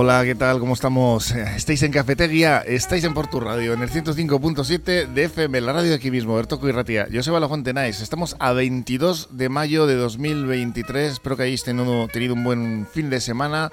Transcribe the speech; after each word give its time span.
Hola, 0.00 0.24
¿qué 0.24 0.36
tal? 0.36 0.60
¿Cómo 0.60 0.74
estamos? 0.74 1.32
Estáis 1.32 1.82
en 1.82 1.90
Cafetería, 1.90 2.58
estáis 2.58 3.02
en 3.02 3.14
Portu 3.14 3.40
Radio, 3.40 3.72
en 3.72 3.82
el 3.82 3.90
105.7 3.90 5.08
de 5.08 5.24
FM, 5.24 5.60
la 5.60 5.72
radio 5.72 5.88
de 5.88 5.96
aquí 5.96 6.12
mismo, 6.12 6.36
Bertoco 6.36 6.68
y 6.68 6.70
Ratia. 6.70 7.08
Yo 7.10 7.20
soy 7.20 7.32
Balafonte 7.32 7.74
Nice, 7.74 8.04
estamos 8.04 8.36
a 8.38 8.52
22 8.52 9.30
de 9.32 9.48
mayo 9.48 9.88
de 9.88 9.96
2023, 9.96 11.14
espero 11.14 11.36
que 11.36 11.42
hayáis 11.42 11.64
tenido, 11.64 12.06
tenido 12.06 12.34
un 12.34 12.44
buen 12.44 12.86
fin 12.86 13.10
de 13.10 13.20
semana 13.20 13.72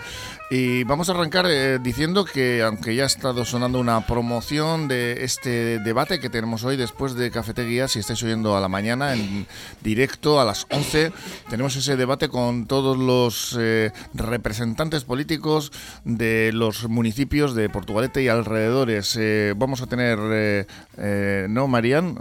y 0.49 0.83
vamos 0.83 1.09
a 1.09 1.11
arrancar 1.11 1.45
eh, 1.47 1.77
diciendo 1.77 2.25
que, 2.25 2.63
aunque 2.63 2.95
ya 2.95 3.03
ha 3.03 3.05
estado 3.05 3.45
sonando 3.45 3.79
una 3.79 4.07
promoción 4.07 4.87
de 4.87 5.23
este 5.23 5.77
debate 5.77 6.19
que 6.19 6.31
tenemos 6.31 6.63
hoy 6.63 6.75
después 6.75 7.13
de 7.13 7.29
Cafetería, 7.29 7.87
si 7.87 7.99
estáis 7.99 8.23
oyendo 8.23 8.57
a 8.57 8.61
la 8.61 8.67
mañana 8.67 9.13
en 9.13 9.45
directo 9.83 10.41
a 10.41 10.45
las 10.45 10.65
11, 10.71 11.11
tenemos 11.51 11.75
ese 11.75 11.97
debate 11.97 12.29
con 12.29 12.65
todos 12.65 12.97
los 12.97 13.55
eh, 13.59 13.91
representantes 14.15 15.03
políticos 15.03 15.71
los 16.17 16.87
municipios 16.89 17.55
de 17.55 17.69
Portugalete 17.69 18.23
y 18.23 18.27
alrededores. 18.27 19.17
Eh, 19.19 19.53
vamos 19.55 19.81
a 19.81 19.87
tener, 19.87 20.17
eh, 20.31 20.65
eh, 20.97 21.47
¿no, 21.49 21.67
Marían? 21.67 22.17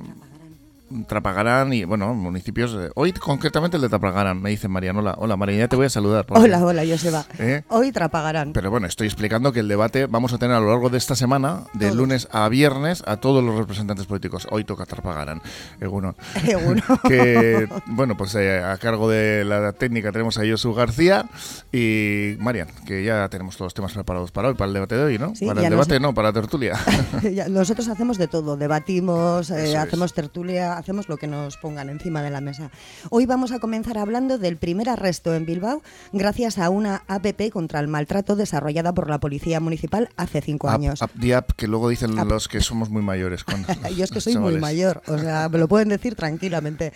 Trapagarán 1.08 1.72
y, 1.72 1.84
bueno, 1.84 2.12
municipios. 2.14 2.74
eh, 2.78 2.90
hoy 2.94 3.12
concretamente 3.12 3.76
el 3.78 3.82
de 3.82 3.88
Trapagarán, 3.88 4.40
me 4.42 4.50
dice 4.50 4.68
Marian. 4.68 4.96
Hola, 4.96 5.14
hola 5.18 5.36
María, 5.36 5.58
ya 5.60 5.68
te 5.68 5.76
voy 5.76 5.86
a 5.86 5.90
saludar. 5.90 6.26
porque- 6.26 6.42
Hola, 6.44 6.64
hola, 6.64 6.82
Joseba. 6.86 7.24
¿Eh? 7.38 7.62
Hoy 7.68 7.90
trapagarán. 7.90 8.52
Pero 8.52 8.70
bueno, 8.70 8.86
estoy 8.86 9.06
explicando 9.06 9.50
que 9.52 9.60
el 9.60 9.68
debate 9.68 10.06
vamos 10.06 10.32
a 10.34 10.38
tener 10.38 10.54
a 10.56 10.60
lo 10.60 10.68
largo 10.68 10.90
de 10.90 10.98
esta 10.98 11.16
semana, 11.16 11.62
de 11.72 11.86
Todos. 11.86 11.96
lunes 11.96 12.28
a 12.32 12.48
viernes, 12.50 13.02
a 13.06 13.16
todos 13.16 13.42
los 13.42 13.56
representantes 13.56 14.06
políticos. 14.06 14.46
Hoy 14.50 14.64
toca 14.64 14.84
Trapagarán, 14.84 15.40
Egunon. 15.80 16.14
Uno. 16.66 16.82
que, 17.08 17.66
bueno, 17.86 18.16
pues 18.16 18.34
eh, 18.34 18.62
a 18.62 18.76
cargo 18.76 19.08
de 19.08 19.44
la 19.44 19.72
técnica 19.72 20.12
tenemos 20.12 20.36
a 20.38 20.42
Josu 20.46 20.74
García 20.74 21.24
y 21.72 22.36
Marian, 22.40 22.68
que 22.86 23.02
ya 23.02 23.26
tenemos 23.30 23.56
todos 23.56 23.66
los 23.66 23.74
temas 23.74 23.92
preparados 23.94 24.30
para 24.32 24.48
hoy, 24.48 24.54
para 24.54 24.68
el 24.68 24.74
debate 24.74 24.96
de 24.96 25.02
hoy, 25.04 25.18
¿no? 25.18 25.34
Sí, 25.34 25.46
para 25.46 25.60
el 25.62 25.70
nos- 25.70 25.86
debate, 25.88 25.98
no, 26.00 26.12
para 26.14 26.28
la 26.28 26.32
tertulia. 26.34 26.78
Nosotros 27.48 27.88
hacemos 27.88 28.18
de 28.18 28.28
todo, 28.28 28.56
debatimos, 28.56 29.50
hacemos 29.50 30.12
tertulia, 30.12 30.73
hacemos 30.76 31.08
lo 31.08 31.16
que 31.16 31.26
nos 31.26 31.56
pongan 31.56 31.88
encima 31.88 32.22
de 32.22 32.30
la 32.30 32.40
mesa. 32.40 32.70
Hoy 33.10 33.26
vamos 33.26 33.52
a 33.52 33.58
comenzar 33.58 33.98
hablando 33.98 34.38
del 34.38 34.56
primer 34.56 34.88
arresto 34.88 35.34
en 35.34 35.46
Bilbao 35.46 35.82
gracias 36.12 36.58
a 36.58 36.70
una 36.70 37.02
APP 37.08 37.50
contra 37.52 37.80
el 37.80 37.88
maltrato 37.88 38.36
desarrollada 38.36 38.92
por 38.94 39.08
la 39.10 39.18
Policía 39.20 39.60
Municipal 39.60 40.08
hace 40.16 40.40
cinco 40.40 40.68
años. 40.68 41.00
up 41.02 41.10
the 41.20 41.36
up, 41.36 41.54
que 41.56 41.66
luego 41.68 41.88
dicen 41.88 42.14
los 42.16 42.48
que 42.48 42.60
somos 42.60 42.90
muy 42.90 43.02
mayores. 43.02 43.44
cuando- 43.44 43.68
Yo 43.96 44.04
es 44.04 44.10
que 44.10 44.20
soy 44.20 44.34
chavales. 44.34 44.54
muy 44.54 44.60
mayor, 44.60 45.02
o 45.06 45.18
sea, 45.18 45.48
me 45.48 45.58
lo 45.58 45.68
pueden 45.68 45.88
decir 45.88 46.14
tranquilamente. 46.14 46.92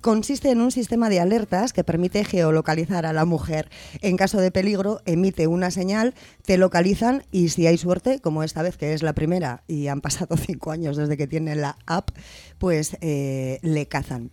Consiste 0.00 0.50
en 0.50 0.60
un 0.60 0.70
sistema 0.70 1.08
de 1.08 1.20
alertas 1.20 1.72
que 1.72 1.84
permite 1.84 2.24
geolocalizar 2.24 3.04
a 3.06 3.12
la 3.12 3.24
mujer. 3.24 3.68
En 4.00 4.16
caso 4.16 4.38
de 4.40 4.50
peligro, 4.50 5.00
emite 5.06 5.46
una 5.46 5.70
señal, 5.70 6.14
te 6.44 6.56
localizan 6.56 7.24
y 7.32 7.48
si 7.48 7.66
hay 7.66 7.78
suerte, 7.78 8.20
como 8.20 8.42
esta 8.42 8.62
vez 8.62 8.76
que 8.76 8.94
es 8.94 9.02
la 9.02 9.12
primera 9.12 9.62
y 9.66 9.88
han 9.88 10.00
pasado 10.00 10.36
cinco 10.36 10.70
años 10.70 10.96
desde 10.96 11.16
que 11.16 11.26
tiene 11.26 11.54
la 11.56 11.76
app, 11.86 12.10
pues 12.58 12.96
eh, 13.00 13.17
le 13.62 13.86
cazan. 13.86 14.30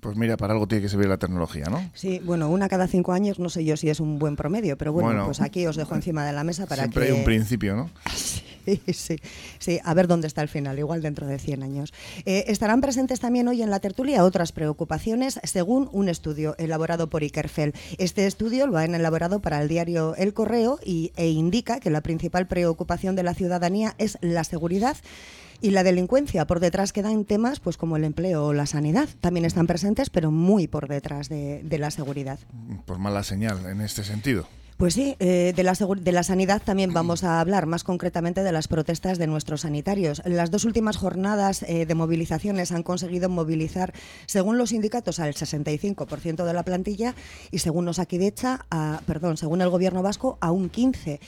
Pues 0.00 0.16
mira, 0.16 0.36
para 0.36 0.52
algo 0.52 0.68
tiene 0.68 0.82
que 0.82 0.88
servir 0.88 1.08
la 1.08 1.16
tecnología, 1.16 1.64
¿no? 1.64 1.90
Sí, 1.94 2.20
bueno, 2.24 2.48
una 2.48 2.68
cada 2.68 2.86
cinco 2.86 3.12
años, 3.12 3.40
no 3.40 3.48
sé 3.48 3.64
yo 3.64 3.76
si 3.76 3.88
es 3.88 3.98
un 3.98 4.20
buen 4.20 4.36
promedio, 4.36 4.78
pero 4.78 4.92
bueno, 4.92 5.08
Bueno, 5.08 5.24
pues 5.24 5.40
aquí 5.40 5.66
os 5.66 5.74
dejo 5.74 5.96
encima 5.96 6.24
de 6.24 6.32
la 6.32 6.44
mesa 6.44 6.66
para 6.66 6.82
Siempre 6.82 7.06
que... 7.06 7.12
hay 7.12 7.18
un 7.18 7.24
principio, 7.24 7.74
¿no? 7.74 7.90
Sí, 8.66 8.82
sí, 8.92 9.16
sí, 9.60 9.78
a 9.84 9.94
ver 9.94 10.08
dónde 10.08 10.26
está 10.26 10.42
el 10.42 10.48
final, 10.48 10.76
igual 10.76 11.00
dentro 11.00 11.28
de 11.28 11.38
100 11.38 11.62
años. 11.62 11.94
Eh, 12.24 12.46
estarán 12.48 12.80
presentes 12.80 13.20
también 13.20 13.46
hoy 13.46 13.62
en 13.62 13.70
la 13.70 13.78
tertulia 13.78 14.24
otras 14.24 14.50
preocupaciones 14.50 15.38
según 15.44 15.88
un 15.92 16.08
estudio 16.08 16.56
elaborado 16.58 17.08
por 17.08 17.22
Ikerfel. 17.22 17.74
Este 17.98 18.26
estudio 18.26 18.66
lo 18.66 18.76
han 18.76 18.96
elaborado 18.96 19.38
para 19.38 19.62
el 19.62 19.68
diario 19.68 20.16
El 20.16 20.34
Correo 20.34 20.80
y, 20.84 21.12
e 21.14 21.28
indica 21.28 21.78
que 21.78 21.90
la 21.90 22.00
principal 22.00 22.48
preocupación 22.48 23.14
de 23.14 23.22
la 23.22 23.34
ciudadanía 23.34 23.94
es 23.98 24.18
la 24.20 24.42
seguridad 24.42 24.96
y 25.60 25.70
la 25.70 25.82
delincuencia. 25.82 26.46
Por 26.46 26.60
detrás 26.60 26.92
quedan 26.92 27.24
temas 27.24 27.60
pues 27.60 27.76
como 27.76 27.96
el 27.96 28.04
empleo 28.04 28.46
o 28.46 28.52
la 28.52 28.66
sanidad. 28.66 29.08
También 29.20 29.44
están 29.44 29.66
presentes, 29.66 30.10
pero 30.10 30.30
muy 30.30 30.66
por 30.66 30.88
detrás 30.88 31.28
de, 31.28 31.62
de 31.62 31.78
la 31.78 31.90
seguridad. 31.90 32.38
Pues 32.84 32.98
mala 32.98 33.22
señal 33.22 33.66
en 33.66 33.80
este 33.80 34.04
sentido. 34.04 34.46
Pues 34.76 34.92
sí, 34.92 35.16
eh, 35.20 35.54
de, 35.56 35.62
la 35.62 35.72
de 35.72 36.12
la 36.12 36.22
sanidad 36.22 36.60
también 36.62 36.92
vamos 36.92 37.24
a 37.24 37.40
hablar, 37.40 37.64
más 37.64 37.82
concretamente 37.82 38.42
de 38.42 38.52
las 38.52 38.68
protestas 38.68 39.16
de 39.16 39.26
nuestros 39.26 39.62
sanitarios. 39.62 40.20
Las 40.26 40.50
dos 40.50 40.64
últimas 40.64 40.98
jornadas 40.98 41.62
eh, 41.62 41.86
de 41.86 41.94
movilizaciones 41.94 42.72
han 42.72 42.82
conseguido 42.82 43.30
movilizar, 43.30 43.94
según 44.26 44.58
los 44.58 44.70
sindicatos, 44.70 45.18
al 45.18 45.32
65% 45.32 46.44
de 46.44 46.52
la 46.52 46.62
plantilla 46.62 47.14
y 47.50 47.60
según 47.60 47.88
Osakidecha, 47.88 48.66
a, 48.70 49.00
perdón, 49.06 49.38
según 49.38 49.62
el 49.62 49.70
gobierno 49.70 50.02
vasco, 50.02 50.36
a 50.42 50.50
un 50.50 50.70
15%. 50.70 51.20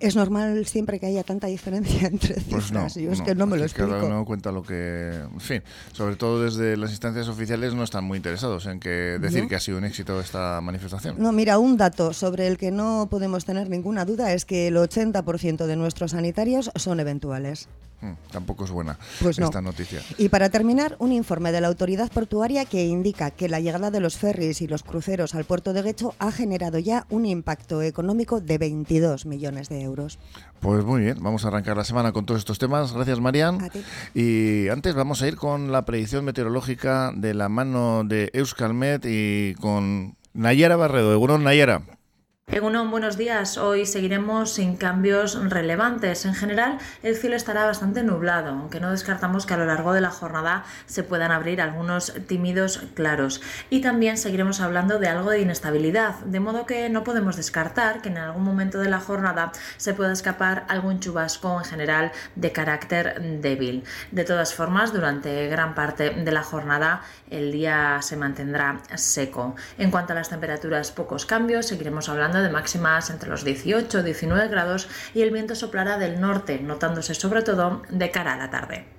¿Es 0.00 0.16
normal 0.16 0.66
siempre 0.66 0.98
que 0.98 1.06
haya 1.06 1.22
tanta 1.22 1.46
diferencia 1.46 2.08
entre 2.12 2.38
Mm. 2.38 2.50
Pues 2.50 2.72
no. 2.72 2.88
cifras? 2.88 2.94
Yo 2.96 3.12
es 3.12 3.22
que 3.22 3.34
no 3.34 3.46
me 3.46 3.56
lo 3.58 3.64
aquí 3.64 3.74
Cada 3.74 3.88
explico. 3.90 4.06
uno 4.06 4.24
cuenta 4.24 4.50
lo 4.50 4.62
que. 4.62 5.10
En 5.32 5.40
fin, 5.40 5.62
sobre 5.92 6.16
todo 6.16 6.42
desde 6.42 6.76
las 6.76 6.90
instancias 6.90 7.28
oficiales 7.28 7.74
no 7.74 7.84
están 7.84 8.04
muy 8.04 8.16
interesados 8.16 8.66
en 8.66 8.80
que 8.80 9.18
decir 9.20 9.42
¿No? 9.44 9.48
que 9.48 9.54
ha 9.56 9.60
sido 9.60 9.78
un 9.78 9.84
éxito 9.84 10.20
esta 10.20 10.60
manifestación. 10.60 11.14
No, 11.18 11.30
mira, 11.32 11.58
un 11.58 11.76
dato 11.76 12.12
sobre 12.12 12.46
el 12.48 12.58
que 12.58 12.70
no 12.70 12.87
podemos 13.10 13.44
tener 13.44 13.68
ninguna 13.68 14.04
duda 14.04 14.32
es 14.32 14.44
que 14.44 14.68
el 14.68 14.76
80% 14.76 15.66
de 15.66 15.76
nuestros 15.76 16.12
sanitarios 16.12 16.70
son 16.76 17.00
eventuales. 17.00 17.68
Mm, 18.00 18.12
tampoco 18.30 18.64
es 18.64 18.70
buena 18.70 18.96
Pues 19.20 19.40
no. 19.40 19.46
esta 19.46 19.60
noticia. 19.60 20.00
Y 20.18 20.28
para 20.28 20.50
terminar, 20.50 20.94
un 21.00 21.10
informe 21.10 21.50
de 21.50 21.60
la 21.60 21.66
autoridad 21.66 22.08
portuaria 22.12 22.64
que 22.64 22.86
indica 22.86 23.32
que 23.32 23.48
la 23.48 23.58
llegada 23.58 23.90
de 23.90 23.98
los 23.98 24.16
ferries 24.16 24.62
y 24.62 24.68
los 24.68 24.84
cruceros 24.84 25.34
al 25.34 25.44
puerto 25.44 25.72
de 25.72 25.82
Guecho 25.82 26.14
ha 26.20 26.30
generado 26.30 26.78
ya 26.78 27.06
un 27.10 27.26
impacto 27.26 27.82
económico 27.82 28.40
de 28.40 28.56
22 28.56 29.26
millones 29.26 29.68
de 29.68 29.82
euros. 29.82 30.20
Pues 30.60 30.84
muy 30.84 31.00
bien, 31.02 31.16
vamos 31.20 31.44
a 31.44 31.48
arrancar 31.48 31.76
la 31.76 31.82
semana 31.82 32.12
con 32.12 32.24
todos 32.24 32.38
estos 32.38 32.60
temas. 32.60 32.92
Gracias, 32.92 33.18
Marian. 33.18 33.60
A 33.64 33.68
ti. 33.68 33.82
Y 34.14 34.68
antes 34.68 34.94
vamos 34.94 35.20
a 35.22 35.26
ir 35.26 35.34
con 35.34 35.72
la 35.72 35.84
predicción 35.84 36.24
meteorológica 36.24 37.10
de 37.16 37.34
la 37.34 37.48
mano 37.48 38.04
de 38.04 38.30
Euskalmet 38.32 39.04
y 39.06 39.54
con 39.60 40.16
Nayara 40.34 40.76
Barredo. 40.76 41.12
Egunon, 41.12 41.42
Nayara. 41.42 41.82
Egunon, 42.50 42.90
buenos 42.90 43.18
días. 43.18 43.58
Hoy 43.58 43.84
seguiremos 43.84 44.54
sin 44.54 44.78
cambios 44.78 45.38
relevantes. 45.50 46.24
En 46.24 46.34
general, 46.34 46.78
el 47.02 47.14
cielo 47.14 47.36
estará 47.36 47.66
bastante 47.66 48.02
nublado, 48.02 48.48
aunque 48.48 48.80
no 48.80 48.90
descartamos 48.90 49.44
que 49.44 49.52
a 49.52 49.58
lo 49.58 49.66
largo 49.66 49.92
de 49.92 50.00
la 50.00 50.08
jornada 50.08 50.64
se 50.86 51.02
puedan 51.02 51.30
abrir 51.30 51.60
algunos 51.60 52.14
tímidos 52.26 52.80
claros. 52.94 53.42
Y 53.68 53.82
también 53.82 54.16
seguiremos 54.16 54.62
hablando 54.62 54.98
de 54.98 55.08
algo 55.08 55.30
de 55.30 55.42
inestabilidad, 55.42 56.20
de 56.20 56.40
modo 56.40 56.64
que 56.64 56.88
no 56.88 57.04
podemos 57.04 57.36
descartar 57.36 58.00
que 58.00 58.08
en 58.08 58.16
algún 58.16 58.44
momento 58.44 58.78
de 58.78 58.88
la 58.88 59.00
jornada 59.00 59.52
se 59.76 59.92
pueda 59.92 60.14
escapar 60.14 60.64
algún 60.68 61.00
chubasco 61.00 61.58
en 61.58 61.66
general 61.66 62.12
de 62.34 62.50
carácter 62.50 63.40
débil. 63.42 63.84
De 64.10 64.24
todas 64.24 64.54
formas, 64.54 64.94
durante 64.94 65.48
gran 65.48 65.74
parte 65.74 66.10
de 66.10 66.32
la 66.32 66.42
jornada 66.42 67.02
el 67.28 67.52
día 67.52 67.98
se 68.00 68.16
mantendrá 68.16 68.80
seco. 68.94 69.54
En 69.76 69.90
cuanto 69.90 70.14
a 70.14 70.16
las 70.16 70.30
temperaturas, 70.30 70.92
pocos 70.92 71.26
cambios. 71.26 71.66
Seguiremos 71.66 72.08
hablando 72.08 72.37
de 72.42 72.50
máximas 72.50 73.10
entre 73.10 73.30
los 73.30 73.44
18 73.44 74.00
y 74.00 74.02
19 74.02 74.48
grados 74.48 74.88
y 75.14 75.22
el 75.22 75.30
viento 75.30 75.54
soplará 75.54 75.98
del 75.98 76.20
norte, 76.20 76.60
notándose 76.60 77.14
sobre 77.14 77.42
todo 77.42 77.82
de 77.88 78.10
cara 78.10 78.34
a 78.34 78.38
la 78.38 78.50
tarde. 78.50 78.97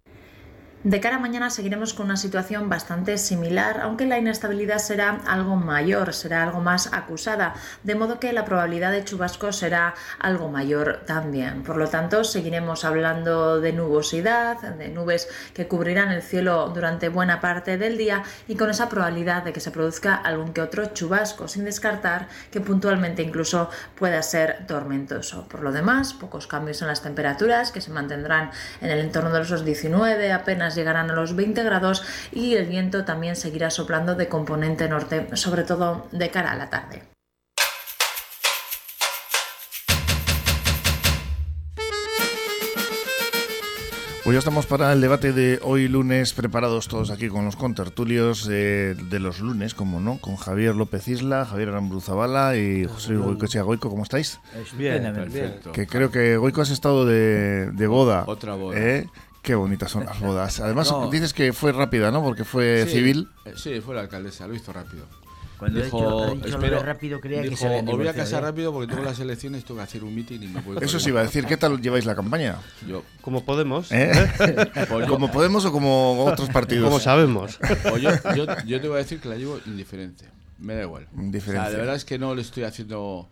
De 0.85 1.01
cara 1.01 1.17
a 1.17 1.19
mañana 1.19 1.49
seguiremos 1.49 1.93
con 1.93 2.05
una 2.05 2.15
situación 2.15 2.69
bastante 2.69 3.17
similar, 3.17 3.81
aunque 3.81 4.05
la 4.05 4.17
inestabilidad 4.17 4.77
será 4.77 5.19
algo 5.27 5.57
mayor, 5.57 6.13
será 6.13 6.41
algo 6.41 6.61
más 6.61 6.93
acusada, 6.93 7.53
de 7.83 7.95
modo 7.95 8.21
que 8.21 8.31
la 8.31 8.45
probabilidad 8.45 8.93
de 8.93 9.03
chubascos 9.03 9.57
será 9.57 9.93
algo 10.19 10.47
mayor 10.47 11.01
también. 11.05 11.63
Por 11.63 11.75
lo 11.75 11.89
tanto, 11.89 12.23
seguiremos 12.23 12.85
hablando 12.85 13.59
de 13.59 13.73
nubosidad, 13.73 14.61
de 14.61 14.87
nubes 14.87 15.27
que 15.53 15.67
cubrirán 15.67 16.13
el 16.13 16.21
cielo 16.21 16.71
durante 16.73 17.09
buena 17.09 17.41
parte 17.41 17.77
del 17.77 17.97
día 17.97 18.23
y 18.47 18.55
con 18.55 18.69
esa 18.69 18.87
probabilidad 18.87 19.43
de 19.43 19.51
que 19.51 19.59
se 19.59 19.71
produzca 19.71 20.15
algún 20.15 20.53
que 20.53 20.61
otro 20.61 20.85
chubasco, 20.93 21.49
sin 21.49 21.65
descartar 21.65 22.29
que 22.51 22.61
puntualmente 22.61 23.21
incluso 23.21 23.69
pueda 23.95 24.23
ser 24.23 24.65
tormentoso. 24.65 25.45
Por 25.49 25.61
lo 25.61 25.73
demás, 25.73 26.13
pocos 26.13 26.47
cambios 26.47 26.81
en 26.81 26.87
las 26.87 27.01
temperaturas 27.01 27.73
que 27.73 27.81
se 27.81 27.91
mantendrán 27.91 28.51
en 28.79 28.91
el 28.91 28.99
entorno 28.99 29.33
de 29.33 29.39
los 29.39 29.65
19, 29.65 30.31
apenas 30.31 30.68
llegarán 30.75 31.11
a 31.11 31.15
los 31.15 31.35
20 31.35 31.63
grados 31.63 32.03
y 32.31 32.55
el 32.55 32.65
viento 32.65 33.05
también 33.05 33.35
seguirá 33.35 33.69
soplando 33.69 34.15
de 34.15 34.27
componente 34.27 34.87
norte, 34.87 35.27
sobre 35.35 35.63
todo 35.63 36.07
de 36.11 36.29
cara 36.29 36.51
a 36.51 36.55
la 36.55 36.69
tarde. 36.69 37.03
Pues 44.29 44.35
ya 44.35 44.39
estamos 44.39 44.67
para 44.67 44.93
el 44.93 45.01
debate 45.01 45.33
de 45.33 45.59
hoy 45.63 45.87
lunes, 45.87 46.33
preparados 46.33 46.87
todos 46.87 47.09
aquí 47.09 47.29
con 47.29 47.45
los 47.45 47.55
contertulios 47.55 48.47
eh, 48.51 48.93
de 49.09 49.19
los 49.19 49.39
lunes, 49.39 49.73
como 49.73 49.99
no, 49.99 50.19
con 50.21 50.35
Javier 50.35 50.75
López 50.75 51.07
Isla, 51.07 51.45
Javier 51.45 51.69
Arambruzabala 51.69 52.55
y 52.55 52.85
José 52.85 53.15
Goicoechea 53.15 53.63
Goico, 53.63 53.89
¿cómo 53.89 54.03
estáis? 54.03 54.39
Bien, 54.77 55.11
perfecto. 55.15 55.71
Que 55.71 55.87
creo 55.87 56.11
que 56.11 56.37
Goico 56.37 56.61
has 56.61 56.69
estado 56.69 57.07
de, 57.07 57.71
de 57.71 57.87
boda. 57.87 58.23
Otra 58.27 58.53
boda. 58.53 58.77
¿eh? 58.77 59.07
Qué 59.41 59.55
bonitas 59.55 59.91
son 59.91 60.05
las 60.05 60.19
bodas. 60.21 60.59
Además, 60.59 60.91
No. 60.91 61.09
dices 61.09 61.33
que 61.33 61.53
fue 61.53 61.71
rápida, 61.71 62.11
¿no? 62.11 62.21
Porque 62.23 62.43
fue 62.43 62.85
Sí, 62.85 62.93
civil. 62.97 63.29
eh, 63.45 63.53
Sí, 63.55 63.79
fue 63.81 63.95
la 63.95 64.01
alcaldesa, 64.01 64.47
lo 64.47 64.55
hizo 64.55 64.71
rápido. 64.73 65.05
Cuando 65.57 65.81
dijo, 65.81 65.97
ha 65.97 66.01
dicho, 66.01 66.23
ha 66.23 66.35
dicho 66.35 66.47
espero, 66.55 66.79
rápido, 66.83 67.19
creía 67.19 67.41
dijo, 67.41 67.49
que 67.51 67.57
se 67.57 67.81
voy 67.81 68.07
a 68.07 68.13
casar 68.13 68.39
ya". 68.41 68.47
rápido 68.47 68.71
porque 68.71 68.87
tengo 68.93 69.03
las 69.03 69.19
elecciones, 69.19 69.65
tengo 69.65 69.79
que 69.79 69.83
hacer 69.83 70.05
un 70.05 70.15
mitin 70.15 70.41
y 70.41 70.47
me 70.47 70.61
voy 70.61 70.77
Eso 70.81 71.01
sí 71.01 71.09
iba 71.09 71.19
a 71.19 71.23
decir, 71.23 71.45
¿qué 71.45 71.57
tal 71.57 71.81
lleváis 71.81 72.05
la 72.05 72.15
campaña? 72.15 72.55
Yo, 72.87 73.03
Como 73.21 73.43
podemos. 73.43 73.91
¿Eh? 73.91 74.09
Pues 74.89 75.07
¿Como 75.07 75.29
Podemos 75.31 75.65
o 75.65 75.73
como 75.73 76.23
otros 76.25 76.47
partidos? 76.49 76.85
Como 76.85 77.01
sabemos. 77.01 77.59
pues 77.89 78.01
yo, 78.01 78.09
yo, 78.35 78.45
yo 78.65 78.79
te 78.79 78.87
voy 78.87 78.95
a 78.95 78.99
decir 78.99 79.19
que 79.19 79.27
la 79.27 79.35
llevo 79.35 79.59
indiferente. 79.65 80.23
Me 80.59 80.75
da 80.75 80.83
igual. 80.83 81.07
Indiferencia. 81.17 81.61
O 81.61 81.65
sea, 81.65 81.71
de 81.71 81.77
verdad 81.77 81.95
es 81.95 82.05
que 82.05 82.17
no 82.17 82.35
le 82.35 82.41
estoy 82.41 82.63
haciendo 82.63 83.27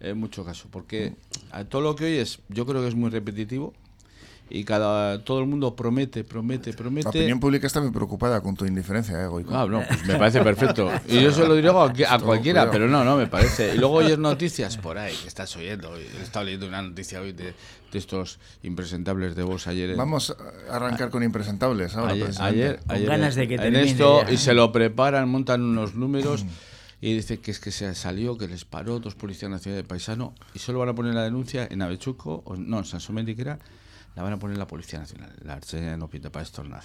eh, 0.00 0.14
mucho 0.14 0.46
caso. 0.46 0.68
Porque 0.70 1.14
a 1.50 1.64
todo 1.64 1.82
lo 1.82 1.94
que 1.94 2.06
oyes, 2.06 2.38
yo 2.48 2.64
creo 2.64 2.80
que 2.80 2.88
es 2.88 2.94
muy 2.94 3.10
repetitivo. 3.10 3.74
Y 4.48 4.62
cada 4.62 5.24
todo 5.24 5.40
el 5.40 5.46
mundo 5.46 5.74
promete, 5.74 6.22
promete, 6.22 6.72
promete. 6.72 7.04
La 7.06 7.10
opinión 7.10 7.40
pública 7.40 7.66
está 7.66 7.80
muy 7.80 7.90
preocupada 7.90 8.40
con 8.40 8.54
tu 8.54 8.64
indiferencia, 8.64 9.20
¿eh, 9.20 9.26
Goico? 9.26 9.52
Ah, 9.52 9.66
no, 9.68 9.82
pues 9.86 10.06
me 10.06 10.14
parece 10.16 10.40
perfecto. 10.40 10.88
Y 11.08 11.20
yo 11.20 11.32
se 11.32 11.46
lo 11.48 11.54
digo 11.56 11.70
a, 11.70 11.74
cualquiera, 11.74 12.18
cuidado. 12.20 12.70
pero 12.70 12.86
no, 12.86 13.04
no 13.04 13.16
me 13.16 13.26
parece. 13.26 13.74
Y 13.74 13.78
luego 13.78 13.94
oyes 13.96 14.18
noticias 14.18 14.76
por 14.76 14.98
ahí 14.98 15.16
que 15.16 15.26
estás 15.26 15.56
oyendo. 15.56 15.96
He 15.96 16.22
estado 16.22 16.44
leyendo 16.44 16.68
una 16.68 16.80
noticia 16.80 17.20
hoy 17.20 17.32
de, 17.32 17.54
de 17.90 17.98
estos 17.98 18.38
impresentables 18.62 19.34
de 19.34 19.42
vos 19.42 19.66
ayer. 19.66 19.90
en- 19.90 19.96
Vamos 19.96 20.36
a 20.70 20.76
arrancar 20.76 21.10
con 21.10 21.24
impresentables 21.24 21.96
ahora, 21.96 22.12
ayer, 22.12 22.78
Con 22.86 22.90
ayer 22.94 23.08
ganas 23.08 23.34
de 23.34 23.48
que 23.48 23.54
en 23.56 23.74
esto 23.74 24.22
ya. 24.26 24.30
y 24.32 24.36
se 24.36 24.54
lo 24.54 24.70
preparan, 24.70 25.28
montan 25.28 25.60
unos 25.62 25.96
números 25.96 26.44
y 27.00 27.14
dice 27.14 27.38
que 27.40 27.50
es 27.50 27.58
que 27.58 27.72
se 27.72 27.92
salió, 27.96 28.38
que 28.38 28.46
les 28.46 28.64
paró 28.64 29.00
dos 29.00 29.16
policías 29.16 29.50
nacionales 29.50 29.84
de 29.84 29.88
paisano 29.88 30.34
y 30.54 30.60
solo 30.60 30.78
van 30.78 30.90
a 30.90 30.94
poner 30.94 31.14
la 31.14 31.24
denuncia 31.24 31.66
en 31.68 31.82
Avechuco, 31.82 32.42
o 32.44 32.54
no, 32.56 32.78
en 32.78 32.84
Sansomendi 32.84 33.34
que 33.34 33.42
era, 33.42 33.58
la 34.16 34.22
van 34.22 34.32
a 34.32 34.38
poner 34.38 34.56
la 34.56 34.66
Policía 34.66 34.98
Nacional. 34.98 35.30
La 35.44 35.54
Arche 35.54 35.96
no 35.96 36.08
pinta 36.08 36.30
para 36.30 36.42
esto 36.42 36.64
nada. 36.64 36.82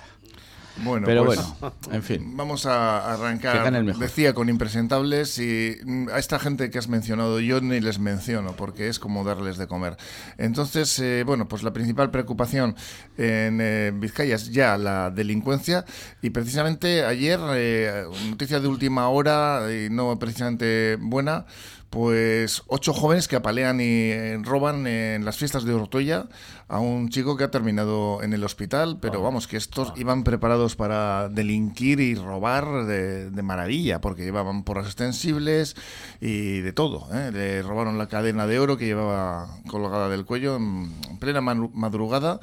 Bueno, 0.78 1.06
Pero 1.06 1.26
pues, 1.26 1.40
bueno, 1.60 1.76
en 1.92 2.04
fin. 2.04 2.38
Vamos 2.38 2.66
a 2.66 3.14
arrancar, 3.14 3.64
gane 3.64 3.80
el 3.80 3.84
mejor. 3.84 4.02
decía, 4.02 4.34
con 4.34 4.50
impresentables 4.50 5.38
y 5.38 5.76
a 6.14 6.18
esta 6.18 6.40
gente 6.40 6.70
que 6.70 6.78
has 6.78 6.88
mencionado 6.88 7.40
yo 7.40 7.60
ni 7.62 7.80
les 7.82 8.00
menciono 8.00 8.56
porque 8.56 8.88
es 8.88 8.98
como 8.98 9.24
darles 9.24 9.58
de 9.58 9.68
comer. 9.68 9.98
Entonces, 10.38 10.98
eh, 11.00 11.24
bueno, 11.26 11.48
pues 11.48 11.64
la 11.64 11.74
principal 11.74 12.10
preocupación 12.10 12.76
en 13.18 13.60
eh, 13.62 13.92
Vizcaya 13.94 14.36
es 14.36 14.52
ya 14.52 14.78
la 14.78 15.12
delincuencia 15.12 15.86
y 16.22 16.30
precisamente 16.30 17.06
ayer, 17.06 17.40
eh, 17.54 18.06
noticia 18.30 18.60
de 18.60 18.68
última 18.68 19.10
hora 19.10 19.68
y 19.72 19.90
no 19.90 20.18
precisamente 20.20 20.98
buena, 21.00 21.46
pues 21.92 22.64
ocho 22.68 22.94
jóvenes 22.94 23.28
que 23.28 23.36
apalean 23.36 23.82
y 23.82 24.12
eh, 24.12 24.40
roban 24.42 24.88
en 24.88 25.26
las 25.26 25.38
fiestas 25.38 25.66
de 25.66 25.74
Ortoya 25.74 26.28
a 26.70 26.80
un 26.80 27.10
chico 27.10 27.36
que 27.36 27.44
ha 27.44 27.52
terminado 27.52 28.24
en 28.24 28.32
el 28.32 28.46
hospital, 28.46 28.98
pero 29.02 29.22
vamos, 29.22 29.46
que 29.46 29.58
estos 29.58 29.92
iban 29.98 30.24
preparados 30.24 30.78
para 30.78 31.28
delinquir 31.28 32.00
y 32.00 32.16
robar 32.16 32.86
de, 32.86 33.30
de 33.30 33.42
maravilla, 33.44 34.00
porque 34.00 34.24
llevaban 34.24 34.64
porras 34.64 34.86
extensibles 34.86 35.76
y 36.22 36.62
de 36.62 36.72
todo. 36.72 37.10
¿eh? 37.14 37.30
Le 37.34 37.62
robaron 37.62 37.98
la 37.98 38.08
cadena 38.08 38.48
de 38.48 38.60
oro 38.60 38.78
que 38.78 38.86
llevaba 38.86 39.50
colgada 39.68 40.08
del 40.08 40.24
cuello 40.24 40.56
en 40.56 40.90
plena 41.20 41.42
madrugada. 41.42 42.40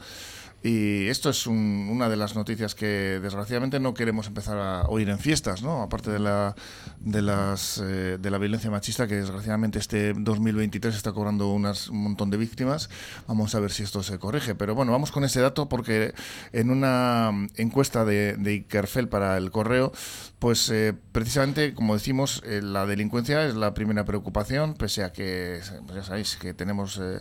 Y 0.60 1.06
esto 1.06 1.31
es 1.31 1.46
un- 1.46 1.88
una 1.90 2.08
de 2.08 2.16
las 2.16 2.34
noticias 2.34 2.75
que 2.75 3.20
desgraciadamente 3.22 3.78
no 3.78 3.94
queremos 3.94 4.26
empezar 4.26 4.58
a 4.58 4.82
oír 4.88 5.08
en 5.08 5.19
fiestas, 5.20 5.62
¿no? 5.62 5.82
Aparte 5.82 6.10
de 6.10 6.19
la 6.19 6.55
de 6.99 7.22
las 7.22 7.78
eh, 7.78 8.19
de 8.20 8.31
la 8.31 8.38
violencia 8.38 8.69
machista 8.70 9.06
que 9.06 9.14
desgraciadamente 9.14 9.78
este 9.78 10.14
2023 10.14 10.96
está 10.96 11.12
cobrando 11.12 11.52
unas, 11.52 11.88
un 11.88 12.02
montón 12.02 12.31
de 12.31 12.38
víctimas. 12.38 12.90
Vamos 13.28 13.55
a 13.55 13.60
ver 13.60 13.70
si 13.70 13.84
esto 13.84 14.02
se 14.02 14.19
corrige. 14.19 14.56
Pero 14.56 14.75
bueno, 14.75 14.90
vamos 14.90 15.12
con 15.12 15.22
ese 15.25 15.40
dato 15.40 15.69
porque 15.69 16.12
en 16.52 16.70
una 16.70 17.31
encuesta 17.56 18.05
de, 18.05 18.34
de 18.37 18.50
Ikerfel 18.55 19.08
para 19.08 19.37
el 19.37 19.52
correo, 19.52 19.93
pues 20.40 20.69
eh, 20.70 20.93
precisamente, 21.12 21.72
como 21.72 21.94
decimos, 21.94 22.43
eh, 22.44 22.60
la 22.62 22.84
delincuencia 22.84 23.46
es 23.46 23.55
la 23.55 23.75
primera 23.75 24.05
preocupación, 24.05 24.75
pese 24.75 25.05
a 25.05 25.12
que, 25.12 25.60
pues 25.87 25.96
ya 25.96 26.02
sabéis, 26.05 26.37
que 26.37 26.52
tenemos 26.55 26.99
eh, 27.00 27.20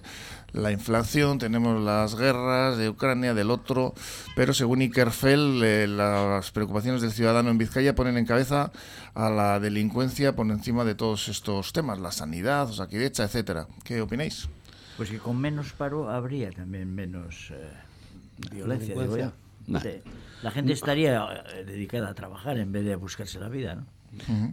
la 0.53 0.71
inflación, 0.71 1.39
tenemos 1.39 1.81
las 1.81 2.15
guerras 2.15 2.77
de 2.77 2.89
Ucrania, 2.89 3.33
del 3.33 3.51
otro, 3.51 3.93
pero 4.35 4.53
según 4.53 4.81
Ikerfel, 4.81 5.61
eh, 5.63 5.87
las 5.87 6.51
preocupaciones 6.51 7.01
del 7.01 7.11
ciudadano 7.11 7.49
en 7.49 7.57
Vizcaya 7.57 7.95
ponen 7.95 8.17
en 8.17 8.25
cabeza 8.25 8.71
a 9.13 9.29
la 9.29 9.59
delincuencia 9.59 10.35
por 10.35 10.47
encima 10.47 10.83
de 10.85 10.95
todos 10.95 11.27
estos 11.27 11.73
temas, 11.73 11.99
la 11.99 12.11
sanidad, 12.11 12.69
Osakidecha, 12.69 13.23
etcétera. 13.23 13.67
¿Qué 13.83 14.01
opináis? 14.01 14.47
Pues 14.95 15.09
que 15.09 15.19
con 15.19 15.37
menos 15.37 15.73
paro 15.73 16.09
habría 16.09 16.49
también 16.51 16.93
menos 16.93 17.51
eh, 17.51 17.71
violencia, 18.51 18.95
digo 18.95 19.17
yo. 19.17 19.31
Nah. 19.67 19.81
La 20.43 20.51
gente 20.51 20.73
estaría 20.73 21.43
eh, 21.55 21.65
dedicada 21.65 22.09
a 22.09 22.13
trabajar 22.13 22.57
en 22.57 22.71
vez 22.71 22.85
de 22.85 22.93
a 22.93 22.97
buscarse 22.97 23.39
la 23.39 23.49
vida, 23.49 23.75
¿no? 23.75 23.85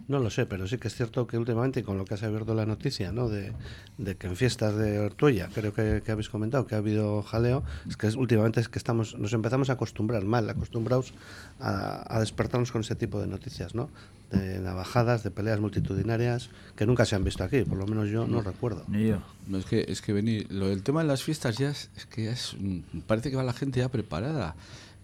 No 0.07 0.19
lo 0.19 0.29
sé, 0.29 0.45
pero 0.45 0.67
sí 0.67 0.77
que 0.77 0.87
es 0.87 0.95
cierto 0.95 1.27
que 1.27 1.37
últimamente 1.37 1.83
con 1.83 1.97
lo 1.97 2.05
que 2.05 2.13
has 2.13 2.23
abierto 2.23 2.53
la 2.53 2.65
noticia, 2.65 3.11
¿no? 3.11 3.29
De, 3.29 3.53
de 3.97 4.15
que 4.15 4.27
en 4.27 4.35
fiestas 4.35 4.75
de 4.75 4.99
Ortuella, 4.99 5.49
creo 5.53 5.73
que, 5.73 6.01
que 6.05 6.11
habéis 6.11 6.29
comentado 6.29 6.67
que 6.67 6.75
ha 6.75 6.79
habido 6.79 7.21
jaleo, 7.23 7.63
es 7.89 7.97
que 7.97 8.07
es- 8.07 8.15
últimamente 8.15 8.59
es 8.59 8.69
que 8.69 8.77
estamos, 8.79 9.17
nos 9.17 9.33
empezamos 9.33 9.69
a 9.69 9.73
acostumbrar 9.73 10.23
mal, 10.25 10.49
acostumbrados 10.49 11.13
a, 11.59 12.15
a 12.15 12.19
despertarnos 12.19 12.71
con 12.71 12.81
ese 12.81 12.95
tipo 12.95 13.19
de 13.19 13.27
noticias, 13.27 13.75
¿no? 13.75 13.89
De 14.31 14.59
navajadas, 14.59 15.23
de 15.23 15.31
peleas 15.31 15.59
multitudinarias, 15.59 16.49
que 16.75 16.85
nunca 16.85 17.05
se 17.05 17.15
han 17.15 17.23
visto 17.23 17.43
aquí, 17.43 17.63
por 17.63 17.77
lo 17.77 17.85
menos 17.87 18.09
yo 18.09 18.27
no 18.27 18.41
recuerdo. 18.41 18.83
Ni 18.87 19.07
yo. 19.07 19.21
No, 19.47 19.59
es 19.59 19.65
que, 19.65 19.85
es 19.87 20.01
que 20.01 20.13
venir, 20.13 20.47
lo 20.51 20.67
del 20.67 20.81
tema 20.83 21.01
de 21.03 21.07
las 21.07 21.23
fiestas 21.23 21.57
ya 21.57 21.69
es, 21.69 21.89
es 21.95 22.05
que 22.07 22.25
ya 22.25 22.31
es, 22.31 22.55
mm, 22.59 22.99
parece 23.07 23.29
que 23.29 23.35
va 23.37 23.43
la 23.43 23.53
gente 23.53 23.79
ya 23.79 23.89
preparada, 23.89 24.55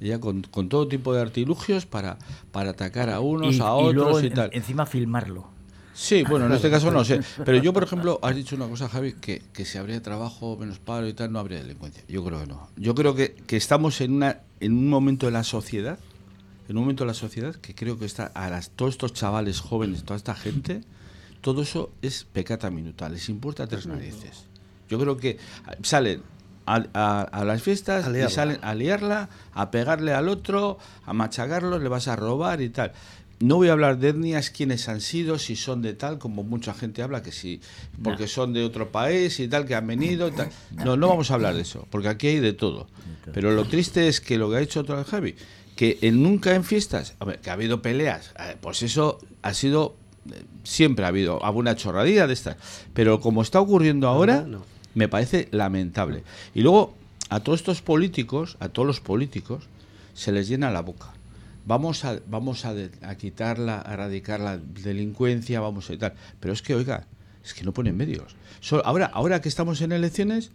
ya 0.07 0.19
con, 0.19 0.41
con 0.41 0.67
todo 0.69 0.87
tipo 0.87 1.13
de 1.13 1.21
artilugios 1.21 1.85
para, 1.85 2.17
para 2.51 2.71
atacar 2.71 3.09
a 3.09 3.19
unos, 3.21 3.55
y, 3.55 3.59
a 3.59 3.63
y 3.63 3.67
otros 3.67 3.93
luego 3.93 4.19
y 4.21 4.27
en- 4.27 4.33
tal. 4.33 4.49
encima 4.53 4.85
filmarlo. 4.85 5.49
Sí, 5.93 6.23
bueno, 6.23 6.45
en 6.47 6.53
este 6.53 6.71
caso 6.71 6.89
no 6.89 7.03
sé. 7.03 7.19
Pero 7.45 7.57
yo, 7.59 7.73
por 7.73 7.83
ejemplo, 7.83 8.17
has 8.23 8.35
dicho 8.35 8.55
una 8.55 8.67
cosa, 8.67 8.87
Javi, 8.89 9.13
que, 9.13 9.41
que 9.53 9.65
si 9.65 9.77
habría 9.77 10.01
trabajo, 10.01 10.57
menos 10.57 10.79
paro 10.79 11.07
y 11.07 11.13
tal, 11.13 11.31
no 11.31 11.37
habría 11.39 11.59
delincuencia. 11.59 12.03
Yo 12.07 12.23
creo 12.23 12.39
que 12.39 12.47
no. 12.47 12.69
Yo 12.77 12.95
creo 12.95 13.13
que, 13.13 13.33
que 13.45 13.57
estamos 13.57 14.01
en, 14.01 14.13
una, 14.13 14.39
en 14.61 14.71
un 14.73 14.89
momento 14.89 15.25
de 15.27 15.33
la 15.33 15.43
sociedad, 15.43 15.99
en 16.69 16.77
un 16.77 16.83
momento 16.83 17.03
de 17.03 17.09
la 17.09 17.13
sociedad 17.13 17.53
que 17.55 17.75
creo 17.75 17.99
que 17.99 18.05
está 18.05 18.25
a 18.33 18.49
las, 18.49 18.71
todos 18.71 18.93
estos 18.93 19.13
chavales 19.13 19.59
jóvenes, 19.59 20.03
toda 20.03 20.15
esta 20.17 20.33
gente, 20.33 20.81
todo 21.41 21.61
eso 21.61 21.91
es 22.01 22.23
pecata 22.23 22.71
minuta, 22.71 23.09
les 23.09 23.27
importa 23.29 23.67
tres 23.67 23.85
narices. 23.85 24.45
Yo 24.89 24.97
creo 24.97 25.17
que 25.17 25.37
salen 25.83 26.23
a, 26.65 26.83
a- 26.93 27.21
a 27.21 27.45
las 27.45 27.61
fiestas 27.61 28.05
A 28.05 28.09
y 28.09 28.13
liarla. 28.13 28.29
salen 28.29 28.59
a 28.61 28.75
liarla, 28.75 29.29
a 29.53 29.71
pegarle 29.71 30.13
al 30.13 30.29
otro, 30.29 30.77
a 31.05 31.13
machacarlo, 31.13 31.79
le 31.79 31.89
vas 31.89 32.07
a 32.07 32.15
robar 32.15 32.61
y 32.61 32.69
tal. 32.69 32.91
No 33.39 33.55
voy 33.55 33.69
a 33.69 33.71
hablar 33.71 33.97
de 33.97 34.09
etnias, 34.09 34.51
quiénes 34.51 34.87
han 34.87 35.01
sido, 35.01 35.39
si 35.39 35.55
son 35.55 35.81
de 35.81 35.93
tal, 35.93 36.19
como 36.19 36.43
mucha 36.43 36.75
gente 36.75 37.01
habla, 37.01 37.23
que 37.23 37.31
sí, 37.31 37.59
porque 38.03 38.27
son 38.27 38.53
de 38.53 38.63
otro 38.63 38.91
país 38.91 39.39
y 39.39 39.47
tal, 39.47 39.65
que 39.65 39.73
han 39.73 39.87
venido 39.87 40.27
y 40.27 40.31
tal. 40.31 40.49
No, 40.75 40.95
no 40.95 41.07
vamos 41.07 41.31
a 41.31 41.33
hablar 41.33 41.55
de 41.55 41.61
eso, 41.63 41.87
porque 41.89 42.07
aquí 42.09 42.27
hay 42.27 42.39
de 42.39 42.53
todo. 42.53 42.87
Pero 43.33 43.49
lo 43.51 43.65
triste 43.65 44.07
es 44.07 44.21
que 44.21 44.37
lo 44.37 44.49
que 44.51 44.57
ha 44.57 44.61
hecho 44.61 44.81
otra 44.81 44.95
vez 44.97 45.07
Javi, 45.07 45.35
que 45.75 45.97
en 46.01 46.21
nunca 46.21 46.53
en 46.53 46.63
fiestas, 46.63 47.15
a 47.19 47.25
ver, 47.25 47.39
que 47.39 47.49
ha 47.49 47.53
habido 47.53 47.81
peleas, 47.81 48.31
pues 48.61 48.83
eso 48.83 49.17
ha 49.41 49.55
sido, 49.55 49.95
eh, 50.31 50.43
siempre 50.63 51.05
ha 51.05 51.07
habido 51.07 51.43
alguna 51.43 51.75
chorradilla 51.75 52.27
de 52.27 52.33
estas. 52.33 52.57
Pero 52.93 53.19
como 53.21 53.41
está 53.41 53.59
ocurriendo 53.59 54.07
ahora, 54.07 54.43
no. 54.47 54.63
Me 54.95 55.07
parece 55.07 55.47
lamentable. 55.51 56.23
Y 56.53 56.61
luego, 56.61 56.95
a 57.29 57.39
todos 57.39 57.59
estos 57.59 57.81
políticos, 57.81 58.57
a 58.59 58.69
todos 58.69 58.85
los 58.87 58.99
políticos, 58.99 59.63
se 60.13 60.31
les 60.31 60.47
llena 60.47 60.71
la 60.71 60.81
boca. 60.81 61.07
Vamos 61.65 62.03
a, 62.05 62.19
vamos 62.27 62.65
a, 62.65 62.73
de- 62.73 62.91
a 63.01 63.15
quitarla, 63.15 63.83
a 63.85 63.93
erradicar 63.93 64.39
la 64.39 64.57
delincuencia, 64.57 65.59
vamos 65.59 65.89
a 65.89 65.97
tal. 65.97 66.13
Pero 66.39 66.53
es 66.53 66.61
que, 66.61 66.75
oiga, 66.75 67.05
es 67.43 67.53
que 67.53 67.63
no 67.63 67.71
ponen 67.71 67.95
medios. 67.95 68.35
Ahora, 68.83 69.05
ahora 69.05 69.41
que 69.41 69.49
estamos 69.49 69.81
en 69.81 69.91
elecciones, 69.91 70.51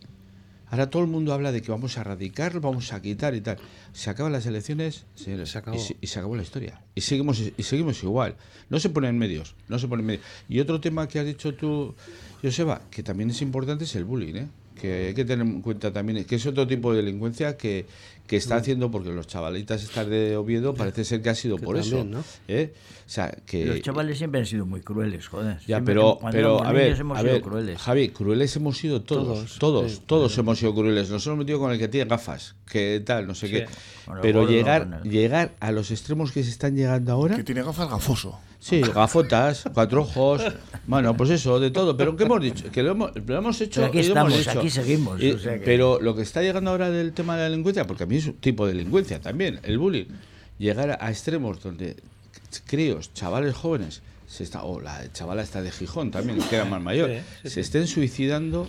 ahora 0.71 0.91
todo 0.91 1.03
el 1.03 1.09
mundo 1.09 1.33
habla 1.33 1.53
de 1.53 1.63
que 1.63 1.71
vamos 1.71 1.97
a 1.99 2.01
erradicar, 2.03 2.61
vamos 2.61 2.93
a 2.93 3.01
quitar 3.01 3.35
y 3.35 3.41
tal. 3.41 3.59
Se 3.93 4.11
acaban 4.11 4.33
las 4.33 4.47
elecciones 4.47 5.07
señores, 5.15 5.51
Se 5.51 5.59
acabó. 5.59 5.77
Y, 5.77 5.81
se, 5.81 5.97
y 6.01 6.07
se 6.07 6.19
acabó 6.19 6.37
la 6.37 6.43
historia. 6.43 6.81
Y 6.95 7.01
seguimos, 7.01 7.41
y 7.41 7.63
seguimos 7.63 8.03
igual. 8.03 8.37
No 8.69 8.81
se 8.81 8.91
ponen 8.91 9.19
medios, 9.19 9.55
no 9.69 9.79
se 9.79 9.89
ponen 9.89 10.07
medios. 10.07 10.25
Y 10.49 10.61
otro 10.61 10.81
tema 10.81 11.09
que 11.09 11.21
has 11.21 11.27
dicho 11.27 11.55
tú, 11.55 11.95
Joseba, 12.43 12.83
que 12.91 13.03
también 13.03 13.31
es 13.31 13.43
importante 13.43 13.85
es 13.85 13.95
el 13.97 14.05
bullying, 14.05 14.35
¿eh? 14.35 14.49
Que 14.81 15.09
hay 15.09 15.15
que 15.15 15.25
tener 15.25 15.47
en 15.47 15.63
cuenta 15.63 15.93
también, 15.93 16.25
que 16.25 16.37
es 16.37 16.47
otro 16.47 16.67
tipo 16.67 16.93
de 16.93 17.03
delincuencia 17.03 17.57
que, 17.57 17.87
que 18.27 18.37
está 18.37 18.57
haciendo, 18.57 18.91
porque 18.91 19.11
los 19.11 19.27
chavalitas 19.27 19.83
estar 19.83 20.07
de 20.07 20.37
Oviedo 20.37 20.75
parece 20.75 21.05
ser 21.05 21.23
que 21.23 21.31
ha 21.31 21.35
sido 21.35 21.57
Que 21.57 21.65
por 21.65 21.77
eso. 21.77 22.07
¿eh? 22.49 22.73
O 23.07 23.09
sea, 23.09 23.35
que... 23.47 23.65
Los 23.67 23.81
chavales 23.83 24.19
siempre 24.19 24.41
han 24.41 24.47
sido 24.47 24.67
muy 24.67 24.81
crueles, 24.81 25.29
joder. 25.29 25.59
Ya, 25.61 25.77
Siempre 25.77 25.95
pero, 25.95 26.19
pero 26.31 26.63
a 26.65 26.73
ver, 26.73 26.99
hemos 26.99 27.19
a 27.19 27.21
sido 27.23 27.33
ver, 27.35 27.43
crueles. 27.43 27.81
Javi, 27.81 28.09
crueles 28.09 28.57
hemos 28.57 28.79
sido 28.79 29.03
todos, 29.03 29.27
Todos, 29.27 29.59
todos, 29.59 29.93
sí. 29.93 30.03
todos 30.07 30.39
hemos 30.39 30.59
sido 30.59 30.75
crueles. 30.75 31.11
Nos 31.11 31.27
hemos 31.27 31.39
metido 31.39 31.59
con 31.59 31.73
el 31.73 31.79
que 31.79 31.89
tiene 31.89 32.09
gafas, 32.09 32.57
que 32.71 33.01
tal, 33.05 33.27
no 33.27 33.35
sé 33.35 33.49
qué. 33.49 33.67
Bueno, 34.07 34.23
Pero 34.23 34.49
llegar, 34.49 35.03
llegar 35.05 35.55
a 35.61 35.73
los 35.73 35.91
extremos 35.91 36.33
que 36.33 36.43
se 36.43 36.51
están 36.51 36.75
llegando 36.75 37.13
ahora, 37.13 37.37
Que 37.37 37.45
tiene 37.45 37.63
gafas 37.63 37.89
gafoso. 37.89 38.39
Sí, 38.59 38.81
gafotas, 38.81 39.65
cuatro 39.75 40.03
ojos, 40.03 40.43
bueno, 40.87 41.17
pues 41.17 41.31
eso, 41.31 41.59
de 41.61 41.71
todo. 41.71 41.97
Pero 41.97 42.17
¿qué 42.17 42.25
hemos 42.25 42.41
dicho? 42.43 42.71
Que 42.71 42.83
lo 42.83 42.93
hemos, 42.93 43.11
lo 43.27 43.37
hemos 43.39 43.61
hecho. 43.61 43.81
Pero 43.81 43.87
aquí 43.89 43.99
hemos 43.99 44.09
estamos, 44.09 44.35
hecho. 44.47 44.59
aquí 44.61 44.71
seguimos, 44.71 45.23
Y- 45.23 45.33
o 45.33 45.39
sea 45.39 45.55
que- 45.59 45.65
Pero 45.65 46.01
lo 46.01 46.15
que 46.17 46.23
está 46.23 46.43
llegando 46.43 46.71
ahora 46.71 46.91
del 46.91 47.13
tema 47.13 47.35
de 47.37 47.43
la 47.45 47.49
delincuencia, 47.51 47.87
porque 47.87 48.05
a 48.05 48.07
mí 48.07 48.17
es 48.17 48.27
un 48.27 48.35
tipo 48.35 48.67
de 48.67 48.73
delincuencia 48.75 49.21
también, 49.21 49.61
el 49.63 49.79
bullying, 49.79 50.07
llegar 50.59 50.91
a, 50.91 51.07
a 51.07 51.11
extremos 51.11 51.63
donde 51.63 51.97
críos, 52.67 53.13
chavales 53.15 53.55
jóvenes, 53.55 54.03
se 54.27 54.43
está, 54.43 54.63
o 54.65 54.81
la 54.81 55.13
chavala 55.13 55.43
está 55.43 55.63
de 55.63 55.71
Gijón 55.71 56.11
también, 56.11 56.39
que 56.49 56.57
era 56.57 56.65
más 56.65 56.83
mayor, 56.83 57.11
se 57.45 57.61
estén 57.61 57.87
suicidando. 57.87 58.69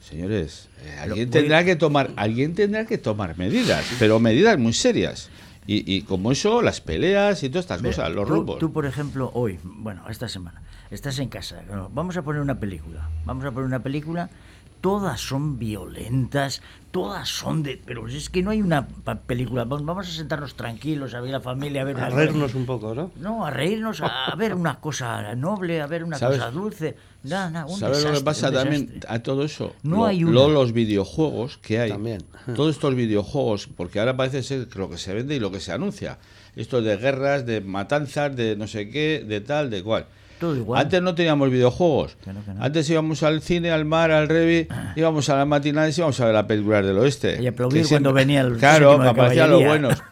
Señores, 0.00 0.68
eh, 0.84 0.96
alguien 1.00 1.28
tendrá 1.28 1.64
que 1.64 1.76
tomar, 1.76 2.10
alguien 2.16 2.54
tendrá 2.54 2.86
que 2.86 2.96
tomar 2.96 3.36
medidas, 3.36 3.84
pero 3.98 4.18
medidas 4.20 4.56
muy 4.58 4.72
serias. 4.72 5.28
Y, 5.70 5.84
y 5.96 6.00
como 6.00 6.32
eso, 6.32 6.62
las 6.62 6.80
peleas 6.80 7.42
y 7.42 7.50
todas 7.50 7.66
estas 7.66 7.82
Mira, 7.82 7.94
cosas, 7.94 8.10
los 8.14 8.26
tú, 8.26 8.34
robos. 8.34 8.58
Tú, 8.58 8.72
por 8.72 8.86
ejemplo, 8.86 9.30
hoy, 9.34 9.60
bueno, 9.62 10.02
esta 10.08 10.26
semana, 10.26 10.62
estás 10.90 11.18
en 11.18 11.28
casa. 11.28 11.62
Vamos 11.92 12.16
a 12.16 12.22
poner 12.22 12.40
una 12.40 12.58
película. 12.58 13.10
Vamos 13.26 13.44
a 13.44 13.50
poner 13.50 13.66
una 13.66 13.82
película. 13.82 14.30
Todas 14.80 15.20
son 15.20 15.58
violentas, 15.58 16.62
todas 16.92 17.28
son 17.28 17.64
de. 17.64 17.80
Pero 17.84 18.06
es 18.06 18.30
que 18.30 18.42
no 18.42 18.50
hay 18.50 18.62
una 18.62 18.86
película. 19.26 19.64
Vamos 19.64 20.06
a 20.06 20.10
sentarnos 20.10 20.54
tranquilos, 20.54 21.14
a 21.14 21.20
ver 21.20 21.32
la 21.32 21.40
familia, 21.40 21.82
a 21.82 21.84
ver 21.84 21.96
A 21.98 22.08
reírnos 22.10 22.54
un 22.54 22.64
poco, 22.64 22.94
¿no? 22.94 23.10
No, 23.16 23.44
a 23.44 23.50
reírnos, 23.50 24.00
a, 24.00 24.26
a 24.26 24.36
ver 24.36 24.54
una 24.54 24.78
cosa 24.80 25.34
noble, 25.34 25.80
a 25.80 25.86
ver 25.88 26.04
una 26.04 26.16
¿Sabes? 26.16 26.38
cosa 26.38 26.50
dulce. 26.52 26.94
Nada, 27.24 27.50
nada, 27.50 27.66
un 27.66 27.78
¿Sabes 27.80 28.04
lo 28.04 28.12
que 28.12 28.20
pasa 28.20 28.52
también 28.52 29.00
a 29.08 29.18
todo 29.18 29.42
eso? 29.44 29.74
No 29.82 29.96
Lo- 29.96 30.06
hay 30.06 30.22
una. 30.22 30.32
lo- 30.32 30.48
los 30.48 30.72
videojuegos 30.72 31.58
que 31.58 31.80
hay. 31.80 31.90
También. 31.90 32.22
Todos 32.54 32.76
estos 32.76 32.94
videojuegos, 32.94 33.66
porque 33.76 33.98
ahora 33.98 34.16
parece 34.16 34.44
ser 34.44 34.68
que 34.68 34.78
lo 34.78 34.88
que 34.88 34.98
se 34.98 35.12
vende 35.12 35.34
y 35.34 35.40
lo 35.40 35.50
que 35.50 35.58
se 35.58 35.72
anuncia. 35.72 36.18
Esto 36.54 36.82
de 36.82 36.96
guerras, 36.96 37.44
de 37.46 37.60
matanzas, 37.60 38.34
de 38.36 38.54
no 38.56 38.68
sé 38.68 38.88
qué, 38.90 39.24
de 39.26 39.40
tal, 39.40 39.70
de 39.70 39.82
cual. 39.82 40.06
Todo 40.38 40.56
igual. 40.56 40.80
Antes 40.82 41.02
no 41.02 41.14
teníamos 41.14 41.50
videojuegos. 41.50 42.16
No. 42.26 42.62
Antes 42.62 42.88
íbamos 42.90 43.22
al 43.22 43.42
cine, 43.42 43.70
al 43.70 43.84
mar, 43.84 44.10
al 44.10 44.28
revi, 44.28 44.68
íbamos 44.96 45.28
a 45.28 45.36
las 45.36 45.46
matinales 45.46 45.96
y 45.96 46.00
íbamos 46.00 46.20
a 46.20 46.26
ver 46.26 46.34
las 46.34 46.44
películas 46.44 46.84
del 46.84 46.98
oeste. 46.98 47.42
Y 47.42 47.46
aplaudir 47.46 47.82
Que 47.82 47.88
cuando 47.88 48.12
venía 48.12 48.40
el 48.40 48.56
Claro, 48.56 49.00
que 49.00 49.08
aparecían 49.08 49.50
los 49.50 49.64
buenos. 49.64 50.02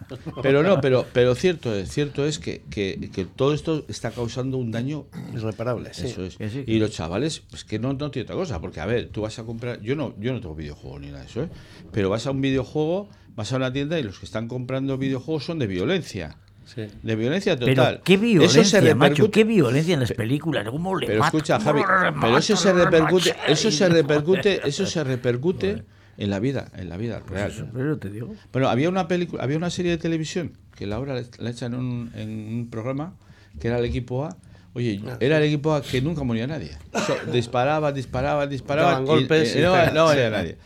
Pero 0.42 0.62
no, 0.62 0.80
pero, 0.80 1.06
pero 1.12 1.34
cierto 1.34 1.74
es, 1.74 1.90
cierto 1.90 2.26
es 2.26 2.38
que, 2.38 2.62
que, 2.70 3.10
que 3.12 3.24
todo 3.24 3.52
esto 3.52 3.84
está 3.88 4.10
causando 4.10 4.56
un 4.56 4.70
daño 4.70 5.06
Irreparable, 5.34 5.92
sí. 5.92 6.06
eso 6.06 6.24
es. 6.24 6.34
Sí, 6.34 6.64
y 6.66 6.78
los 6.78 6.90
chavales, 6.90 7.42
pues 7.50 7.64
que 7.64 7.78
no, 7.78 7.92
no 7.92 8.10
tiene 8.10 8.24
otra 8.24 8.36
cosa, 8.36 8.60
porque 8.60 8.80
a 8.80 8.86
ver, 8.86 9.08
tú 9.08 9.22
vas 9.22 9.38
a 9.38 9.44
comprar, 9.44 9.80
yo 9.80 9.96
no, 9.96 10.14
yo 10.18 10.32
no 10.32 10.40
tengo 10.40 10.54
videojuegos 10.54 11.00
ni 11.00 11.08
nada 11.08 11.20
de 11.20 11.26
eso, 11.26 11.42
¿eh? 11.42 11.48
pero 11.92 12.10
vas 12.10 12.26
a 12.26 12.30
un 12.30 12.40
videojuego, 12.40 13.08
vas 13.34 13.52
a 13.52 13.56
una 13.56 13.72
tienda 13.72 13.98
y 13.98 14.02
los 14.02 14.18
que 14.18 14.26
están 14.26 14.48
comprando 14.48 14.96
videojuegos 14.98 15.44
son 15.44 15.58
de 15.58 15.66
violencia. 15.66 16.36
Sí. 16.66 16.82
De 17.02 17.16
violencia 17.16 17.56
total. 17.56 17.74
Pero 17.74 18.02
qué 18.02 18.16
violencia, 18.16 18.60
eso 18.60 18.70
se 18.70 18.94
macho, 18.94 19.08
repercute. 19.14 19.30
qué 19.30 19.44
violencia 19.44 19.94
en 19.94 20.00
las 20.00 20.12
películas. 20.12 20.68
¿Cómo 20.68 20.96
le 20.98 21.06
Pero 21.06 21.20
matan? 21.20 21.36
escucha, 21.38 21.60
Javi, 21.60 21.82
¿Cómo 21.82 21.98
le 22.04 22.12
pero 22.20 22.38
eso 22.38 22.56
se 22.56 22.72
repercute, 22.72 23.30
Macho. 23.30 23.42
eso 23.52 23.70
se 23.70 23.88
repercute, 23.88 24.60
eso 24.68 24.84
se 24.86 25.04
repercute 25.04 25.84
en 26.18 26.30
la 26.30 26.38
vida, 26.40 26.70
en 26.76 26.88
la 26.88 26.96
vida 26.96 27.20
real. 27.28 27.70
Pero 27.72 27.98
te 27.98 28.10
digo. 28.10 28.34
Bueno, 28.52 28.68
había 28.68 28.88
una 28.88 29.06
película, 29.08 29.42
había 29.42 29.56
una 29.56 29.70
serie 29.70 29.92
de 29.92 29.98
televisión 29.98 30.52
que 30.74 30.86
la 30.86 30.98
hora 30.98 31.22
la 31.38 31.50
echan 31.50 31.72
en 31.74 31.80
un, 31.80 32.10
en 32.14 32.28
un 32.30 32.68
programa 32.70 33.14
que 33.60 33.68
era 33.68 33.78
el 33.78 33.84
equipo 33.84 34.24
A. 34.24 34.36
Oye, 34.74 35.00
era 35.20 35.38
el 35.38 35.44
equipo 35.44 35.72
A 35.72 35.82
que 35.82 36.02
nunca 36.02 36.22
moría 36.24 36.46
nadie. 36.46 36.72
So- 37.06 37.32
disparaba, 37.32 37.92
disparaba, 37.92 38.46
disparaba. 38.46 38.90
Daban 38.90 39.06
golpes 39.06 39.54
y, 39.54 39.60
y 39.60 39.62
no, 39.62 39.74
no 39.92 40.06
moría 40.06 40.28
nadie. 40.30 40.58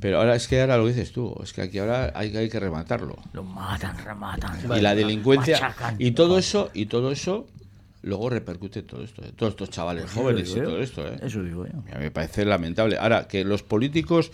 Pero 0.00 0.18
ahora 0.18 0.34
es 0.36 0.46
que 0.46 0.60
ahora 0.60 0.76
lo 0.76 0.86
dices 0.86 1.12
tú, 1.12 1.34
es 1.42 1.52
que 1.52 1.62
aquí 1.62 1.78
ahora 1.78 2.12
hay, 2.14 2.36
hay 2.36 2.48
que 2.50 2.60
rematarlo. 2.60 3.16
Lo 3.32 3.42
matan, 3.42 3.96
rematan. 4.04 4.58
y 4.76 4.80
la 4.80 4.94
delincuencia 4.94 5.58
machacan. 5.60 5.96
y 5.98 6.10
todo 6.12 6.38
eso 6.38 6.70
y 6.74 6.86
todo 6.86 7.10
eso 7.12 7.46
luego 8.02 8.28
repercute 8.30 8.80
en 8.80 8.86
todo 8.86 9.02
esto, 9.02 9.24
¿eh? 9.24 9.32
todos 9.34 9.52
estos 9.54 9.70
chavales 9.70 10.10
jóvenes 10.12 10.50
y 10.50 10.54
todo 10.60 10.80
esto, 10.80 11.06
¿eh? 11.06 11.16
Eso 11.22 11.42
digo 11.42 11.66
yo. 11.66 11.72
A 11.92 11.96
mí 11.98 12.04
me 12.04 12.10
parece 12.10 12.44
lamentable. 12.44 12.98
Ahora, 12.98 13.26
que 13.26 13.42
los 13.44 13.62
políticos 13.62 14.30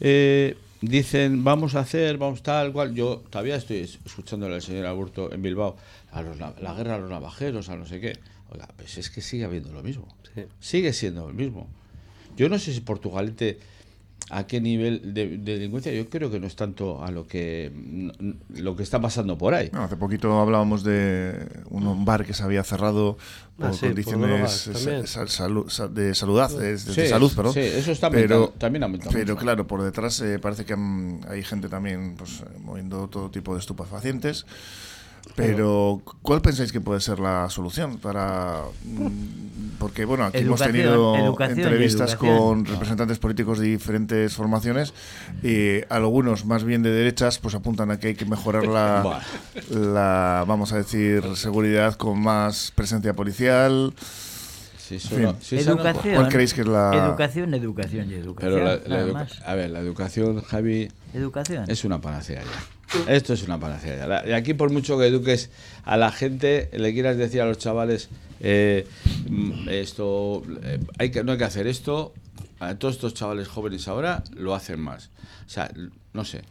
eh, 0.00 0.56
dicen 0.82 1.42
vamos 1.42 1.74
a 1.74 1.80
hacer, 1.80 2.18
vamos 2.18 2.42
tal, 2.42 2.72
cual. 2.72 2.94
Yo 2.94 3.24
todavía 3.30 3.56
estoy 3.56 3.78
es- 3.78 3.98
escuchándole 4.04 4.54
al 4.54 4.62
señor 4.62 4.86
Aburto 4.86 5.32
en 5.32 5.40
Bilbao, 5.42 5.76
a 6.12 6.22
los 6.22 6.38
la 6.38 6.74
guerra 6.74 6.96
a 6.96 6.98
los 6.98 7.10
navajeros, 7.10 7.68
a 7.70 7.76
no 7.76 7.86
sé 7.86 8.00
qué. 8.00 8.18
Oiga, 8.50 8.68
pues 8.76 8.96
es 8.98 9.10
que 9.10 9.20
sigue 9.22 9.44
habiendo 9.44 9.72
lo 9.72 9.82
mismo. 9.82 10.06
Sí. 10.34 10.42
Sigue 10.60 10.92
siendo 10.92 11.26
lo 11.26 11.32
mismo. 11.34 11.66
Yo 12.36 12.48
no 12.48 12.58
sé 12.58 12.72
si 12.74 12.80
Portugalete 12.80 13.58
a 14.28 14.44
qué 14.48 14.60
nivel 14.60 15.14
de, 15.14 15.38
de 15.38 15.52
delincuencia, 15.58 15.92
yo 15.92 16.08
creo 16.10 16.30
que 16.32 16.40
no 16.40 16.48
es 16.48 16.56
tanto 16.56 17.04
a 17.04 17.12
lo 17.12 17.28
que 17.28 17.66
n- 17.66 18.12
lo 18.48 18.74
que 18.74 18.82
está 18.82 19.00
pasando 19.00 19.38
por 19.38 19.54
ahí. 19.54 19.70
No, 19.72 19.82
hace 19.84 19.96
poquito 19.96 20.40
hablábamos 20.40 20.82
de 20.82 21.46
un 21.70 22.04
bar 22.04 22.26
que 22.26 22.34
se 22.34 22.42
había 22.42 22.64
cerrado 22.64 23.16
por 23.56 23.66
Ah, 23.70 23.72
sí, 23.72 23.86
condiciones 23.86 24.66
de 24.66 25.06
salud, 25.28 25.70
de, 25.88 26.02
de 26.72 26.78
Sí, 26.78 27.06
salud, 27.06 27.32
perdón. 27.36 27.52
sí, 27.54 27.60
eso 27.60 27.92
está 27.92 28.10
pero, 28.10 28.34
aumentando, 28.34 28.58
también 28.58 28.82
ha 28.82 28.86
aumentado 28.86 29.12
Pero 29.12 29.34
mucho. 29.34 29.42
claro, 29.44 29.66
por 29.68 29.82
detrás 29.82 30.20
eh, 30.20 30.38
parece 30.40 30.64
que 30.64 30.72
han- 30.72 31.20
hay 31.28 31.44
gente 31.44 31.68
también 31.68 32.16
pues, 32.16 32.40
eh, 32.40 32.58
moviendo 32.60 33.08
todo 33.08 33.30
tipo 33.30 33.54
de 33.54 33.60
estupefacientes. 33.60 34.44
Pero, 35.34 36.00
¿cuál 36.22 36.40
pensáis 36.40 36.72
que 36.72 36.80
puede 36.80 37.00
ser 37.00 37.18
la 37.18 37.50
solución 37.50 37.98
para...? 37.98 38.62
mm, 38.84 39.76
Porque, 39.78 40.04
bueno, 40.04 40.24
aquí 40.24 40.38
hemos 40.38 40.60
tenido 40.60 41.14
educación 41.16 41.58
entrevistas 41.58 42.16
con 42.16 42.64
representantes 42.64 43.18
políticos 43.18 43.58
de 43.58 43.66
diferentes 43.66 44.34
formaciones 44.34 44.94
y 45.42 45.80
algunos, 45.90 46.46
más 46.46 46.64
bien 46.64 46.82
de 46.82 46.90
derechas, 46.90 47.38
pues 47.38 47.54
apuntan 47.54 47.90
a 47.90 47.98
que 47.98 48.08
hay 48.08 48.14
que 48.14 48.24
mejorar 48.24 48.66
la, 48.66 49.20
la 49.70 50.44
vamos 50.46 50.72
a 50.72 50.78
decir, 50.78 51.22
seguridad 51.36 51.94
con 51.96 52.20
más 52.20 52.72
presencia 52.74 53.14
policial. 53.14 53.92
Eso 54.92 55.16
En 55.16 55.22
no- 55.22 55.32
no- 55.32 55.38
Educación. 55.58 56.14
¿Cuál 56.14 56.28
creéis 56.28 56.54
que 56.54 56.60
es 56.62 56.66
la- 56.66 57.06
Educación, 57.08 57.54
educación 57.54 58.10
y 58.10 58.14
educación. 58.14 58.52
Pero 58.54 58.64
la, 58.64 58.76
la 58.86 59.00
educa- 59.02 59.26
a 59.44 59.54
ver, 59.54 59.70
la 59.70 59.80
educación, 59.80 60.40
Javi, 60.42 60.88
Educación. 61.14 61.64
es 61.68 61.84
una 61.84 62.00
panacea 62.00 62.42
ya. 62.42 63.12
Esto 63.12 63.32
es 63.32 63.42
una 63.42 63.58
panacea 63.58 63.96
ya. 63.96 64.06
La- 64.06 64.26
Y 64.28 64.32
aquí, 64.32 64.54
por 64.54 64.70
mucho 64.70 64.96
que 64.98 65.06
eduques 65.06 65.50
a 65.84 65.96
la 65.96 66.12
gente, 66.12 66.70
le 66.72 66.92
quieras 66.92 67.16
decir 67.16 67.40
a 67.42 67.46
los 67.46 67.58
chavales, 67.58 68.08
eh, 68.40 68.86
mm, 69.28 69.68
esto, 69.68 70.42
eh, 70.62 70.78
hay 70.98 71.10
que, 71.10 71.24
no 71.24 71.32
hay 71.32 71.38
que 71.38 71.44
hacer 71.44 71.66
esto, 71.66 72.12
a 72.60 72.74
todos 72.76 72.94
estos 72.94 73.12
chavales 73.14 73.48
jóvenes 73.48 73.86
ahora 73.88 74.22
lo 74.34 74.54
hacen 74.54 74.80
más. 74.80 75.10
O 75.46 75.48
sea, 75.50 75.70
no 76.12 76.24
sé. 76.24 76.42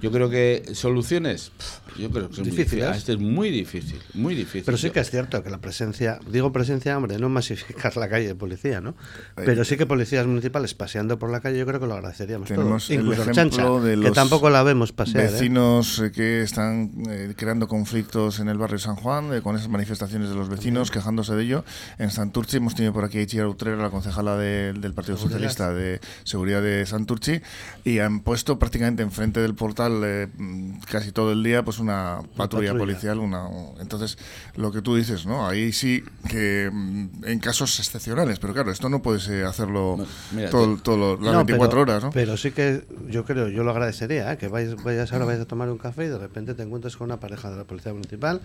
Yo 0.00 0.10
creo 0.10 0.30
que 0.30 0.62
soluciones, 0.72 1.52
yo 1.98 2.10
creo 2.10 2.28
que 2.30 2.36
son 2.36 2.44
Difíciles. 2.44 2.70
difíciles. 2.70 2.96
Este 2.96 3.12
es 3.12 3.18
muy 3.18 3.50
difícil, 3.50 4.00
muy 4.14 4.34
difícil. 4.34 4.62
Pero 4.64 4.78
sí 4.78 4.90
que 4.90 5.00
es 5.00 5.10
cierto 5.10 5.42
que 5.42 5.50
la 5.50 5.58
presencia, 5.58 6.18
digo 6.30 6.52
presencia, 6.52 6.96
hombre, 6.96 7.18
no 7.18 7.28
masificar 7.28 7.96
la 7.96 8.08
calle 8.08 8.26
de 8.26 8.34
policía, 8.34 8.80
¿no? 8.80 8.94
Pero 9.34 9.64
sí 9.64 9.76
que 9.76 9.86
policías 9.86 10.26
municipales 10.26 10.72
paseando 10.74 11.18
por 11.18 11.30
la 11.30 11.40
calle, 11.40 11.58
yo 11.58 11.66
creo 11.66 11.80
que 11.80 11.86
lo 11.86 11.94
agradeceríamos 11.94 12.48
Tenemos 12.48 12.68
todos. 12.86 12.90
el 12.90 12.96
Incluso 13.00 13.22
ejemplo 13.22 13.34
Chancha, 13.34 13.86
de 13.86 13.90
que 13.90 13.96
los 13.96 14.12
tampoco 14.12 14.48
la 14.50 14.62
vemos 14.62 14.92
pasear. 14.92 15.24
¿eh? 15.24 15.32
Vecinos 15.32 15.98
eh, 15.98 16.12
que 16.12 16.42
están 16.42 16.90
eh, 17.08 17.34
creando 17.36 17.68
conflictos 17.68 18.40
en 18.40 18.48
el 18.48 18.56
barrio 18.56 18.78
San 18.78 18.96
Juan, 18.96 19.34
eh, 19.34 19.42
con 19.42 19.56
esas 19.56 19.68
manifestaciones 19.68 20.28
de 20.30 20.34
los 20.34 20.48
vecinos 20.48 20.90
quejándose 20.90 21.34
de 21.34 21.42
ello. 21.42 21.64
En 21.98 22.10
Santurchi 22.10 22.56
hemos 22.56 22.74
tenido 22.74 22.92
por 22.94 23.04
aquí 23.04 23.18
a 23.18 23.22
Itziar 23.22 23.46
Utrera, 23.46 23.76
la 23.76 23.90
concejala 23.90 24.36
de- 24.36 24.72
del 24.72 24.94
Partido 24.94 25.18
Socialista 25.18 25.72
de 25.74 26.00
Seguridad 26.24 26.62
de 26.62 26.86
Santurchi, 26.86 27.40
y 27.84 27.98
han 27.98 28.20
puesto 28.20 28.58
prácticamente 28.58 29.02
enfrente 29.02 29.40
del 29.40 29.54
portal 29.54 29.89
eh, 30.04 30.28
mm, 30.36 30.80
casi 30.90 31.12
todo 31.12 31.32
el 31.32 31.42
día 31.42 31.64
pues 31.64 31.78
una 31.78 32.20
patrulla, 32.36 32.72
patrulla. 32.72 32.78
policial. 32.78 33.18
Una, 33.18 33.48
entonces, 33.80 34.18
lo 34.56 34.70
que 34.72 34.82
tú 34.82 34.96
dices, 34.96 35.26
¿no? 35.26 35.46
Ahí 35.48 35.72
sí 35.72 36.02
que 36.28 36.70
mm, 36.72 37.24
en 37.24 37.38
casos 37.40 37.78
excepcionales, 37.78 38.38
pero 38.38 38.52
claro, 38.52 38.70
esto 38.70 38.88
no 38.88 39.02
puedes 39.02 39.28
hacerlo 39.28 39.96
No, 39.98 40.06
mira, 40.32 40.50
todo, 40.50 40.76
te- 40.76 40.82
todo 40.82 40.96
lo- 40.96 41.12
las 41.22 41.32
No, 41.32 41.38
24 41.44 41.70
pero, 41.70 41.82
horas, 41.82 42.02
¿no? 42.04 42.10
Pero 42.10 42.36
sí 42.36 42.50
que 42.52 42.84
yo 43.08 43.24
creo, 43.24 43.48
yo 43.48 43.64
lo 43.64 43.70
agradecería, 43.70 44.32
¿eh? 44.32 44.38
que 44.38 44.48
vayas, 44.48 44.82
vayas 44.82 45.12
ahora, 45.12 45.24
vayas 45.24 45.42
a 45.42 45.46
tomar 45.46 45.68
un 45.70 45.78
café 45.78 46.04
y 46.04 46.08
de 46.08 46.18
repente 46.18 46.54
te 46.54 46.62
encuentres 46.62 46.96
con 46.96 47.06
una 47.06 47.18
pareja 47.20 47.50
de 47.50 47.56
la 47.56 47.64
policía 47.64 47.92
municipal 47.92 48.40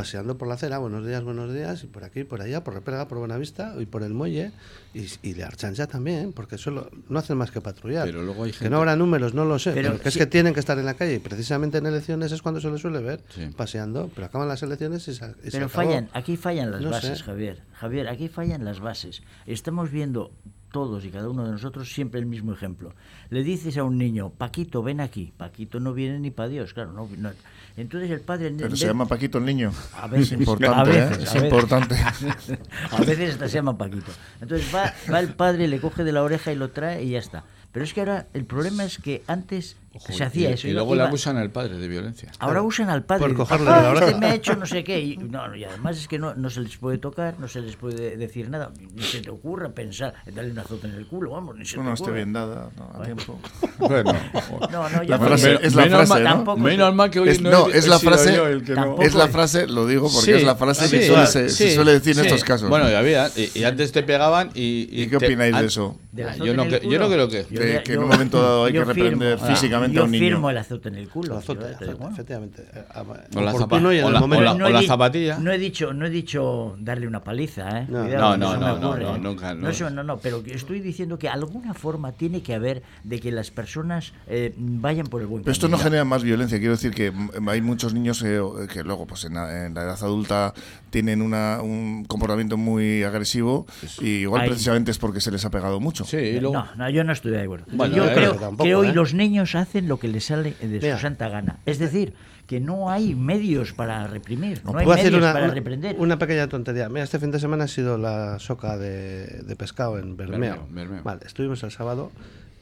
paseando 0.00 0.36
por 0.36 0.46
la 0.46 0.54
acera, 0.54 0.76
buenos 0.76 1.06
días, 1.06 1.24
buenos 1.24 1.54
días, 1.54 1.82
y 1.82 1.86
por 1.86 2.04
aquí, 2.04 2.22
por 2.22 2.42
allá, 2.42 2.62
por 2.62 2.74
Repérega, 2.74 3.08
por 3.08 3.16
Buenavista 3.16 3.74
y 3.78 3.86
por 3.86 4.02
el 4.02 4.12
muelle, 4.12 4.52
y, 4.92 5.06
y 5.22 5.32
de 5.32 5.42
Archancha 5.42 5.86
también, 5.86 6.34
porque 6.34 6.58
solo 6.58 6.90
no 7.08 7.18
hacen 7.18 7.38
más 7.38 7.50
que 7.50 7.62
patrullar. 7.62 8.04
Pero 8.04 8.22
luego 8.22 8.44
hay 8.44 8.50
Que 8.50 8.58
gente- 8.58 8.70
no 8.70 8.76
habrá 8.76 8.94
números, 8.94 9.32
no 9.32 9.46
lo 9.46 9.58
sé, 9.58 9.72
Pero 9.72 9.92
pero, 9.92 10.02
que 10.02 10.10
es 10.10 10.18
que 10.18 10.26
tienen 10.26 10.52
que 10.52 10.60
estar 10.60 10.78
en 10.78 10.84
la 10.84 10.92
calle, 10.92 11.14
y 11.14 11.18
precisamente 11.18 11.78
en 11.78 11.86
elecciones 11.86 12.30
es 12.30 12.42
cuando 12.42 12.60
se 12.60 12.70
les 12.70 12.78
suele 12.82 13.00
ver 13.00 13.22
Sí. 13.30 13.48
paseando, 13.56 14.10
pero 14.14 14.26
acaban 14.26 14.48
las 14.48 14.62
elecciones 14.62 15.08
y 15.08 15.14
se, 15.14 15.24
y 15.42 15.44
se 15.46 15.52
Pero 15.52 15.66
acabó. 15.66 15.84
fallan, 15.88 16.10
aquí 16.12 16.36
fallan 16.36 16.70
las 16.72 16.82
No 16.82 16.90
bases, 16.90 17.18
sé. 17.20 17.24
Javier. 17.24 17.62
Javier, 17.72 18.08
aquí 18.08 18.28
fallan 18.28 18.66
las 18.66 18.80
bases. 18.80 19.22
Estamos 19.46 19.90
viendo 19.90 20.30
todos 20.76 21.02
y 21.06 21.08
cada 21.08 21.30
uno 21.30 21.46
de 21.46 21.52
nosotros 21.52 21.90
siempre 21.90 22.20
el 22.20 22.26
mismo 22.26 22.52
ejemplo. 22.52 22.92
Le 23.30 23.42
dices 23.42 23.78
a 23.78 23.82
un 23.84 23.96
niño, 23.96 24.28
Paquito, 24.28 24.82
ven 24.82 25.00
aquí. 25.00 25.32
Paquito 25.34 25.80
no 25.80 25.94
viene 25.94 26.18
ni 26.18 26.30
para 26.30 26.50
Dios, 26.50 26.74
claro. 26.74 26.92
No, 26.92 27.08
no. 27.16 27.30
Entonces 27.78 28.10
el 28.10 28.20
padre... 28.20 28.52
Pero 28.54 28.76
se 28.76 28.86
llama 28.86 29.06
Paquito 29.06 29.38
el 29.38 29.46
niño. 29.46 29.72
A 29.94 30.06
veces, 30.06 30.32
es 30.32 30.38
importante, 30.40 30.78
a 30.78 30.84
veces, 30.84 31.00
¿eh? 31.00 31.12
a 31.12 31.14
Es 31.14 31.32
veces. 31.32 31.42
importante. 31.44 31.94
A 32.92 33.00
veces 33.00 33.30
hasta 33.30 33.48
se 33.48 33.54
llama 33.54 33.78
Paquito. 33.78 34.12
Entonces 34.42 34.68
va, 34.74 34.92
va 35.10 35.20
el 35.20 35.32
padre, 35.32 35.66
le 35.66 35.80
coge 35.80 36.04
de 36.04 36.12
la 36.12 36.22
oreja 36.22 36.52
y 36.52 36.56
lo 36.56 36.68
trae 36.68 37.02
y 37.04 37.10
ya 37.12 37.20
está. 37.20 37.44
Pero 37.72 37.82
es 37.82 37.94
que 37.94 38.00
ahora 38.00 38.26
el 38.34 38.44
problema 38.44 38.84
es 38.84 38.98
que 38.98 39.22
antes 39.26 39.76
se 40.00 40.24
hacía 40.24 40.50
y, 40.50 40.52
eso. 40.54 40.68
y 40.68 40.72
luego 40.72 40.94
le 40.94 41.00
iba- 41.00 41.08
acusan 41.08 41.36
al 41.36 41.50
padre 41.50 41.76
de 41.78 41.88
violencia. 41.88 42.30
Ahora 42.38 42.62
usan 42.62 42.90
al 42.90 43.04
padre. 43.04 43.20
Por 43.26 43.34
cogerle 43.34 43.66
"Papá, 43.66 43.76
de 43.78 43.82
la 43.84 43.90
oreja". 43.90 44.06
este 44.06 44.18
me 44.20 44.26
ha 44.26 44.34
hecho 44.34 44.56
no 44.56 44.66
sé 44.66 44.84
qué. 44.84 45.00
Y, 45.00 45.16
no, 45.16 45.48
no, 45.48 45.56
y 45.56 45.64
además 45.64 45.96
es 45.98 46.08
que 46.08 46.18
no, 46.18 46.34
no 46.34 46.50
se 46.50 46.60
les 46.60 46.76
puede 46.76 46.98
tocar, 46.98 47.34
no 47.38 47.48
se 47.48 47.60
les 47.60 47.76
puede 47.76 48.16
decir 48.16 48.48
nada. 48.50 48.70
Ni 48.94 49.02
se 49.02 49.20
te 49.20 49.30
ocurra 49.30 49.68
pensar 49.70 50.14
en 50.26 50.34
darle 50.34 50.52
un 50.52 50.58
azote 50.58 50.86
en 50.86 50.94
el 50.94 51.06
culo, 51.06 51.30
vamos, 51.30 51.56
ni 51.56 51.64
se 51.64 51.76
No, 51.76 51.82
te 51.82 51.88
no 51.88 51.94
esté 51.94 52.02
ocurra. 52.04 52.14
bien 52.16 52.32
dada 52.32 52.70
no, 52.76 53.00
a 53.00 53.04
tiempo. 53.04 53.38
Bueno, 53.78 54.12
No, 54.72 54.88
no, 54.88 54.98
La 54.98 55.04
ya 55.04 55.18
frase 55.18 55.58
es 55.62 55.74
la 55.74 55.82
menos 55.84 55.98
frase, 56.06 56.12
mal- 56.14 56.24
¿no? 56.24 56.30
Tampoco 56.30 56.58
menos 56.58 56.94
mal 56.94 57.10
que 57.10 57.20
hoy 57.20 57.28
Es- 57.28 57.40
no, 57.40 57.68
he- 57.68 57.78
es 57.78 57.86
la 57.88 57.98
frase- 57.98 58.34
yo 58.34 58.46
el 58.46 58.64
que 58.64 58.74
no- 58.74 58.96
Es 59.00 59.14
la 59.14 59.28
frase, 59.28 59.66
lo 59.66 59.86
digo 59.86 60.08
porque 60.10 60.24
Sí, 60.26 60.32
es 60.32 60.44
la 60.44 60.56
frase 60.56 60.88
sí, 60.88 60.98
que 60.98 61.06
suele, 61.06 61.26
sí, 61.26 61.48
se, 61.50 61.74
suele 61.74 61.92
decir 61.92 62.18
en 62.18 62.24
estos 62.26 62.42
casos. 62.44 62.68
Bueno, 62.68 62.88
ya 62.90 62.98
había. 62.98 63.28
Y, 63.36 63.58
y 63.60 63.64
antes 63.64 63.92
te 63.92 64.02
pegaban 64.02 64.50
y. 64.54 64.88
¿Y 64.90 65.08
qué 65.08 65.16
opináis 65.16 65.56
de 65.56 65.66
eso? 65.66 65.98
¿Del 66.12 66.28
Ah, 66.28 66.36
yo, 66.36 66.54
no 66.54 66.64
yo 66.66 66.98
no 66.98 67.08
creo 67.08 67.28
que. 67.28 67.44
Que- 67.46 67.92
en 67.92 67.98
un 68.02 68.08
momento 68.08 68.40
dado 68.42 68.64
hay 68.64 68.72
que 68.72 68.84
reprender 68.84 69.38
firmo- 69.38 69.48
yo 69.92 70.02
a 70.02 70.04
un 70.04 70.10
niño. 70.10 70.24
firmo 70.24 70.50
el 70.50 70.58
azote 70.58 70.88
en 70.88 70.94
el 70.96 71.08
culo. 71.08 71.34
El 71.34 71.38
azote, 71.38 71.64
efectivamente. 72.10 72.62
Eh, 72.74 72.84
ah, 72.94 73.02
O 73.36 73.40
la 73.40 73.52
zapa- 73.52 73.76
o 74.04 74.10
la- 74.10 74.54
No 74.54 74.82
zapatilla. 74.82 75.38
No 75.38 75.52
he 75.52 75.58
dicho, 75.58 75.92
no 75.92 76.06
he 76.06 76.10
dicho 76.10 76.76
darle 76.78 77.06
una 77.06 77.22
paliza, 77.22 77.80
¿eh? 77.80 77.86
No. 77.88 78.02
Cuidado, 78.04 78.36
No, 78.36 78.54
no, 78.54 78.56
no, 78.60 78.78
no, 78.78 78.88
ocurre, 78.90 79.04
no, 79.04 79.16
¿eh? 79.16 79.18
nunca, 79.18 79.54
no. 79.54 79.68
eso, 79.68 79.90
no, 79.90 80.02
no, 80.02 80.18
pero 80.18 80.42
estoy 80.46 80.80
diciendo 80.80 81.18
que 81.18 81.28
alguna 81.28 81.74
forma 81.74 82.12
tiene 82.12 82.42
que 82.42 82.54
haber 82.54 82.82
de 83.04 83.20
que 83.20 83.30
las 83.32 83.50
personas 83.50 84.12
eh, 84.26 84.54
vayan 84.56 85.06
por 85.06 85.20
el 85.20 85.26
buen 85.26 85.42
Pero 85.42 85.52
esto 85.52 85.68
no 85.68 85.72
camino. 85.72 85.84
genera 85.90 86.04
más 86.04 86.22
violencia. 86.22 86.58
Quiero 86.58 86.72
decir 86.74 86.92
que 86.92 87.12
hay 87.48 87.60
muchos 87.60 87.92
niños 87.94 88.22
eh, 88.22 88.40
que 88.72 88.82
luego, 88.82 89.06
pues 89.06 89.24
en 89.24 89.34
la, 89.34 89.66
en 89.66 89.74
la 89.74 89.82
edad 89.82 89.98
adulta, 90.02 90.54
tienen 90.90 91.20
una, 91.20 91.60
un 91.62 92.04
comportamiento 92.06 92.56
muy 92.56 93.02
agresivo 93.02 93.66
y 94.00 94.08
igual 94.22 94.42
Hay- 94.42 94.48
precisamente 94.48 94.90
es 94.90 94.98
porque 94.98 95.20
se 95.20 95.30
les 95.30 95.44
ha 95.44 95.50
pegado 95.50 95.80
mucho. 95.80 96.04
Sí, 96.04 96.16
y 96.16 96.40
luego. 96.40 96.54
No, 96.54 96.66
no, 96.76 96.88
yo 96.90 97.04
no 97.04 97.12
estoy 97.12 97.32
de 97.32 97.42
acuerdo. 97.42 97.66
Bueno, 97.72 97.94
yo 97.94 98.06
eh, 98.06 98.12
creo 98.14 98.34
tampoco, 98.36 98.64
que 98.64 98.74
hoy 98.74 98.88
¿eh? 98.88 98.92
los 98.94 99.12
niños 99.12 99.54
hacen 99.54 99.75
lo 99.84 99.98
que 99.98 100.08
les 100.08 100.24
sale 100.26 100.54
de 100.60 100.66
Mira. 100.80 100.96
su 100.96 101.02
santa 101.02 101.28
gana. 101.28 101.58
Es 101.66 101.78
decir, 101.78 102.14
que 102.46 102.60
no 102.60 102.90
hay 102.90 103.14
medios 103.14 103.72
para 103.72 104.06
reprimir, 104.06 104.62
no, 104.64 104.76
hay 104.78 104.84
Puedo 104.84 104.92
hacer 104.98 105.06
medios 105.12 105.22
una, 105.22 105.32
para 105.32 105.48
reprender. 105.48 105.96
una 105.98 106.18
pequeña 106.18 106.48
tontería. 106.48 106.88
Mira, 106.88 107.02
este 107.04 107.18
fin 107.18 107.30
de 107.30 107.40
semana 107.40 107.64
ha 107.64 107.68
sido 107.68 107.98
la 107.98 108.38
soca 108.38 108.76
de, 108.76 109.26
de 109.44 109.56
pescado 109.56 109.98
en 109.98 110.16
Bermeo. 110.16 110.38
Bermeo, 110.40 110.66
Bermeo. 110.70 111.02
Vale, 111.02 111.20
estuvimos 111.26 111.62
el 111.64 111.70
sábado 111.70 112.12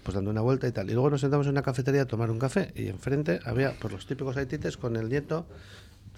pues 0.02 0.14
dando 0.14 0.30
una 0.30 0.40
vuelta 0.42 0.66
y 0.68 0.72
tal. 0.72 0.90
Y 0.90 0.92
luego 0.92 1.08
nos 1.10 1.20
sentamos 1.22 1.46
en 1.46 1.52
una 1.52 1.62
cafetería 1.62 2.02
a 2.02 2.06
tomar 2.06 2.30
un 2.30 2.38
café 2.38 2.72
y 2.76 2.88
enfrente 2.88 3.40
había 3.46 3.72
pues 3.78 3.92
los 3.92 4.06
típicos 4.06 4.36
haitites 4.36 4.76
con 4.76 4.96
el 4.96 5.08
nieto 5.08 5.46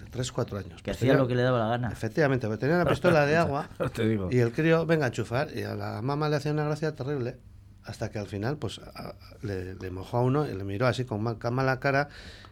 de 0.03 0.09
3, 0.09 0.31
4 0.33 0.57
años. 0.57 0.75
que 0.81 0.91
Pues 0.91 0.97
hacía 0.97 1.07
tenía- 1.11 1.21
lo 1.21 1.27
que 1.27 1.35
le 1.35 1.41
daba 1.43 1.59
la 1.59 1.67
gana. 1.67 1.89
Efectivamente, 1.91 2.47
porque 2.47 2.59
tenía 2.61 2.75
una 2.75 2.85
pistola 2.85 3.25
de 3.25 3.37
agua 3.37 3.69
Te 3.93 4.07
digo. 4.07 4.27
y 4.31 4.39
el 4.39 4.51
crío, 4.51 4.85
venga 4.85 5.05
a 5.05 5.07
enchufar, 5.07 5.49
y 5.55 5.63
a 5.63 5.73
la 5.75 6.01
mamá 6.01 6.27
le 6.29 6.35
hacía 6.35 6.51
una 6.51 6.65
gracia 6.65 6.93
terrible, 6.95 7.37
hasta 7.85 8.09
que 8.11 8.19
al 8.19 8.27
final, 8.27 8.57
pues, 8.57 8.79
a- 8.79 9.13
le, 9.41 9.75
le 9.75 9.91
mojó 9.91 10.17
a 10.17 10.21
uno 10.21 10.47
y 10.47 10.53
le 10.53 10.63
miró 10.63 10.87
así 10.87 11.05
con 11.05 11.21
mal- 11.23 11.37
mala 11.51 11.79
cara, 11.79 12.09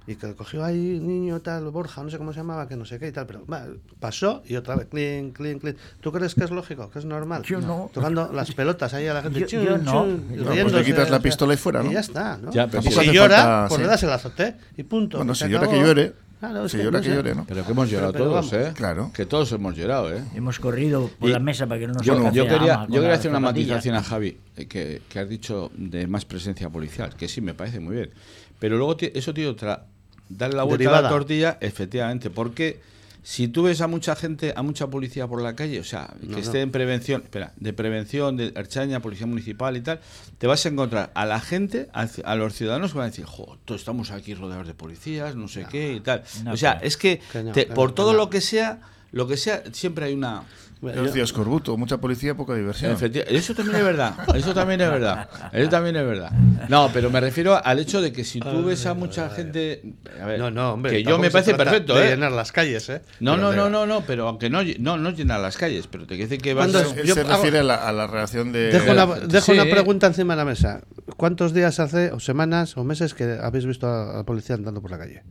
y 0.08 0.16
que 0.18 0.28
le 0.28 0.36
cogió 0.36 0.64
ahí, 0.64 1.00
niño 1.02 1.42
tal, 1.42 1.68
Borja, 1.72 2.04
no 2.04 2.12
sé 2.12 2.20
cómo 2.20 2.32
se 2.32 2.38
llamaba, 2.38 2.68
que 2.68 2.76
no 2.76 2.86
sé 2.86 3.00
qué 3.00 3.08
y 3.08 3.12
tal, 3.12 3.26
pero 3.26 3.44
va, 3.48 3.66
pasó 4.00 4.44
y 4.46 4.56
otra 4.56 4.76
vez, 4.76 4.88
clean, 4.88 5.32
clean, 5.32 5.58
clean. 5.58 5.76
¿Tú 6.00 6.12
crees 6.12 6.36
que 6.36 6.44
es 6.44 6.52
lógico, 6.52 6.92
que 6.92 7.00
es 7.00 7.06
normal? 7.06 7.42
Yo 7.42 7.60
no. 7.60 7.90
Tocando 7.92 8.32
las 8.32 8.52
pelotas 8.54 8.94
ahí 8.94 9.08
a 9.08 9.16
la 9.16 9.24
gente. 9.24 9.40
Yo- 9.40 9.48
chun, 9.48 9.64
yo 9.64 9.78
no. 9.80 9.92
chun, 9.92 10.28
y 10.32 10.36
No, 10.38 10.44
pues 10.46 10.74
le 10.74 10.84
quitas 10.84 11.00
la 11.10 11.18
o 11.18 11.20
sea, 11.20 11.20
pistola 11.22 11.54
y 11.56 11.58
fuera, 11.58 11.82
¿no? 11.82 11.90
Y 11.90 11.96
ya 11.96 12.02
está, 12.02 12.38
¿no? 12.38 12.52
Ya, 12.52 12.68
pero 12.68 12.84
si 12.84 13.12
llora, 13.12 13.36
falta- 13.38 13.66
pues 13.68 13.78
sí. 13.78 13.82
le 13.82 13.88
das 13.88 14.04
el 14.04 14.10
azote 14.12 14.56
y 14.78 14.84
punto. 14.84 15.18
Bueno, 15.18 15.34
si 15.34 15.48
llora, 15.50 15.68
que 15.68 15.80
llore. 15.80 16.14
Claro, 16.40 16.68
que 16.68 16.78
llora, 16.78 16.92
no 16.92 17.02
que 17.02 17.10
sé. 17.10 17.16
llore, 17.16 17.36
¿no? 17.36 17.46
Pero 17.48 17.66
que 17.66 17.72
hemos 17.72 17.90
llorado 17.90 18.12
Pero 18.12 18.26
todos, 18.26 18.52
vamos. 18.52 18.68
¿eh? 18.68 18.74
Claro. 18.76 19.12
Que 19.14 19.26
todos 19.26 19.52
hemos 19.54 19.76
llorado, 19.76 20.14
¿eh? 20.14 20.24
Hemos 20.36 20.60
corrido 20.60 21.10
por 21.20 21.30
Y 21.30 21.32
la 21.34 21.40
mesa 21.40 21.66
para 21.66 21.80
que 21.80 21.88
no 21.88 21.94
nos 21.94 22.06
Yo, 22.06 22.32
yo 22.32 22.48
quería, 22.48 22.76
ama, 22.76 22.88
yo 22.90 23.02
quería 23.02 23.14
hacer 23.16 23.32
una 23.32 23.40
matización 23.40 23.96
a 23.96 24.04
Javi, 24.04 24.38
eh, 24.58 24.68
que, 24.68 25.02
que 25.10 25.20
has 25.20 25.30
dicho 25.30 25.72
de 25.76 26.08
más 26.08 26.26
presencia 26.26 26.70
policial, 26.70 27.16
que 27.16 27.28
sí, 27.28 27.42
me 27.42 27.54
parece 27.54 27.80
muy 27.80 27.96
bien. 27.96 28.12
Pero 28.60 28.78
luego 28.78 28.98
eso 29.00 29.34
tiene 29.34 29.50
otra. 29.50 29.86
Darle 30.28 30.58
la 30.58 30.64
vuelta 30.64 30.98
a 30.98 31.02
la 31.02 31.10
tortilla, 31.10 31.58
efectivamente, 31.62 32.30
porque 32.30 32.80
si 33.28 33.48
tú 33.48 33.64
ves 33.64 33.82
a 33.82 33.88
mucha 33.88 34.16
gente, 34.16 34.54
a 34.56 34.62
mucha 34.62 34.86
policía 34.88 35.26
por 35.28 35.42
la 35.42 35.56
calle, 35.56 35.80
o 35.80 35.84
sea, 35.84 36.14
que 36.22 36.28
No, 36.28 36.38
esté 36.38 36.58
no. 36.60 36.64
en 36.66 36.72
prevención, 36.72 37.24
espera, 37.24 37.54
de 37.58 37.74
prevención, 37.74 38.38
de 38.38 38.54
Archaña, 38.56 39.00
policía 39.00 39.26
municipal 39.26 39.76
y 39.78 39.82
tal, 39.82 40.00
te 40.38 40.46
vas 40.46 40.64
a 40.64 40.70
encontrar 40.70 41.12
a 41.16 41.26
la 41.26 41.40
gente, 41.40 41.90
a, 41.92 42.08
a 42.24 42.36
los 42.36 42.54
ciudadanos 42.54 42.92
que 42.92 43.00
van 43.00 43.08
a 43.08 43.10
decir, 43.10 43.26
jo, 43.26 43.58
todos 43.66 43.82
estamos 43.82 44.12
aquí 44.12 44.36
rodeados 44.36 44.68
de 44.68 44.76
policías, 44.76 45.36
no 45.36 45.48
sé 45.48 45.66
qué 45.72 45.94
y 45.94 46.02
tal. 46.02 46.22
O 46.52 46.56
sea, 46.56 46.74
es 46.84 46.98
que, 46.98 47.20
Que 47.34 47.42
te- 47.46 47.66
por 47.66 47.96
todo 47.96 48.14
lo 48.14 48.30
que 48.30 48.42
sea, 48.42 48.82
lo 49.12 49.26
que 49.28 49.38
sea, 49.38 49.64
siempre 49.72 50.06
hay 50.06 50.14
una... 50.14 50.44
Decía 50.82 51.24
Escorbuto, 51.24 51.78
mucha 51.78 51.98
policía, 51.98 52.36
poca 52.36 52.54
diversión. 52.54 52.92
Eso 52.92 53.56
también 53.56 53.78
es 53.78 53.84
verdad, 53.84 54.14
eso 54.36 54.54
también 54.54 54.82
es 54.82 54.90
verdad, 54.92 55.28
eso 55.52 55.70
también 55.70 55.96
es 55.96 56.06
verdad. 56.06 56.32
No, 56.70 56.90
pero 56.94 57.10
me 57.10 57.20
refiero 57.20 57.60
al 57.64 57.80
hecho 57.80 58.02
de 58.02 58.12
que 58.12 58.24
si 58.24 58.40
tú 58.40 58.64
ves 58.64 58.86
a 58.86 58.94
mucha 58.94 59.30
gente, 59.30 59.82
a 60.22 60.26
ver, 60.26 60.38
No, 60.40 60.52
no, 60.52 60.74
hombre. 60.74 60.92
que 60.92 61.04
yo 61.04 61.18
me 61.18 61.32
parece 61.32 61.56
perfecto, 61.56 61.96
de 61.96 62.06
¿eh? 62.06 62.10
llenar 62.12 62.32
las 62.34 62.52
calles, 62.52 62.88
¿eh? 62.90 63.02
No, 63.20 63.36
Pero 63.36 63.52
no, 63.52 63.56
no, 63.56 63.70
no, 63.70 63.86
no, 63.86 64.02
pero 64.06 64.28
aunque 64.28 64.50
no, 64.50 64.60
no, 64.80 64.98
no 64.98 65.10
llena 65.12 65.38
las 65.40 65.58
calles, 65.58 65.88
pero 65.88 66.04
te 66.04 66.16
quiere 66.16 66.26
decir 66.30 66.42
que 66.42 66.54
vas 66.54 66.68
¿Cuándo 66.72 66.80
a... 66.80 66.82
es- 66.94 66.98
Él 67.00 67.08
Yo 67.08 67.16
se 67.16 67.24
refiere 67.24 67.60
a 67.60 67.64
la, 67.64 67.76
a 67.76 67.92
la 67.92 68.06
reacción 68.08 68.52
de... 68.52 68.72
Dejo, 68.72 68.86
de 68.86 68.94
la 68.94 69.06
dejo 69.08 69.46
Sí. 69.46 69.52
una 69.54 69.64
pregunta 69.66 70.08
encima 70.08 70.34
de 70.34 70.38
la 70.38 70.46
mesa. 70.46 70.82
¿Cuántos 71.18 71.54
días 71.54 71.80
hace, 71.80 72.12
o 72.12 72.20
semanas, 72.20 72.78
o 72.78 72.84
meses 72.84 73.14
que 73.14 73.40
habéis 73.42 73.66
visto 73.66 73.88
a 73.88 74.18
la 74.18 74.24
policía 74.24 74.56
andando 74.56 74.82
por 74.82 74.92
la 74.92 74.98
calle? 75.00 75.24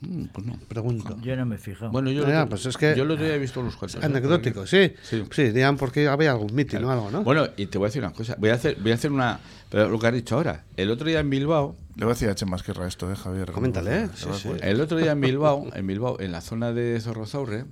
Mm, 0.00 0.24
pues 0.26 0.46
no. 0.46 0.56
Pregunto. 0.68 1.16
Yo 1.22 1.34
no 1.36 1.44
me 1.44 1.56
he 1.56 1.58
fijado. 1.58 1.90
Bueno, 1.90 2.10
yo, 2.12 2.26
Ya, 2.28 2.42
lo- 2.44 2.48
pues 2.50 2.64
es 2.66 2.76
que- 2.76 2.94
yo 2.96 3.04
lo 3.04 3.14
otro 3.14 3.26
día 3.26 3.34
he 3.34 3.38
visto 3.38 3.60
los 3.62 3.74
cuantos. 3.76 4.00
¿eh? 4.00 4.06
Anecdótico, 4.06 4.66
sí. 4.66 4.92
Sí. 5.02 5.24
Sí, 5.32 5.42
digan 5.50 5.76
porque 5.76 6.06
había 6.06 6.30
algún 6.30 6.54
mitin 6.54 6.84
o 6.84 6.90
algo, 6.92 7.10
¿no? 7.10 7.24
Bueno, 7.24 7.48
y 7.56 7.66
te 7.66 7.78
voy 7.78 7.86
a 7.86 7.88
decir 7.88 8.02
una 8.02 8.12
cosa, 8.12 8.36
voy 8.38 8.50
a 8.50 8.54
hacer, 8.54 8.76
voy 8.80 8.92
a 8.92 8.94
hacer 8.94 9.10
una, 9.10 9.40
pero 9.70 9.88
lo 9.88 9.98
que 9.98 10.06
has 10.06 10.14
dicho 10.14 10.36
ahora, 10.36 10.64
el 10.76 10.90
otro 10.90 11.08
día 11.08 11.20
en 11.20 11.30
Bilbao, 11.30 11.74
Le 11.96 12.04
voy 12.04 12.12
a 12.12 12.14
decir 12.14 12.28
a 12.28 12.36
Chema 12.36 12.56
Esquerra 12.56 12.86
esto, 12.86 13.10
¿eh, 13.10 13.16
Javier? 13.16 13.50
Coméntale, 13.50 13.90
¿eh? 13.90 14.00
Le 14.20 14.26
va 14.26 14.32
a 14.32 14.38
Sí, 14.38 14.48
sí. 14.48 14.50
El 14.62 14.80
otro 14.80 14.98
día 14.98 15.10
en 15.12 15.20
Bilbao, 15.20 15.66
en 15.74 15.84
Bilbao, 15.84 16.20
en 16.20 16.30
la 16.30 16.40
zona 16.42 16.72
de 16.72 17.00
Zorrozaurre, 17.00 17.64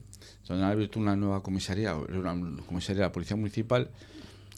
donde 0.48 0.64
ha 0.64 0.70
abierto 0.70 0.98
una 0.98 1.14
nueva 1.14 1.44
comisaría, 1.44 1.94
una 1.94 2.34
comisaría 2.66 3.02
de 3.02 3.06
la 3.06 3.12
Policía 3.12 3.36
Municipal, 3.36 3.88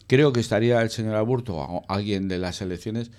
creo 0.07 0.33
que 0.33 0.39
estaría 0.39 0.81
el 0.81 0.89
señor 0.89 1.15
Aburto 1.15 1.55
o 1.55 1.85
alguien 1.87 2.27
de 2.27 2.39
las 2.39 2.61
elecciones, 2.63 3.11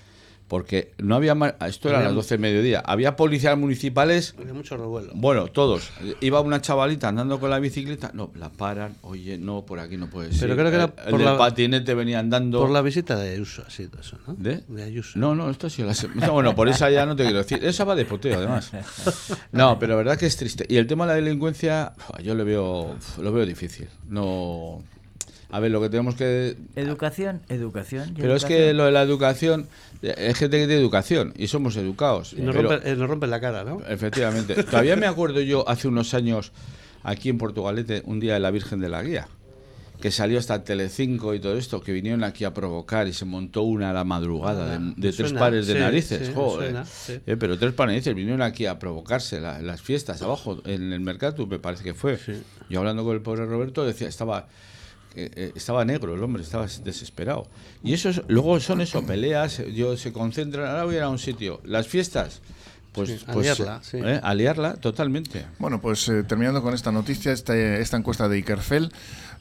porque 0.51 0.91
no 0.99 1.15
había 1.15 1.37
esto 1.69 1.89
era 1.91 2.01
a 2.01 2.03
las 2.03 2.13
12 2.15 2.35
del 2.35 2.41
mediodía, 2.41 2.81
había 2.85 3.15
policías 3.15 3.57
municipales, 3.57 4.35
Había 4.37 4.53
mucho 4.53 4.77
revuelo. 4.77 5.13
bueno, 5.15 5.47
todos. 5.47 5.93
Iba 6.21 6.41
una 6.41 6.61
chavalita 6.61 7.07
andando 7.07 7.39
con 7.39 7.51
la 7.51 7.61
bicicleta, 7.61 8.11
no, 8.15 8.33
la 8.35 8.49
paran, 8.51 8.97
oye, 9.03 9.39
no, 9.39 9.65
por 9.65 9.79
aquí 9.79 9.97
no 9.97 10.11
puede 10.11 10.33
ser. 10.33 10.41
Pero 10.49 10.57
creo 10.57 10.71
que 10.71 10.75
era 10.75 10.85
el, 10.87 11.05
el 11.05 11.11
por 11.13 11.21
la- 11.21 11.39
patinete 11.39 11.95
venía 11.95 12.19
andando... 12.19 12.59
Por 12.61 12.71
la 12.71 12.83
visita 12.83 13.15
de 13.17 13.31
Ayuso, 13.35 13.63
ha 13.65 13.71
sido 13.71 14.01
eso, 14.01 14.19
¿no? 14.27 14.35
¿De? 14.35 14.65
De 14.67 14.83
Ayuso. 14.83 15.17
No, 15.21 15.37
no, 15.37 15.49
esto 15.51 15.69
ha 15.69 15.71
sido 15.71 15.87
la 15.87 15.95
se- 15.95 16.09
no, 16.09 16.33
bueno, 16.33 16.53
por 16.57 16.69
esa 16.69 16.91
ya 16.91 17.07
no 17.07 17.15
te 17.15 17.23
quiero 17.23 17.39
decir. 17.39 17.65
Esa 17.65 17.85
va 17.85 17.95
de 17.95 18.05
poteo, 18.05 18.37
además. 18.37 18.73
No, 19.53 19.79
pero 19.79 19.93
la 19.93 19.99
verdad 19.99 20.19
que 20.19 20.27
es 20.27 20.37
triste. 20.37 20.67
Y 20.69 20.79
el 20.79 20.89
tema 20.89 21.07
de 21.07 21.13
la 21.13 21.25
delincuencia, 21.25 21.93
yo 22.25 22.35
lo 22.35 22.45
veo, 22.45 22.97
lo 23.23 23.33
veo 23.33 23.47
difícil. 23.47 23.89
No. 24.09 24.83
A 25.53 25.59
ver, 25.61 25.71
lo 25.71 25.81
que 25.81 25.89
tenemos 25.89 26.15
que. 26.15 26.57
Educación, 26.77 27.41
educación. 27.49 28.15
Pero 28.17 28.35
es 28.37 28.45
que 28.45 28.73
lo 28.73 28.85
de 28.85 28.93
la 28.93 29.03
educación, 29.03 29.67
hay 30.03 30.35
gente 30.35 30.59
que 30.59 30.67
tiene 30.67 30.77
educación 30.77 31.33
y 31.37 31.49
somos 31.49 31.77
educados. 31.77 32.33
Y 32.35 32.43
nos, 32.43 32.55
pero- 32.55 32.71
rompe, 32.71 32.91
eh, 32.91 32.97
nos 32.97 33.09
rompe 33.09 33.27
la 33.27 33.41
cara, 33.41 33.65
¿no? 33.65 33.81
Efectivamente. 33.89 34.55
Todavía 34.65 34.97
me 34.97 35.07
acuerdo 35.07 35.41
yo 35.41 35.69
hace 35.69 35.89
unos 35.89 36.15
años 36.15 36.53
aquí 37.03 37.29
en 37.31 37.39
Portugalete, 37.39 38.03
un 38.05 38.21
día 38.21 38.35
de 38.35 38.41
la 38.41 38.51
Virgen 38.51 38.79
de 38.81 38.89
la 38.89 39.03
Guía, 39.03 39.27
que 40.01 40.11
salió 40.11 40.39
hasta 40.39 40.63
Telecinco 40.65 41.35
y 41.35 41.41
todo 41.41 41.57
esto, 41.59 41.81
que 41.83 41.93
vinieron 41.93 42.23
aquí 42.25 42.45
a 42.45 42.55
provocar 42.55 43.09
y 43.09 43.13
se 43.13 43.25
montó 43.25 43.63
una 43.63 43.91
a 43.91 43.93
la 43.93 44.05
madrugada 44.05 44.79
de, 44.79 44.95
tres 45.13 45.17
suena, 45.17 45.41
pares 45.41 45.67
de 45.67 45.75
sí, 45.75 45.79
narices. 45.81 46.27
sí, 46.29 46.33
joder. 46.35 46.71
suena, 46.71 46.85
sí. 46.87 47.19
Eh, 47.27 47.37
pero 47.37 47.59
tres 47.59 47.73
pares 47.75 47.91
de 47.91 47.95
narices 47.97 48.15
vinieron 48.15 48.41
aquí 48.43 48.67
a 48.67 48.79
provocarse 48.79 49.41
la- 49.41 49.61
las 49.61 49.83
fiestas 49.83 50.23
abajo 50.23 50.63
en 50.65 50.93
el 50.93 51.01
mercado, 51.01 51.47
me 51.47 51.59
parece 51.59 51.83
que 51.85 51.93
fue. 51.95 52.19
Yo 52.71 52.79
hablando 52.79 53.03
con 53.05 53.15
el 53.17 53.21
pobre 53.23 53.45
Roberto 53.47 53.85
decía, 53.85 54.09
estaba 54.09 54.47
eh, 55.15 55.31
eh, 55.35 55.53
estaba 55.55 55.85
negro 55.85 56.15
el 56.15 56.23
hombre, 56.23 56.43
estaba 56.43 56.67
desesperado. 56.85 57.47
Y 57.83 57.93
eso 57.95 58.11
es- 58.11 58.23
luego 58.29 58.59
son 58.61 58.81
eso, 58.81 59.05
peleas, 59.05 59.63
yo 59.75 59.97
se 59.97 60.13
concentran, 60.13 60.67
ahora 60.67 60.85
voy 60.85 60.95
a 60.95 60.99
ir 60.99 61.03
a 61.05 61.09
un 61.09 61.19
sitio. 61.19 61.61
Las 61.65 61.89
fiestas, 61.89 62.41
pues, 62.93 63.09
Sí, 63.11 63.19
pues 63.33 63.49
aliarla, 63.51 63.83
sí. 63.83 63.99
eh, 64.03 64.21
aliarla 64.23 64.75
totalmente. 64.75 65.47
Bueno, 65.59 65.81
pues 65.81 66.09
eh, 66.09 66.23
terminando 66.25 66.63
con 66.63 66.75
esta 66.75 66.91
noticia, 66.93 67.33
esta, 67.33 67.57
esta 67.57 67.97
encuesta 67.97 68.29
de 68.29 68.37
Ikerfel, 68.39 68.93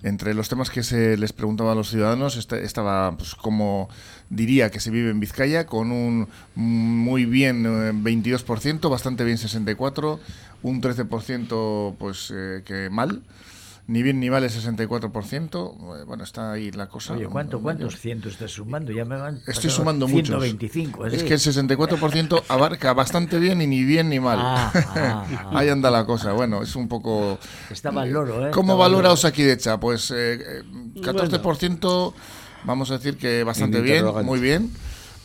entre 0.01 0.33
los 0.33 0.47
temas 0.47 0.69
que 0.69 0.81
se 0.81 1.17
les 1.17 1.33
preguntaba 1.33 1.73
a 1.73 1.75
los 1.75 1.89
ciudadanos 1.89 2.37
esta- 2.37 2.57
estaba, 2.59 3.17
pues, 3.17 3.35
como 3.35 3.89
diría 4.29 4.69
que 4.71 4.79
se 4.79 4.91
vive 4.91 5.09
en 5.09 5.19
Vizcaya, 5.19 5.65
con 5.65 5.91
un 5.91 6.27
muy 6.55 7.25
bien 7.25 7.65
eh, 7.65 7.91
22%, 7.93 8.89
bastante 8.89 9.23
bien 9.25 9.37
64%, 9.37 10.19
un 10.61 10.81
13% 10.81 11.95
pues 11.97 12.31
eh, 12.35 12.61
que 12.65 12.89
mal, 12.89 13.21
ni 13.89 14.03
bien 14.03 14.19
ni 14.19 14.29
mal 14.29 14.43
el 14.43 14.51
64%, 14.51 15.99
eh, 15.99 16.03
bueno, 16.05 16.23
está 16.23 16.51
ahí 16.51 16.71
la 16.71 16.87
cosa. 16.87 17.13
Oye, 17.13 17.25
¿cuánto. 17.25 17.59
¿cuántos 17.59 17.99
cientos 17.99 18.33
estás 18.33 18.51
sumando? 18.51 18.91
Ya 18.91 19.03
me 19.03 19.17
van 19.17 19.41
Estoy 19.47 19.71
sumando 19.71 20.07
muchos. 20.07 20.27
125, 20.27 21.07
Es 21.07 21.15
así. 21.15 21.25
que 21.25 21.33
el 21.33 21.39
64% 21.39 22.43
abarca 22.49 22.93
bastante 22.93 23.39
bien 23.39 23.63
y 23.63 23.67
ni 23.67 23.83
bien 23.83 24.09
ni 24.09 24.19
mal. 24.19 24.37
Ah, 24.39 24.71
ah, 24.75 25.25
ah. 25.31 25.51
Ahí 25.57 25.69
anda 25.69 25.89
la 25.89 26.05
cosa. 26.05 26.33
Bueno, 26.33 26.61
es 26.61 26.75
un 26.75 26.87
poco... 26.87 27.39
Estaba 27.71 28.03
el 28.03 28.13
loro, 28.13 28.47
¿eh? 28.47 28.51
¿Cómo 28.51 28.77
valora. 28.77 29.11
Osakidecha? 29.11 29.79
Pues 29.79 30.11
eh, 30.11 30.35
eh, 30.35 30.63
14%, 30.97 32.13
vamos 32.65 32.91
a 32.91 32.97
decir 32.99 33.17
que 33.17 33.43
bastante 33.43 33.79
En 33.79 33.83
bien, 33.85 34.05
muy 34.23 34.39
bien. 34.39 34.71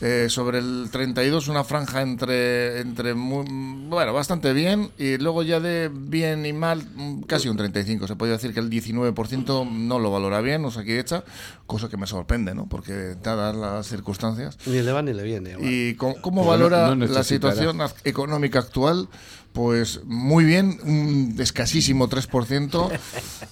Eh, 0.00 0.26
sobre 0.28 0.58
el 0.58 0.88
32 0.90 1.48
una 1.48 1.62
franja 1.62 2.02
entre, 2.02 2.80
entre 2.80 3.14
muy, 3.14 3.44
bueno, 3.88 4.12
bastante 4.12 4.52
bien 4.52 4.90
y 4.98 5.18
luego 5.18 5.42
ya 5.42 5.60
de 5.60 5.88
bien 5.92 6.44
y 6.44 6.52
mal 6.52 6.84
casi 7.26 7.48
un 7.48 7.56
35. 7.56 8.08
Se 8.08 8.16
puede 8.16 8.32
decir 8.32 8.52
que 8.52 8.60
el 8.60 8.70
19% 8.70 9.70
no 9.70 9.98
lo 9.98 10.10
valora 10.10 10.40
bien, 10.40 10.64
o 10.64 10.70
sea, 10.70 10.82
que 10.82 10.98
hecha, 10.98 11.24
cosa 11.66 11.88
que 11.88 11.96
me 11.96 12.06
sorprende, 12.06 12.54
¿no? 12.54 12.66
Porque 12.66 13.14
dadas 13.22 13.54
las 13.54 13.86
circunstancias. 13.86 14.58
Ni 14.66 14.82
le 14.82 14.92
va 14.92 15.02
ni 15.02 15.12
le 15.12 15.22
viene. 15.22 15.56
¿Y 15.60 15.94
cómo, 15.94 16.44
valora 16.44 16.94
la 16.94 17.24
situación 17.24 17.78
económica 18.04 18.58
actual? 18.58 19.08
Pues 19.54 20.00
muy 20.04 20.44
bien, 20.44 20.78
un 20.84 21.36
escasísimo 21.38 22.08
3%. 22.08 22.90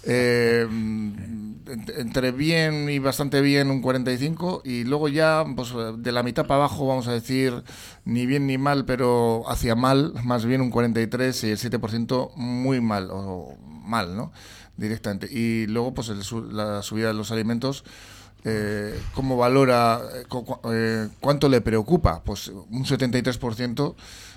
Eh, 0.05 0.67
entre 1.97 2.33
bien 2.33 2.91
y 2.91 2.99
bastante 2.99 3.41
bien 3.41 3.71
un 3.71 3.83
45 3.83 4.63
y 4.65 4.83
luego 4.83 5.07
ya 5.07 5.45
pues 5.55 5.73
de 5.99 6.11
la 6.11 6.25
mitad 6.25 6.45
para 6.45 6.65
abajo 6.65 6.89
vamos 6.89 7.07
a 7.07 7.13
decir 7.13 7.63
ni 8.05 8.27
bien 8.27 8.49
ni 8.49 8.59
mal 8.59 8.85
pero 8.85 9.45
hacia 9.49 9.77
mal 9.77 10.13
más 10.25 10.45
bien 10.45 10.61
un 10.61 10.71
43 10.71 11.45
y 11.45 11.51
el 11.51 11.59
7% 11.59 12.35
muy 12.35 12.81
mal 12.81 13.11
o 13.13 13.57
mal 13.85 14.17
no 14.17 14.33
directamente. 14.77 15.29
Y 15.31 15.67
luego 15.69 15.95
pues 15.95 16.11
la 16.51 16.83
subida 16.83 17.09
de 17.09 17.15
los 17.15 17.31
alimentos 17.31 17.85
eh, 18.45 19.01
cómo 19.15 19.37
valora 19.37 20.01
eh, 20.15 20.25
eh, 20.73 21.09
cuánto 21.21 21.49
le 21.49 21.61
preocupa 21.61 22.23
pues 22.25 22.49
un 22.49 22.85
73% 22.85 23.95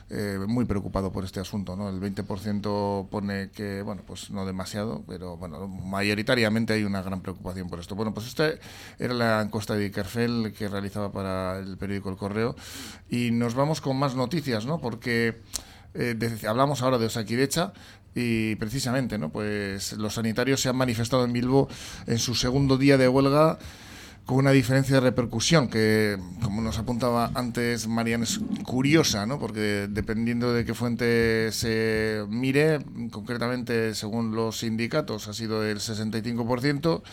eh, 0.08 0.38
muy 0.48 0.66
preocupado 0.66 1.12
por 1.12 1.24
este 1.24 1.40
asunto. 1.40 1.76
¿no? 1.76 1.90
El 1.90 2.00
20% 2.00 3.10
pone 3.10 3.50
que, 3.50 3.82
bueno, 3.82 4.04
pues 4.06 4.30
no 4.30 4.46
demasiado, 4.46 5.04
pero 5.08 5.36
bueno, 5.38 5.68
mayoritariamente 5.68 6.74
hay 6.74 6.84
una 6.84 7.02
gran 7.02 7.22
preocupación 7.22 7.70
por 7.70 7.80
esto. 7.80 7.96
Bueno, 7.96 8.14
pues 8.14 8.28
esta 8.28 8.52
era 9.00 9.14
la 9.16 9.42
encuesta 9.42 9.76
de 9.76 9.86
Ikerfel 9.86 10.54
que 10.56 10.68
realizaba 10.68 11.12
para 11.12 11.58
el 11.58 11.78
periódico 11.78 12.10
El 12.12 12.18
Correo 12.18 12.56
y 13.10 13.32
nos 13.32 13.56
vamos 13.56 13.82
con 13.82 13.98
más 13.98 14.16
noticias, 14.16 14.68
¿no? 14.68 14.80
Porque 14.80 15.42
eh, 15.96 16.16
hablamos 16.48 16.84
ahora 16.84 17.00
de 17.00 17.08
Osakidecha, 17.08 17.74
y 18.18 18.56
precisamente, 18.56 19.18
¿no? 19.18 19.30
Pues 19.30 19.92
los 19.94 20.14
sanitarios 20.14 20.62
se 20.62 20.70
han 20.70 20.78
manifestado 20.78 21.26
en 21.26 21.34
Bilbo 21.34 21.68
en 22.08 22.18
su 22.18 22.34
segundo 22.34 22.78
día 22.78 22.98
de 22.98 23.10
huelga 23.10 23.60
con 24.26 24.38
una 24.38 24.52
diferencia 24.52 24.96
de 24.96 25.02
repercusión 25.02 25.68
que, 25.68 26.18
como 26.42 26.62
nos 26.62 26.80
apuntaba 26.80 27.30
antes 27.36 27.88
Marian, 27.88 28.24
es 28.24 28.40
curiosa, 28.64 29.26
¿no? 29.28 29.40
porque 29.40 29.88
dependiendo 29.90 30.52
de 30.52 30.66
qué 30.66 30.74
fuente 30.74 31.52
se 31.52 32.24
mire, 32.28 32.80
concretamente 33.12 33.94
según 33.94 34.36
los 34.36 34.60
sindicatos 34.60 35.28
ha 35.28 35.34
sido 35.34 35.62
del 35.62 35.78
65% 35.78 37.04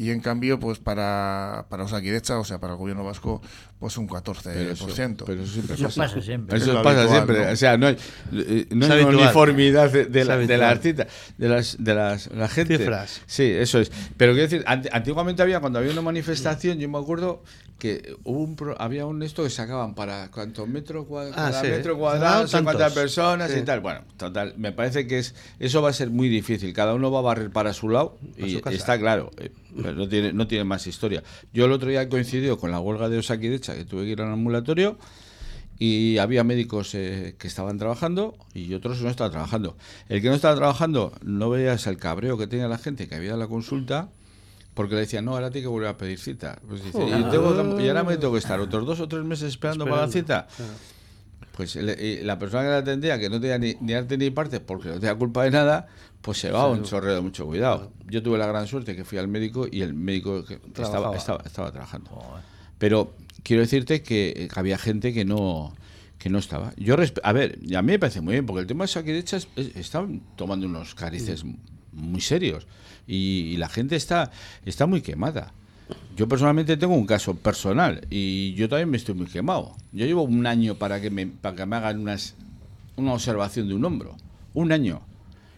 y 0.00 0.10
en 0.12 0.20
cambio 0.20 0.58
pues 0.58 0.78
para, 0.78 1.66
para 1.68 1.84
Osakidecha, 1.84 2.38
o 2.38 2.44
sea, 2.44 2.58
para 2.58 2.72
el 2.72 2.78
gobierno 2.78 3.04
vasco, 3.04 3.42
pues 3.78 3.98
un 3.98 4.08
14%. 4.08 4.40
Pero 4.44 4.70
eso, 4.70 4.86
pero 5.26 5.42
eso 5.42 5.52
siempre 5.52 5.74
eso 5.74 5.84
pasa. 5.84 6.00
pasa 6.00 6.22
siempre. 6.22 6.56
Eso 6.56 6.82
pasa 6.82 7.06
siempre. 7.06 7.52
O 7.52 7.56
sea, 7.56 7.76
no 7.76 7.86
hay, 7.86 7.98
eh, 8.32 8.66
no 8.70 8.86
hay 8.86 9.04
uniformidad 9.04 9.90
de, 9.90 10.06
de, 10.06 10.24
la, 10.24 10.38
de 10.38 10.56
las 10.56 10.80
citas, 10.80 11.06
de 11.36 11.48
las, 11.50 11.76
de 11.84 11.94
las 11.94 12.30
la 12.32 12.48
gente. 12.48 12.78
Cifras. 12.78 13.20
Sí, 13.26 13.42
eso 13.42 13.78
es. 13.78 13.92
Pero 14.16 14.32
quiero 14.32 14.48
decir, 14.48 14.64
antiguamente 14.66 15.42
había, 15.42 15.60
cuando 15.60 15.78
había 15.78 15.92
una 15.92 16.00
manifestación, 16.00 16.78
yo 16.78 16.88
me 16.88 16.96
acuerdo 16.96 17.42
que 17.80 18.14
hubo 18.24 18.40
un 18.40 18.56
pro, 18.56 18.80
había 18.80 19.06
un 19.06 19.22
esto 19.22 19.42
que 19.42 19.50
sacaban 19.50 19.94
para 19.94 20.30
cuántos 20.30 20.68
metros 20.68 21.06
cuadrados, 21.06 21.56
Ah, 21.56 21.60
sí. 21.62 21.68
metro 21.68 21.98
cuadrado, 21.98 22.44
Ah, 22.44 22.46
sé 22.46 22.62
cuántas 22.62 22.92
personas 22.92 23.50
y 23.56 23.62
tal. 23.62 23.80
Bueno, 23.80 24.02
total, 24.16 24.54
me 24.56 24.70
parece 24.70 25.06
que 25.06 25.18
es 25.18 25.34
eso 25.58 25.82
va 25.82 25.88
a 25.88 25.92
ser 25.94 26.10
muy 26.10 26.28
difícil. 26.28 26.72
Cada 26.74 26.94
uno 26.94 27.10
va 27.10 27.20
a 27.20 27.22
barrer 27.22 27.50
para 27.50 27.72
su 27.72 27.88
lado 27.88 28.18
y 28.36 28.52
su 28.52 28.68
está 28.68 28.98
claro. 28.98 29.30
Pero 29.76 29.94
no 29.94 30.08
tiene 30.08 30.32
no 30.32 30.46
tiene 30.46 30.64
más 30.64 30.86
historia. 30.86 31.22
Yo 31.52 31.64
el 31.66 31.72
otro 31.72 31.88
día 31.90 32.08
coincidió 32.08 32.58
con 32.58 32.70
la 32.70 32.80
huelga 32.80 33.08
de 33.08 33.18
Osakidecha 33.18 33.74
que 33.74 33.84
tuve 33.84 34.04
que 34.04 34.10
ir 34.10 34.20
al 34.22 34.32
ambulatorio 34.32 34.98
y 35.78 36.18
había 36.18 36.44
médicos 36.44 36.94
eh, 36.94 37.34
que 37.38 37.46
estaban 37.48 37.78
trabajando 37.78 38.36
y 38.52 38.74
otros 38.74 38.98
que 38.98 39.04
no 39.04 39.10
estaban 39.10 39.32
trabajando. 39.32 39.76
El 40.08 40.20
que 40.20 40.28
no 40.28 40.34
estaba 40.34 40.54
trabajando 40.54 41.12
no 41.22 41.48
veías 41.50 41.86
el 41.86 41.96
cabreo 41.96 42.36
que 42.36 42.46
tenía 42.46 42.68
la 42.68 42.76
gente 42.78 43.08
que 43.08 43.14
había 43.14 43.32
en 43.32 43.38
la 43.38 43.46
consulta 43.48 44.08
porque 44.74 44.94
le 44.94 45.00
decían, 45.02 45.24
no, 45.24 45.32
ahora 45.32 45.50
tiene 45.50 45.64
que 45.64 45.68
volver 45.68 45.88
a 45.88 45.96
pedir 45.96 46.18
cita. 46.18 46.58
Pues 46.68 46.84
dice, 46.84 46.98
y, 47.02 47.10
tengo 47.30 47.76
que- 47.76 47.82
y 47.82 47.88
ahora 47.88 48.04
me 48.04 48.16
tengo 48.18 48.32
que 48.34 48.38
estar 48.38 48.60
otros 48.60 48.86
dos 48.86 49.00
o 49.00 49.08
tres 49.08 49.24
meses 49.24 49.48
esperando, 49.48 49.84
para 49.84 50.02
la 50.06 50.12
cita. 50.12 50.48
Pues 51.60 51.76
y 51.76 52.22
la 52.22 52.38
persona 52.38 52.62
que 52.62 52.68
la 52.70 52.76
atendía, 52.78 53.18
que 53.18 53.28
no 53.28 53.38
tenía 53.38 53.58
ni, 53.58 53.76
ni 53.82 53.92
arte 53.92 54.16
ni 54.16 54.30
parte 54.30 54.60
porque 54.60 54.88
no 54.88 54.94
tenía 54.94 55.14
culpa 55.14 55.44
de 55.44 55.50
nada, 55.50 55.88
pues 56.22 56.38
se 56.38 56.50
va 56.50 56.62
a 56.62 56.66
un 56.68 56.78
chorreo 56.84 57.14
de 57.16 57.20
mucho 57.20 57.44
cuidado. 57.44 57.92
Yo 58.08 58.22
tuve 58.22 58.38
la 58.38 58.46
gran 58.46 58.66
suerte 58.66 58.96
que 58.96 59.04
fui 59.04 59.18
al 59.18 59.28
médico 59.28 59.66
y 59.70 59.82
el 59.82 59.92
médico 59.92 60.42
que 60.44 60.58
estaba, 60.84 61.08
estaba, 61.18 61.42
estaba 61.44 61.70
trabajando. 61.70 62.10
Pero 62.78 63.14
quiero 63.42 63.60
decirte 63.60 64.02
que 64.02 64.30
eh, 64.34 64.48
había 64.54 64.78
gente 64.78 65.12
que 65.12 65.26
no 65.26 65.74
que 66.18 66.30
no 66.30 66.38
estaba. 66.38 66.72
Yo 66.78 66.96
a 67.22 67.32
ver, 67.32 67.58
a 67.74 67.82
mí 67.82 67.92
me 67.92 67.98
parece 67.98 68.20
muy 68.22 68.32
bien 68.32 68.46
porque 68.46 68.62
el 68.62 68.66
tema 68.66 68.84
de 68.84 68.88
Saquidecha 68.88 69.36
es, 69.36 69.48
es- 69.56 69.76
están 69.76 70.22
tomando 70.36 70.66
unos 70.66 70.94
carices 70.94 71.44
muy 71.92 72.20
serios 72.22 72.66
y, 73.06 73.50
y 73.52 73.56
la 73.58 73.68
gente 73.68 73.96
está 73.96 74.30
está 74.64 74.86
muy 74.86 75.02
quemada. 75.02 75.52
Yo 76.16 76.28
personalmente 76.28 76.76
tengo 76.76 76.94
un 76.94 77.06
caso 77.06 77.34
personal 77.34 78.06
y 78.10 78.52
yo 78.54 78.68
también 78.68 78.90
me 78.90 78.96
estoy 78.96 79.14
muy 79.14 79.26
quemado. 79.26 79.74
Yo 79.92 80.06
llevo 80.06 80.22
un 80.22 80.46
año 80.46 80.74
para 80.74 81.00
que 81.00 81.10
me 81.10 81.26
para 81.26 81.56
que 81.56 81.66
me 81.66 81.76
hagan 81.76 82.00
unas 82.00 82.34
una 82.96 83.14
observación 83.14 83.68
de 83.68 83.74
un 83.74 83.84
hombro, 83.84 84.16
un 84.54 84.72
año. 84.72 85.02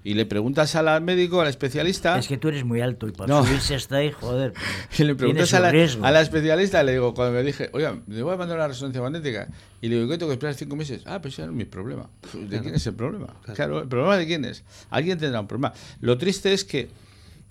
Y 0.04 0.14
le 0.14 0.26
preguntas 0.26 0.74
al 0.74 1.00
médico, 1.00 1.40
al 1.40 1.46
especialista, 1.46 2.18
Es 2.18 2.26
que 2.26 2.36
tú 2.36 2.48
eres 2.48 2.64
muy 2.64 2.80
alto 2.80 3.06
y 3.06 3.12
para 3.12 3.32
No. 3.32 3.46
subirse 3.46 3.76
hasta 3.76 3.98
ahí, 3.98 4.10
joder. 4.10 4.52
y 4.98 5.04
le 5.04 5.14
preguntas 5.14 5.54
a 5.54 5.60
la, 5.60 5.68
a 5.68 6.10
la 6.10 6.20
especialista, 6.20 6.82
le 6.82 6.92
digo, 6.92 7.14
cuando 7.14 7.34
me 7.34 7.44
dije, 7.44 7.70
oiga, 7.72 8.00
le 8.08 8.22
voy 8.22 8.34
a 8.34 8.36
mandar 8.36 8.56
una 8.56 8.66
resonancia 8.66 9.00
magnética. 9.00 9.46
Y 9.80 9.88
le 9.88 9.96
digo, 9.96 10.08
¿qué 10.08 10.18
tengo 10.18 10.30
que 10.30 10.34
esperar 10.34 10.56
cinco 10.56 10.74
meses? 10.74 11.02
Ah, 11.06 11.20
pues 11.22 11.34
ese 11.34 11.42
no 11.42 11.52
es 11.52 11.56
mi 11.56 11.66
problema. 11.66 12.08
Pues, 12.20 12.50
¿De 12.50 12.60
quién 12.60 12.74
es 12.74 12.84
el 12.88 12.94
problema? 12.94 13.28
Claro. 13.54 13.80
¿el 13.82 13.86
problema 13.88 14.16
de 14.16 14.26
quién 14.26 14.44
es? 14.44 14.64
Alguien 14.90 15.18
tendrá 15.18 15.38
un 15.40 15.46
problema. 15.46 15.72
Lo 16.00 16.18
triste 16.18 16.52
es 16.52 16.64
que 16.64 16.90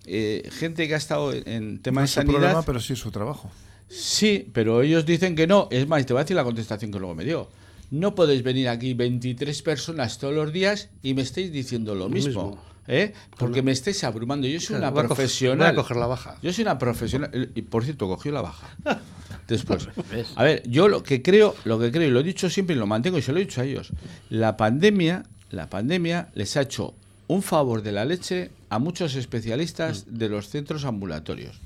eh, 0.06 0.50
gente 0.52 0.88
que 0.88 0.94
ha 0.94 0.98
estado 0.98 1.34
en, 1.34 1.48
en 1.48 1.74
No 1.76 1.82
temas 1.82 2.10
es 2.10 2.16
de 2.16 2.22
sanidad. 2.22 2.40
problema, 2.40 2.62
pero 2.64 2.80
sí 2.80 2.94
es 2.94 3.00
su 3.00 3.12
trabajo. 3.12 3.52
Sí, 3.90 4.50
pero 4.54 4.82
ellos 4.82 5.06
dicen 5.06 5.36
que 5.36 5.48
no. 5.48 5.68
Es 5.72 5.88
más, 5.88 6.06
te 6.06 6.14
voy 6.14 6.22
a 6.22 6.24
decir 6.24 6.36
la 6.36 6.44
contestación 6.44 6.92
que 6.92 7.00
luego 7.00 7.14
me 7.16 7.26
dio. 7.26 7.50
No 7.92 8.16
podéis 8.16 8.42
venir 8.42 8.70
aquí 8.70 8.94
23 8.94 9.62
personas 9.64 10.18
todos 10.18 10.34
los 10.34 10.54
días 10.54 10.90
y 11.04 11.14
me 11.14 11.22
estáis 11.24 11.52
diciendo 11.52 11.94
lo 11.94 12.08
mismo. 12.08 12.28
mismo. 12.52 12.64
¿eh? 12.88 13.14
Porque 13.38 13.62
me 13.62 13.72
estáis 13.74 14.02
abrumando. 14.06 14.48
Yo 14.48 14.62
soy 14.62 14.78
una 14.78 14.90
Voy 14.92 15.02
a 15.02 15.04
coger- 15.04 15.08
profesional. 15.08 15.58
voy 15.74 15.80
a 15.80 15.84
coger 15.84 15.98
la 15.98 16.08
baja. 16.08 16.38
Yo 16.42 16.54
soy 16.54 16.62
una 16.62 16.78
profesional. 16.78 17.52
Y 17.54 17.62
por 17.64 17.84
cierto, 17.84 18.08
cogió 18.08 18.32
la 18.32 18.42
baja. 18.42 18.70
Después. 19.50 19.90
A 20.36 20.44
ver, 20.44 20.64
yo 20.70 20.88
lo 20.88 21.04
que 21.04 21.22
creo, 21.22 21.54
lo 21.66 21.78
que 21.78 21.92
creo, 21.92 22.08
y 22.08 22.12
lo 22.12 22.22
he 22.22 22.24
dicho 22.24 22.50
siempre 22.50 22.76
y 22.76 22.80
lo 22.80 22.88
mantengo 22.88 23.18
y 23.18 23.22
se 23.22 23.34
lo 23.34 23.40
he 23.40 23.42
dicho 23.42 23.60
a 23.60 23.66
ellos. 23.66 23.92
La 24.30 24.56
pandemia, 24.56 25.24
la 25.50 25.70
pandemia 25.70 26.30
les 26.34 26.56
ha 26.56 26.62
hecho 26.62 26.96
un 27.32 27.42
favor 27.42 27.82
de 27.82 27.94
la 27.94 28.04
leche 28.04 28.52
a 28.68 28.78
muchos 28.78 29.16
especialistas 29.16 30.04
de 30.08 30.28
los 30.28 30.50
centros 30.50 30.84
ambulatorios. 30.84 31.62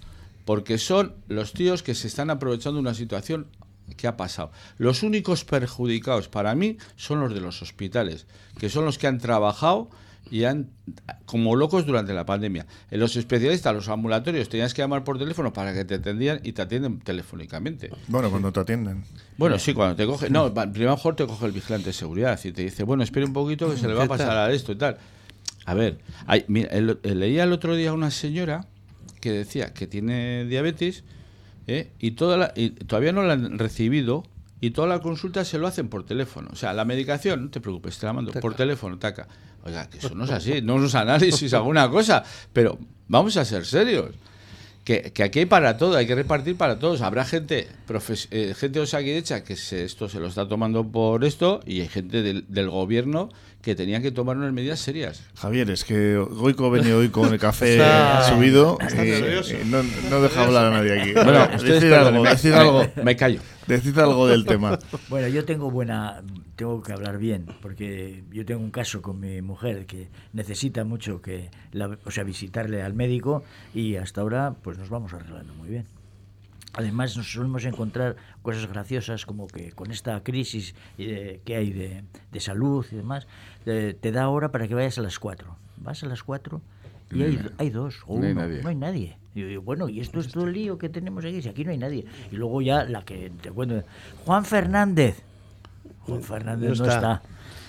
Porque 0.45 0.78
son 0.78 1.15
los 1.28 1.54
tíos 1.54 1.82
que 1.82 1.95
se 1.95 2.06
están 2.06 2.30
aprovechando 2.30 2.75
de 2.75 2.82
una 2.82 2.93
situación 2.93 3.47
que 3.97 4.08
ha 4.08 4.15
pasado. 4.15 4.51
Los 4.78 5.01
únicos 5.01 5.43
perjudicados 5.43 6.28
para 6.28 6.54
mí 6.54 6.78
son 6.97 7.19
los 7.19 7.34
de 7.34 7.41
los 7.41 7.63
hospitales, 7.63 8.28
que 8.60 8.69
son 8.69 8.86
los 8.86 8.99
que 8.99 9.08
han 9.08 9.17
trabajado 9.17 9.89
y 10.30 10.43
han 10.43 10.69
como 11.25 11.56
locos 11.56 11.88
durante 11.88 12.13
la 12.13 12.28
pandemia. 12.28 12.67
En 12.91 12.99
los 12.99 13.15
especialistas, 13.15 13.73
los 13.73 13.89
ambulatorios, 13.89 14.49
tenías 14.49 14.75
que 14.75 14.84
llamar 14.84 15.04
por 15.04 15.17
teléfono 15.17 15.51
para 15.51 15.73
que 15.73 15.84
te 15.84 15.95
atendían 15.95 16.41
y 16.43 16.51
te 16.51 16.62
atienden 16.62 16.99
telefónicamente. 16.99 17.89
Bueno, 18.08 18.30
cuando 18.30 18.51
te 18.51 18.60
atienden. 18.60 19.04
Bueno, 19.38 19.58
sí, 19.58 19.73
cuando 19.73 19.95
te 19.95 20.06
coge, 20.06 20.30
no, 20.30 20.54
primero 20.54 20.91
mejor 20.91 21.15
te 21.15 21.25
coge 21.25 21.47
el 21.47 21.54
vigilante 21.54 21.88
de 21.88 21.93
seguridad 21.93 22.39
y 22.43 22.51
te 22.51 22.62
dice, 22.62 22.84
bueno, 22.84 23.04
espere 23.04 23.25
un 23.25 23.34
poquito 23.34 23.67
que 23.69 23.78
se 23.78 23.88
le 23.88 23.95
va 23.95 24.01
a 24.01 24.04
¿Qué 24.04 24.10
pasar 24.10 24.38
a 24.38 24.51
esto 24.51 24.71
y 24.71 24.75
tal. 24.75 24.99
A 25.65 25.73
ver, 25.73 25.99
hay- 26.28 26.45
mira, 26.47 26.69
el- 26.69 26.99
el- 27.04 27.19
leía 27.19 27.43
el 27.43 27.51
otro 27.51 27.75
día 27.75 27.91
una 27.93 28.12
señora 28.12 28.67
que 29.21 29.32
decía 29.32 29.73
que 29.73 29.88
tiene 29.88 30.45
diabetes 30.45 31.04
¿eh? 31.67 31.89
y, 31.99 32.12
toda 32.12 32.38
la- 32.38 32.54
y 32.56 32.69
todavía 32.69 33.12
no 33.12 33.23
la 33.23 33.34
han 33.34 33.58
recibido 33.58 34.23
y 34.62 34.71
toda 34.71 34.88
la 34.88 34.99
consulta 34.99 35.43
se 35.45 35.58
lo 35.58 35.67
hacen 35.67 35.89
por 35.89 36.06
teléfono. 36.06 36.49
O 36.51 36.56
sea, 36.56 36.73
la 36.73 36.86
medicación, 36.86 37.45
no 37.45 37.49
te 37.49 37.60
preocupes, 37.62 37.97
te 37.97 38.06
la 38.06 38.13
mando 38.13 38.32
por 38.32 38.54
teléfono, 38.56 38.97
taca. 38.99 39.28
Oiga, 39.63 39.89
que 39.89 39.97
eso 39.97 40.13
no 40.13 40.25
es 40.25 40.32
así, 40.32 40.62
no 40.62 40.84
es 40.86 40.93
análisis, 40.95 41.54
alguna 41.56 41.89
cosa, 41.89 42.23
pero 42.54 42.78
vamos 43.08 43.36
a 43.38 43.45
ser 43.45 43.65
serios. 43.65 44.12
Que, 44.84 45.12
que 45.12 45.23
aquí 45.23 45.39
hay 45.39 45.45
para 45.47 45.78
todo, 45.78 45.97
hay 45.97 46.06
que 46.06 46.13
repartir 46.13 46.56
para 46.58 46.78
todos. 46.78 47.01
Habrá 47.01 47.25
gente, 47.25 47.67
profes- 47.88 48.28
eh, 48.30 48.54
gente 48.56 48.78
de 48.78 48.84
Osakidecha 48.84 49.43
que 49.43 49.56
se, 49.56 49.84
esto 49.84 50.08
se 50.08 50.19
lo 50.19 50.28
está 50.28 50.47
tomando 50.47 50.88
por 50.88 51.25
esto 51.25 51.60
y 51.65 51.82
hay 51.82 51.88
gente 51.88 52.21
del, 52.21 52.45
del 52.49 52.69
gobierno 52.69 53.30
que 53.65 53.73
tenía 53.75 53.99
que 53.99 54.12
tomar 54.12 54.38
unas 54.38 54.54
medidas 54.54 54.80
serias. 54.80 55.23
Javier, 55.36 55.71
es 55.71 55.84
que 55.84 56.17
Goico 56.17 56.69
viene 56.69 56.93
hoy 56.93 57.10
con 57.10 57.34
el 57.34 57.39
café 57.39 57.73
Está- 57.78 58.30
subido 58.30 58.78
está 58.80 59.04
y, 59.04 59.10
nervioso. 59.10 59.56
y 59.60 59.65
no, 59.67 59.82
no 60.12 60.21
deja 60.21 60.43
hablar 60.43 60.65
a 60.67 60.69
nadie 60.69 61.01
aquí. 61.01 61.13
Bueno, 61.13 61.47
decid 61.63 61.91
algo, 61.91 62.21
me- 62.23 62.30
decid 62.30 62.51
me- 62.51 62.56
algo, 62.58 62.86
Me 63.04 63.15
callo. 63.15 63.41
decid 63.65 63.97
algo 63.97 64.28
del 64.28 64.45
tema. 64.45 64.78
Bueno, 65.10 65.28
yo 65.30 65.43
tengo 65.45 65.71
buena, 65.71 66.21
tengo 66.56 66.84
que 66.84 66.93
hablar 66.93 67.17
bien, 67.17 67.47
porque 67.63 68.23
yo 68.32 68.45
tengo 68.45 68.62
un 68.62 68.69
caso 68.69 69.01
con 69.01 69.19
mi 69.19 69.41
mujer 69.41 69.88
que 69.88 70.10
necesita 70.34 70.84
mucho 70.84 71.23
que, 71.23 71.49
la- 71.71 71.97
o 72.06 72.12
sea, 72.12 72.23
visitarle 72.23 72.84
al 72.84 72.93
médico 72.93 73.43
y 73.73 73.95
hasta 73.95 74.21
ahora, 74.21 74.54
pues 74.62 74.78
nos 74.78 74.89
vamos 74.89 75.12
arreglando 75.13 75.56
muy 75.56 75.69
bien. 75.69 75.88
Además 76.78 77.16
nos 77.16 77.32
solemos 77.32 77.64
encontrar 77.66 78.16
cosas 78.42 78.68
graciosas 78.68 79.26
como 79.26 79.48
que 79.48 79.72
con 79.72 79.92
esta 79.92 80.22
crisis 80.24 80.76
eh, 80.98 81.40
que 81.46 81.56
hay 81.56 81.72
de, 81.72 82.04
de, 82.32 82.40
salud 82.40 82.86
y 82.92 82.96
demás, 82.96 83.28
eh, 83.66 83.96
te 84.00 84.12
da 84.12 84.28
hora 84.30 84.52
para 84.52 84.68
que 84.68 84.76
vayas 84.76 84.98
a 84.98 85.02
las 85.02 85.18
4. 85.20 85.56
Vas 85.78 86.04
a 86.04 86.08
las 86.08 86.24
4 86.24 86.62
y 87.14 87.24
hay, 87.24 87.40
hay 87.58 87.70
dos 87.70 88.02
o 88.08 88.18
No 88.20 88.26
hay 88.26 88.32
uno, 88.34 88.42
nadie. 88.42 88.62
no 88.64 88.70
hay 88.70 88.76
nadie. 88.76 89.18
Y 89.34 89.42
yo 89.42 89.48
digo, 89.48 89.62
bueno, 89.62 89.88
y 89.90 90.00
esto 90.02 90.20
es 90.20 90.30
todo 90.30 90.46
el 90.46 90.54
lío 90.54 90.78
que 90.78 90.90
tenemos 90.90 91.24
aquí, 91.24 91.42
si 91.42 91.50
aquí 91.50 91.64
no 91.64 91.72
hay 91.72 91.78
nadie. 91.78 92.06
Y 92.32 92.36
luego 92.36 92.62
ya 92.62 92.84
la 92.84 93.04
que 93.04 93.32
te 93.42 93.52
cuento, 93.52 93.84
Juan 94.26 94.44
Fernández. 94.46 95.22
Juan 96.02 96.22
Fernández 96.24 96.78
No 96.78 96.86
no 96.86 96.92
está. 96.92 96.96
está. 96.96 97.22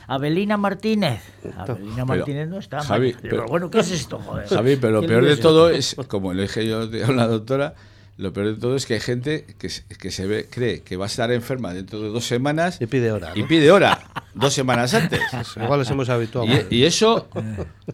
Abelina 0.08 0.56
Martínez. 0.56 1.20
Abelina 1.56 2.04
Martínez 2.04 2.48
no 2.48 2.58
está. 2.58 2.80
Javi, 2.82 3.14
Pero, 3.20 3.36
pero- 3.36 3.46
bueno, 3.48 3.70
¿qué 3.70 3.80
es 3.80 3.90
esto, 3.90 4.18
joder? 4.18 4.48
Javi, 4.48 4.76
pero 4.76 4.92
lo 4.94 5.00
¿Qué 5.02 5.08
peor 5.08 5.24
de 5.24 5.36
todo 5.36 5.70
es, 5.70 5.96
como 6.08 6.32
le 6.32 6.42
dije 6.42 6.66
yo 6.66 6.82
a 6.82 7.12
la 7.12 7.26
doctora, 7.26 7.74
lo 8.18 8.32
peor 8.32 8.46
de 8.46 8.54
todo 8.54 8.76
es 8.76 8.86
que 8.86 8.94
hay 8.94 9.00
gente 9.00 9.44
que, 9.58 9.68
que 9.98 10.10
se 10.10 10.26
ve, 10.26 10.46
cree 10.50 10.80
que 10.80 10.96
va 10.96 11.04
a 11.04 11.08
estar 11.08 11.30
enferma 11.32 11.74
dentro 11.74 12.00
de 12.00 12.08
dos 12.08 12.24
semanas 12.26 12.78
Y 12.80 12.86
pide 12.86 13.12
hora. 13.12 13.32
y 13.34 13.42
pide 13.42 13.70
hora, 13.70 14.00
dos 14.34 14.54
semanas 14.54 14.94
antes. 14.94 15.20
Igual 15.56 15.80
nos 15.80 15.90
hemos 15.90 16.08
habituado. 16.08 16.46
Y, 16.70 16.76
y 16.76 16.84
eso, 16.84 17.28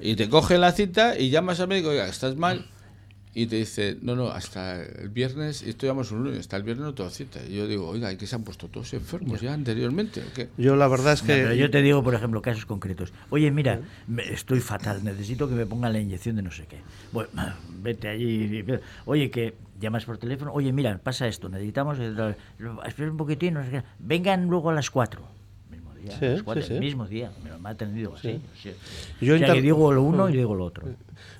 y 0.00 0.14
te 0.16 0.28
cogen 0.28 0.60
la 0.60 0.72
cita 0.72 1.18
y 1.18 1.30
llamas 1.30 1.58
al 1.60 1.68
médico, 1.68 1.88
oiga, 1.88 2.06
estás 2.06 2.36
mal. 2.36 2.66
Y 3.34 3.46
te 3.46 3.56
dice, 3.56 3.96
no, 4.02 4.14
no, 4.14 4.28
hasta 4.28 4.82
el 4.82 5.08
viernes, 5.08 5.62
esto 5.62 5.86
llamamos 5.86 6.12
un 6.12 6.24
lunes, 6.24 6.40
hasta 6.40 6.58
el 6.58 6.64
viernes 6.64 6.84
no 6.84 6.94
tengo 6.94 7.08
cita. 7.08 7.40
Y 7.48 7.56
yo 7.56 7.66
digo, 7.66 7.88
oiga, 7.88 8.12
¿y 8.12 8.16
que 8.18 8.26
se 8.26 8.34
han 8.36 8.44
puesto 8.44 8.68
todos 8.68 8.92
enfermos 8.92 9.40
ya 9.40 9.54
anteriormente? 9.54 10.20
¿o 10.20 10.34
qué? 10.34 10.50
Yo 10.58 10.76
la 10.76 10.86
verdad 10.86 11.14
es 11.14 11.22
No, 11.22 11.28
que... 11.28 11.32
pero 11.34 11.54
yo 11.54 11.70
te 11.70 11.80
digo, 11.80 12.02
por 12.04 12.14
ejemplo, 12.14 12.42
casos 12.42 12.66
concretos. 12.66 13.12
Oye, 13.30 13.50
mira, 13.50 13.80
me- 14.06 14.30
estoy 14.30 14.60
fatal, 14.60 15.02
necesito 15.02 15.48
que 15.48 15.54
me 15.54 15.64
pongan 15.64 15.94
la 15.94 16.00
inyección 16.00 16.36
de 16.36 16.42
no 16.42 16.50
sé 16.50 16.66
qué. 16.66 16.76
Bueno, 17.10 17.30
vete 17.82 18.08
allí. 18.08 18.58
y- 18.58 18.64
Oye, 19.06 19.30
que 19.30 19.54
llamas 19.80 20.04
por 20.04 20.18
teléfono. 20.18 20.52
Oye, 20.52 20.70
mira, 20.70 20.98
pasa 20.98 21.26
esto, 21.26 21.48
necesitamos. 21.48 21.98
eh, 22.00 22.12
Espera 22.86 23.10
un 23.10 23.16
poquitín, 23.16 23.54
no 23.54 23.64
sé 23.64 23.70
qué. 23.70 23.82
Vengan 23.98 24.46
luego 24.46 24.68
a 24.68 24.74
las 24.74 24.90
4. 24.90 25.22
Sí, 26.10 26.24
las 26.26 26.42
cuatro, 26.42 26.62
sí, 26.62 26.74
el 26.74 26.80
mismo 26.80 27.06
día. 27.06 27.30
Me 27.42 27.50
lo 27.50 27.56
ha 27.66 27.70
atendido 27.70 28.14
así. 28.14 28.40
Yo 29.20 29.34
o 29.34 29.38
sea, 29.38 29.46
inter- 29.46 29.54
que 29.54 29.62
digo 29.62 29.92
lo 29.92 30.02
uno 30.02 30.28
y 30.28 30.36
digo 30.36 30.54
lo 30.54 30.64
otro. 30.64 30.88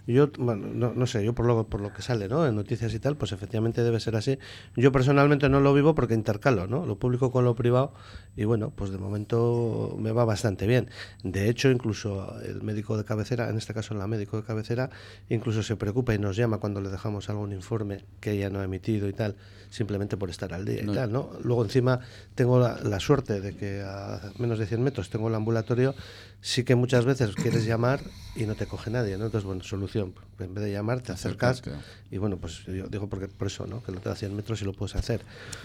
Yo, 0.07 0.29
bueno, 0.39 0.67
no, 0.73 0.93
no 0.95 1.07
sé, 1.07 1.25
yo 1.25 1.33
por 1.33 1.47
lo, 1.47 1.65
por 1.67 1.81
lo 1.81 1.93
que 1.93 2.03
sale, 2.03 2.29
¿no? 2.29 2.47
En 2.47 2.57
noticias 2.57 2.93
y 2.93 2.99
tal, 2.99 3.17
pues 3.17 3.31
efectivamente 3.33 3.83
debe 3.83 4.01
ser 4.01 4.17
así. 4.17 4.39
Yo 4.77 4.91
personalmente 4.93 5.49
no 5.49 5.61
lo 5.61 5.73
vivo 5.75 5.95
porque 5.95 6.15
intercalo, 6.15 6.67
¿no? 6.67 6.85
Lo 6.87 6.97
público 6.99 7.31
con 7.31 7.45
lo 7.45 7.55
privado 7.55 7.93
y 8.37 8.45
bueno, 8.45 8.71
pues 8.75 8.91
de 8.91 8.99
momento 8.99 9.97
me 9.99 10.11
va 10.13 10.25
bastante 10.25 10.67
bien. 10.67 10.89
De 11.23 11.49
hecho, 11.49 11.71
incluso 11.71 12.35
el 12.43 12.63
médico 12.63 12.97
de 12.97 13.05
cabecera, 13.05 13.49
en 13.49 13.57
este 13.59 13.75
caso 13.75 13.95
la 13.95 14.07
médico 14.09 14.37
de 14.37 14.43
cabecera, 14.45 14.91
incluso 15.29 15.63
se 15.63 15.77
preocupa 15.77 16.15
y 16.15 16.19
nos 16.19 16.37
llama 16.37 16.59
cuando 16.59 16.81
le 16.81 16.89
dejamos 16.91 17.29
algún 17.31 17.53
informe 17.53 18.05
que 18.21 18.33
ella 18.33 18.51
no 18.51 18.59
ha 18.61 18.65
emitido 18.65 19.09
y 19.09 19.13
tal, 19.13 19.37
simplemente 19.71 20.17
por 20.17 20.31
estar 20.31 20.53
al 20.53 20.65
día 20.65 20.83
y 20.83 20.87
tal, 20.95 21.13
¿no? 21.13 21.31
Luego 21.45 21.63
encima 21.65 22.01
tengo 22.35 22.59
la, 22.59 22.79
la 22.83 22.99
suerte 23.01 23.41
de 23.41 23.57
que 23.57 23.83
a 23.83 24.21
menos 24.39 24.52
de 24.59 24.67
100 24.67 24.83
metros 24.83 25.11
tengo 25.11 25.29
el 25.29 25.35
ambulatorio, 25.35 25.95
sí 26.43 26.65
que 26.65 26.75
muchas 26.75 27.05
veces 27.07 27.35
quieres 27.35 27.65
llamar 27.65 28.01
y 28.35 28.45
no 28.47 28.55
te 28.57 28.67
coge 28.67 28.91
nadie, 28.91 29.17
¿no? 29.17 29.27
Entonces, 29.27 29.47
bueno, 29.47 29.63
solución, 29.63 30.13
en 30.41 30.55
vez 30.55 30.65
de 30.65 30.73
llamar, 30.73 31.01
te 31.03 31.13
acercas 31.13 31.63
y 32.11 32.19
bueno, 32.19 32.37
pues 32.39 32.65
yo 32.67 32.89
digo 32.89 33.09
porque 33.09 33.29
por 33.29 33.47
eso, 33.47 33.67
¿no? 33.67 33.83
Que 33.83 33.93
lo 33.93 34.01
te 34.01 34.09
da 34.09 34.17
100 34.17 34.35
metros 34.35 34.61
y 34.61 34.65
lo 34.65 34.73
puedes 34.73 34.97
hacer. 34.97 35.21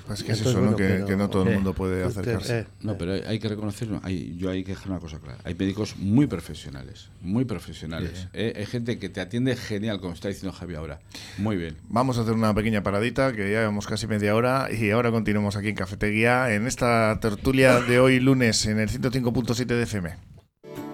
Pues 0.05 0.21
que 0.23 0.33
es 0.33 0.41
eso, 0.41 0.61
¿no? 0.61 0.75
que, 0.75 0.83
pero- 0.83 1.05
que 1.07 1.15
no 1.15 1.29
todo 1.29 1.43
el 1.43 1.49
Sí. 1.49 1.55
mundo 1.55 1.73
puede 1.73 2.01
que- 2.03 2.07
acercarse. 2.09 2.59
eh, 2.59 2.65
No, 2.81 2.97
pero 2.97 3.13
hay, 3.13 3.21
hay 3.25 3.39
que 3.39 3.47
reconocerlo. 3.49 3.99
Hay, 4.03 4.35
yo 4.37 4.49
hay 4.51 4.63
que 4.63 4.71
dejar 4.73 4.91
una 4.91 4.99
cosa 4.99 5.17
clara. 5.19 5.39
Hay 5.45 5.55
médicos 5.55 5.95
muy 5.97 6.27
profesionales, 6.27 7.09
muy 7.21 7.43
profesionales. 7.45 8.27
¿eh? 8.33 8.53
Hay 8.55 8.65
gente 8.67 8.99
que 8.99 9.09
te 9.09 9.19
atiende 9.19 9.55
genial, 9.55 9.99
como 9.99 10.13
está 10.13 10.27
diciendo 10.27 10.51
Javi 10.55 10.75
ahora. 10.75 10.99
Muy 11.39 11.55
bien. 11.57 11.75
Vamos 11.89 12.17
a 12.19 12.21
hacer 12.21 12.33
una 12.33 12.53
pequeña 12.53 12.83
paradita, 12.83 13.31
que 13.33 13.51
ya 13.51 13.59
llevamos 13.61 13.87
casi 13.87 14.05
media 14.07 14.35
hora, 14.35 14.67
y 14.71 14.91
ahora 14.91 15.09
continuamos 15.11 15.55
aquí 15.55 15.69
en 15.69 15.75
Cafetería, 15.75 16.53
en 16.53 16.67
esta 16.67 17.17
tertulia 17.19 17.79
de 17.81 17.99
hoy 17.99 18.19
lunes, 18.19 18.65
en 18.67 18.79
el 18.79 18.89
105.7 18.89 19.65
de 19.65 19.83
FM. 19.83 20.36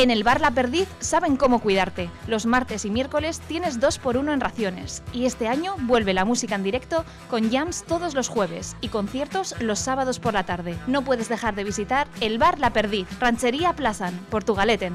En 0.00 0.10
el 0.10 0.24
bar 0.24 0.40
La 0.40 0.50
Perdiz 0.50 0.88
saben 1.00 1.36
cómo 1.36 1.60
cuidarte. 1.60 2.08
Los 2.26 2.46
martes 2.46 2.86
y 2.86 2.90
miércoles 2.90 3.38
tienes 3.40 3.80
2 3.80 3.98
por 3.98 4.16
1 4.16 4.32
en 4.32 4.40
raciones. 4.40 5.02
Y 5.12 5.26
este 5.26 5.46
año 5.46 5.76
vuelve 5.80 6.14
la 6.14 6.24
música 6.24 6.54
en 6.54 6.62
directo 6.62 7.04
con 7.28 7.50
jams 7.50 7.84
todos 7.86 8.14
los 8.14 8.28
jueves 8.28 8.76
y 8.80 8.88
conciertos 8.88 9.54
los 9.60 9.78
sábados 9.78 10.18
por 10.18 10.32
la 10.32 10.46
tarde. 10.46 10.74
No 10.86 11.02
puedes 11.02 11.28
dejar 11.28 11.54
de 11.54 11.64
visitar 11.64 12.08
el 12.22 12.38
bar 12.38 12.60
La 12.60 12.72
Perdiz, 12.72 13.08
Ranchería 13.20 13.74
Plazan, 13.74 14.18
Portugaleten. 14.30 14.94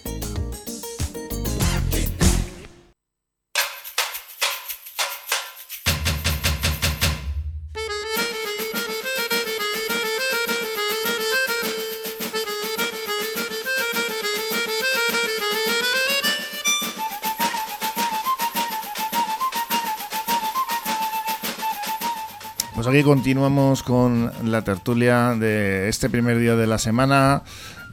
Continuamos 23.03 23.81
con 23.83 24.31
la 24.43 24.63
tertulia 24.63 25.33
de 25.33 25.89
este 25.89 26.09
primer 26.09 26.37
día 26.37 26.55
de 26.55 26.67
la 26.67 26.77
semana 26.77 27.41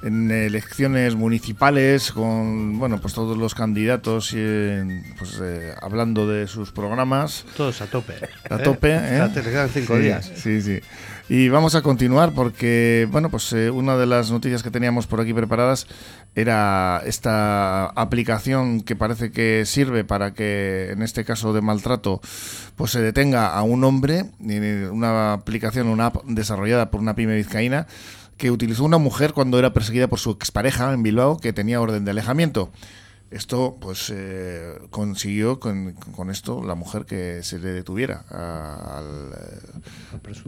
en 0.03 0.31
elecciones 0.31 1.15
municipales 1.17 2.13
con 2.13 2.79
bueno 2.79 3.01
pues 3.01 3.15
todos 3.15 3.37
los 3.37 3.55
candidatos 3.55 4.33
eh, 4.35 5.03
pues 5.19 5.39
eh, 5.43 5.75
hablando 5.81 6.27
de 6.29 6.47
sus 6.47 6.71
programas 6.73 7.45
Todos 7.57 7.81
a 7.83 7.87
tope. 7.87 8.15
a 8.49 8.57
¿eh? 8.57 8.59
tope 8.63 8.95
¿eh? 8.95 9.31
Quedan 9.35 9.69
cinco 9.71 9.97
Sí, 9.97 10.03
días. 10.03 10.31
sí 10.37 10.61
sí 10.63 10.81
y 11.31 11.49
vamos 11.51 11.75
a 11.75 11.83
continuar 11.83 12.33
porque 12.33 13.07
bueno 13.11 13.29
pues 13.29 13.53
eh, 13.53 13.71
una 13.71 13.97
de 13.97 14.07
las 14.07 14.31
noticias 14.31 14.63
que 14.63 14.71
teníamos 14.71 15.07
por 15.07 15.21
aquí 15.21 15.35
preparadas 15.35 15.87
era 16.35 17.03
esta 17.05 17.87
aplicación 17.87 18.81
que 18.83 18.97
parece 18.97 19.31
que 19.33 19.65
sirve 19.67 20.05
para 20.05 20.33
que 20.33 20.91
en 20.93 21.03
este 21.03 21.25
caso 21.25 21.53
de 21.53 21.61
maltrato 21.61 22.21
pues 22.77 22.93
se 22.93 23.01
detenga 23.01 23.49
a 23.49 23.63
un 23.63 23.85
hombre 23.85 24.25
una 24.91 25.33
aplicación 25.33 25.89
una 25.89 26.07
app 26.07 26.25
desarrollada 26.25 26.91
por 26.91 27.01
una 27.01 27.15
pyme 27.15 27.37
vizcaína 27.37 27.87
que 28.39 28.51
utilizó 28.51 28.85
una 28.85 28.99
mujer 28.99 29.33
cuando 29.35 29.59
era 29.59 29.73
perseguida 29.75 30.07
por 30.09 30.19
su 30.21 30.31
expareja 30.31 30.93
en 30.95 31.03
Bilbao 31.03 31.39
que 31.39 31.53
tenía 31.53 31.81
orden 31.81 32.05
de 32.05 32.13
alejamiento. 32.13 32.71
Esto, 33.31 33.77
pues, 33.79 34.11
eh, 34.15 34.73
consiguió 34.89 35.61
con, 35.61 35.93
con 36.17 36.31
esto 36.31 36.63
la 36.65 36.75
mujer 36.75 37.05
que 37.05 37.43
se 37.43 37.59
le 37.59 37.69
detuviera 37.73 38.25
a- 38.31 38.99
al, 38.99 39.35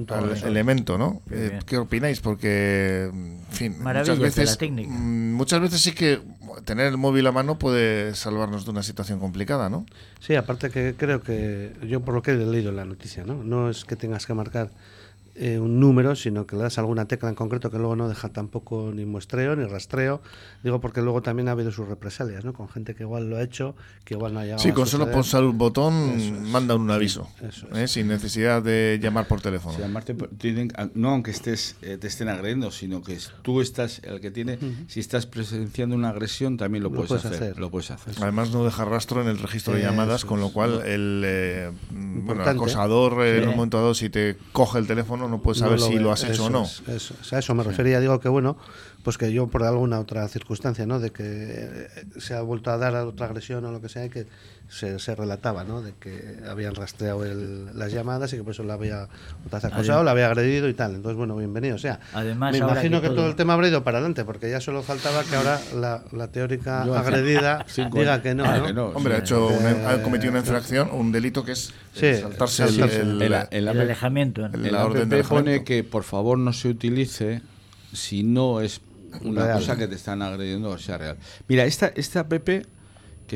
al 0.09 0.43
elemento, 0.45 0.97
¿no? 0.97 1.21
Qué 1.29 1.47
Eh. 1.47 1.59
¿Qué 1.67 1.77
opináis? 1.77 2.21
Porque, 2.21 3.11
en 3.13 3.41
fin, 3.51 3.77
Maravillas 3.83 4.17
muchas 4.19 4.35
veces, 4.35 4.51
la 4.53 4.57
técnica. 4.57 4.91
mm, 4.93 5.33
muchas 5.35 5.61
veces 5.61 5.81
sí 5.83 5.93
que 5.93 6.21
tener 6.65 6.87
el 6.87 6.97
móvil 6.97 7.27
a 7.27 7.33
mano 7.33 7.59
puede 7.59 8.15
salvarnos 8.15 8.65
de 8.65 8.71
una 8.71 8.83
situación 8.83 9.19
complicada, 9.21 9.69
¿no? 9.69 9.85
Sí, 10.21 10.35
aparte 10.35 10.71
que 10.71 10.95
creo 10.97 11.23
que 11.23 11.75
yo 11.87 12.01
por 12.01 12.15
lo 12.15 12.23
que 12.23 12.31
he 12.31 12.37
leído 12.37 12.71
en 12.71 12.77
la 12.77 12.85
noticia, 12.87 13.25
¿no? 13.25 13.45
No 13.45 13.69
es 13.69 13.85
que 13.85 13.97
tengas 13.97 14.25
que 14.25 14.33
marcar 14.33 14.71
eh, 15.43 15.59
un 15.59 15.81
número, 15.81 16.15
sino 16.17 16.47
que 16.47 16.55
le 16.55 16.63
das 16.65 16.77
alguna 16.77 17.07
tecla 17.07 17.31
en 17.31 17.35
concreto 17.35 17.71
que 17.71 17.79
luego 17.79 17.97
no 17.97 18.11
deja 18.11 18.29
tampoco 18.29 18.93
ni 18.95 19.07
muestreo 19.07 19.57
ni 19.57 19.65
rastreo. 19.65 20.21
Digo 20.63 20.83
porque 20.83 21.01
luego 21.01 21.23
también 21.23 21.49
ha 21.49 21.53
habido 21.53 21.73
sus 21.73 21.89
represalias, 21.89 22.45
¿no? 22.45 22.53
Con 22.53 22.69
gente 22.69 22.95
que 22.95 23.05
igual 23.05 23.31
lo 23.31 23.39
ha 23.39 23.43
hecho, 23.43 23.75
que 24.05 24.13
igual 24.15 24.35
no 24.35 24.41
ha 24.41 24.43
llegado 24.45 24.63
Sí, 24.63 24.73
con 24.73 24.87
solo 24.87 25.11
pulsar 25.11 25.43
un 25.45 25.57
botón 25.57 25.95
es. 26.11 26.31
mandan 26.51 26.79
un 26.83 26.91
aviso, 26.91 27.27
eso 27.41 27.67
es. 27.73 27.79
¿eh? 27.79 27.89
sin 27.89 28.09
necesidad 28.09 28.63
de 28.63 28.99
llamar 29.03 29.27
por 29.29 29.41
teléfono. 29.41 29.75
O 29.75 29.79
sea, 29.79 29.89
Marte, 29.89 30.15
tienen- 30.37 30.71
no 30.95 31.09
aunque 31.11 31.31
estés 31.31 31.77
eh, 31.81 31.97
te 31.99 32.07
estén 32.09 32.29
agrediendo, 32.29 32.71
sino 32.71 33.03
que 33.03 33.17
tú 33.41 33.63
estás 33.63 34.01
el 34.05 34.21
que 34.21 34.31
tiene. 34.31 34.59
Si 34.89 35.01
estás 35.01 35.25
presenciando 35.25 35.97
una 35.97 36.11
agresión, 36.11 36.59
también 36.59 36.83
lo, 36.85 36.91
Lo 36.91 36.97
puedes, 36.97 37.09
puedes 37.09 37.25
hacer, 37.25 37.43
hacer. 37.53 37.59
Lo 37.59 37.71
puedes 37.71 37.91
hacer. 37.91 38.13
Además 38.21 38.51
no 38.51 38.63
deja 38.65 38.85
rastro 38.85 39.23
en 39.23 39.29
el 39.29 39.39
registro 39.39 39.73
de 39.73 39.81
Eso 39.81 39.89
llamadas, 39.91 40.27
con 40.27 40.39
lo 40.41 40.53
cual 40.53 40.83
el, 40.85 41.23
eh, 41.25 41.71
bueno, 41.91 42.43
el 42.43 42.49
acosador 42.49 43.25
eh, 43.25 43.39
en 43.43 43.49
un 43.49 43.57
momento 43.57 43.79
dado 43.79 43.95
si 43.95 44.11
te 44.11 44.37
coge 44.53 44.79
el 44.79 44.87
teléfono 44.87 45.30
no 45.31 45.41
puedes 45.41 45.61
saber 45.61 45.79
no 45.81 45.87
si 45.87 45.99
lo 45.99 46.13
has 46.13 46.23
hecho 46.25 46.33
Eso 46.33 46.45
o 46.47 46.51
no. 46.51 46.63
es, 46.65 47.13
eso 47.33 47.55
me 47.55 47.63
refería. 47.63 48.01
Digo 48.01 48.19
que 48.21 48.29
bueno, 48.29 48.57
pues 49.03 49.17
que 49.17 49.33
yo 49.33 49.47
por 49.47 49.63
alguna 49.63 49.99
otra 49.99 50.27
circunstancia, 50.29 50.85
¿no? 50.87 51.01
De 51.01 51.11
que 51.11 51.23
eh, 51.25 51.89
se 52.19 52.35
ha 52.35 52.43
vuelto 52.43 52.71
a 52.71 52.77
dar 52.79 52.95
a 52.97 53.07
otra 53.07 53.27
agresión 53.27 53.65
o 53.65 53.73
lo 53.73 53.81
que 53.81 53.89
sea, 53.89 54.05
y 54.05 54.11
que 54.11 54.27
se, 54.69 54.99
se 54.99 55.15
relataba, 55.17 55.65
¿no? 55.65 55.83
De 55.83 55.95
que 55.99 56.39
habían 56.49 56.75
rastreado 56.75 57.25
el- 57.25 57.77
las 57.77 57.93
llamadas 57.93 58.33
y 58.33 58.37
que 58.37 58.43
por 58.45 58.53
eso 58.53 58.63
la 58.63 58.75
había 58.75 59.09
acosado, 59.51 60.05
la 60.05 60.11
había 60.13 60.27
agredido 60.27 60.69
y 60.69 60.75
tal. 60.75 60.95
Entonces, 60.95 61.17
bueno, 61.17 61.35
bienvenido. 61.37 61.75
O 61.77 61.79
sea, 61.79 61.99
Además, 62.13 62.53
me 62.53 62.59
imagino 62.59 62.99
que 63.01 63.03
que, 63.03 63.07
todo- 63.09 63.17
todo 63.17 63.27
el 63.31 63.37
tema 63.37 63.55
habrá 63.55 63.69
ido 63.69 63.83
para 63.83 63.99
adelante, 63.99 64.25
porque 64.25 64.51
ya 64.51 64.61
solo 64.61 64.83
faltaba 64.83 65.25
que 65.25 65.35
ahora 65.35 65.61
la, 65.75 66.03
la 66.13 66.29
teórica 66.29 66.85
Yo 66.87 66.95
agredida 66.97 67.65
diga 67.93 68.13
años. 68.15 68.23
que 68.23 68.35
no, 68.35 68.45
Ah, 68.45 68.59
¿no? 68.59 68.67
que 68.67 68.73
no. 68.73 68.87
Hombre, 68.89 69.15
ha, 69.15 69.19
hecho 69.19 69.49
una- 69.49 69.89
ha 69.89 69.95
Eh, 69.97 70.03
cometido 70.03 70.31
una 70.31 70.41
infracción, 70.41 70.91
un 70.93 71.11
delito 71.11 71.45
que 71.45 71.53
es 71.53 71.73
Sí, 71.95 72.07
eh, 72.07 72.21
saltarse 72.21 72.63
el, 72.65 72.69
saltarse. 72.71 73.01
el- 73.01 73.23
El- 73.23 73.33
el- 73.33 73.47
El 73.51 73.69
alejamiento. 73.69 74.47
la 74.49 74.85
orden 74.85 75.09
de 75.09 75.25
pone 75.25 75.65
que 75.65 75.83
por 75.85 76.05
favor 76.05 76.39
no 76.39 76.53
se 76.53 76.69
utilice 76.69 77.43
si 77.93 78.23
no 78.23 78.61
es 78.61 78.81
una 79.23 79.45
Real. 79.45 79.59
cosa 79.59 79.77
que 79.77 79.87
te 79.89 79.95
están 79.95 80.23
agrediendo 80.23 80.71
o 80.71 80.79
sea 80.79 80.99
real. 80.99 81.17
Mira, 81.49 81.65
esta, 81.65 81.89
esta 81.95 82.21
app 82.21 82.33
que 82.33 82.67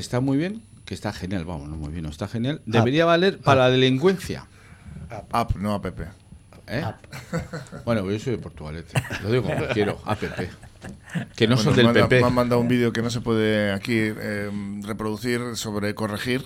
está 0.00 0.20
muy 0.20 0.36
bien, 0.38 0.62
que 0.84 0.94
está 0.94 1.12
genial, 1.12 1.44
vamos, 1.44 1.68
no 1.68 1.76
muy 1.76 1.90
bien, 1.90 2.02
no 2.04 2.10
está 2.10 2.28
genial, 2.28 2.60
debería 2.66 3.04
valer 3.04 3.38
para 3.38 3.62
la 3.62 3.70
delincuencia. 3.70 4.46
app, 5.32 5.56
no 5.56 5.74
app. 5.74 5.86
¿eh? 6.66 6.84
Bueno, 7.84 8.10
yo 8.10 8.18
soy 8.18 8.32
de 8.32 8.38
Portugalete, 8.38 9.00
lo 9.22 9.30
digo 9.30 9.42
como 9.44 9.66
quiero, 9.68 10.00
app. 10.04 10.20
Que 11.36 11.46
no 11.46 11.56
Bueno, 11.56 11.70
son 11.70 11.76
del 11.76 11.84
me 11.86 12.00
han- 12.00 12.08
PP. 12.08 12.20
Me 12.20 12.26
han 12.26 12.34
mandado 12.34 12.60
un 12.60 12.68
vídeo 12.68 12.92
que 12.92 13.00
no 13.00 13.08
se 13.08 13.20
puede 13.22 13.72
aquí 13.72 13.94
eh, 13.98 14.50
reproducir 14.82 15.40
sobre 15.56 15.94
corregir. 15.94 16.44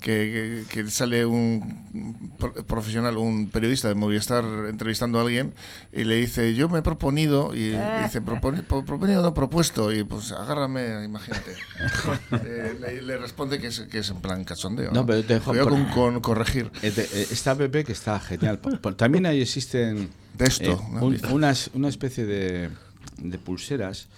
Que, 0.00 0.64
que- 0.70 0.82
que 0.82 0.90
sale 0.90 1.26
un 1.26 2.32
pro- 2.38 2.54
profesional, 2.54 3.18
un 3.18 3.50
periodista 3.50 3.86
de 3.88 3.94
Movistar 3.94 4.42
entrevistando 4.70 5.18
a 5.18 5.22
alguien 5.22 5.52
y 5.92 6.04
le 6.04 6.16
dice, 6.16 6.54
yo 6.54 6.70
me 6.70 6.78
he 6.78 6.82
proponido, 6.82 7.54
y 7.54 7.72
dice, 8.02 8.22
"Proponi- 8.22 8.62
pro- 8.62 8.82
proponido 8.84 9.20
no 9.22 9.34
propuesto, 9.34 9.92
y 9.92 10.02
pues 10.04 10.32
agárrame, 10.32 11.04
imagínate. 11.04 11.52
Eh, 12.46 12.76
le, 12.80 13.02
le 13.02 13.18
responde 13.18 13.58
que 13.58 13.66
es, 13.66 13.80
que 13.80 13.98
es 13.98 14.08
en 14.10 14.20
plan 14.22 14.42
cachondeo. 14.44 14.90
No, 14.92 15.04
pero 15.04 15.22
te 15.22 15.34
dejo 15.34 15.52
por- 15.52 15.68
con, 15.68 15.84
con 15.90 16.20
corregir. 16.20 16.70
Eh, 16.82 16.92
eh, 16.96 17.26
Esta 17.30 17.50
app 17.50 17.60
que 17.70 17.92
está 17.92 18.18
genial. 18.20 18.58
También 18.96 19.26
ahí 19.26 19.42
existen 19.42 20.08
De 20.38 20.46
esto, 20.46 20.72
eh, 20.72 20.94
¿no? 20.94 21.04
un- 21.04 21.20
unas, 21.30 21.70
una 21.74 21.88
especie 21.88 22.24
de, 22.24 22.70
de 23.18 23.38
pulseras 23.38 24.08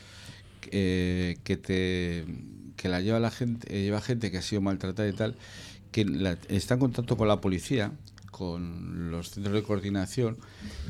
eh, 0.71 1.39
que 1.43 1.57
te 1.57 2.25
que 2.77 2.89
la 2.89 3.01
lleva 3.01 3.21
la 3.21 3.31
gente 3.31 3.69
lleva 3.83 4.01
gente 4.01 4.31
que 4.31 4.39
ha 4.39 4.43
sido 4.43 4.61
maltratada 4.61 5.09
y 5.09 5.13
tal 5.13 5.37
que 5.93 6.05
la- 6.05 6.37
está 6.49 6.75
en 6.75 6.81
contacto 6.81 7.17
con 7.17 7.29
la 7.29 7.41
policía 7.41 7.93
con 8.31 9.11
los 9.11 9.31
centros 9.31 9.55
de 9.55 9.63
coordinación 9.63 10.39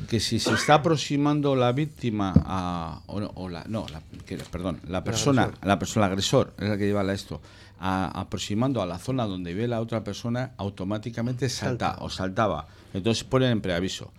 que 0.07 0.19
si 0.21 0.39
se 0.39 0.53
está 0.53 0.75
aproximando 0.75 1.55
la 1.57 1.73
víctima 1.73 2.33
a 2.37 3.01
o, 3.07 3.19
no, 3.19 3.31
o 3.35 3.49
la 3.49 3.65
no 3.67 3.85
la, 3.91 4.01
que- 4.25 4.37
perdón 4.37 4.79
la 4.87 5.03
persona 5.03 5.51
la 5.61 5.77
persona 5.77 6.05
el 6.05 6.11
agresor 6.13 6.53
es 6.57 6.69
la 6.69 6.77
que 6.77 6.85
lleva 6.85 7.13
esto 7.13 7.41
a- 7.79 8.17
aproximando 8.17 8.81
a 8.81 8.85
la 8.85 8.97
zona 8.97 9.25
donde 9.25 9.53
ve 9.53 9.67
la 9.67 9.81
otra 9.81 10.03
persona 10.05 10.53
automáticamente 10.57 11.49
salta, 11.49 11.89
Salta. 11.89 12.03
o 12.05 12.09
saltaba 12.09 12.67
entonces 12.93 13.25
ponen 13.25 13.51
en 13.51 13.61
preaviso 13.61 14.13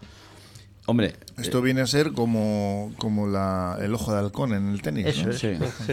hombre 0.87 1.17
Esto 1.39 1.63
viene 1.63 1.81
a 1.81 1.87
ser 1.87 2.13
como, 2.13 2.93
como 2.99 3.27
la, 3.27 3.79
el 3.81 3.95
ojo 3.95 4.13
de 4.13 4.19
halcón 4.19 4.53
en 4.53 4.69
el 4.69 4.83
tenis. 4.83 5.07
Eso 5.07 5.25
¿no? 5.25 5.31
es. 5.31 5.39
Sí, 5.39 5.49
sí. 5.87 5.93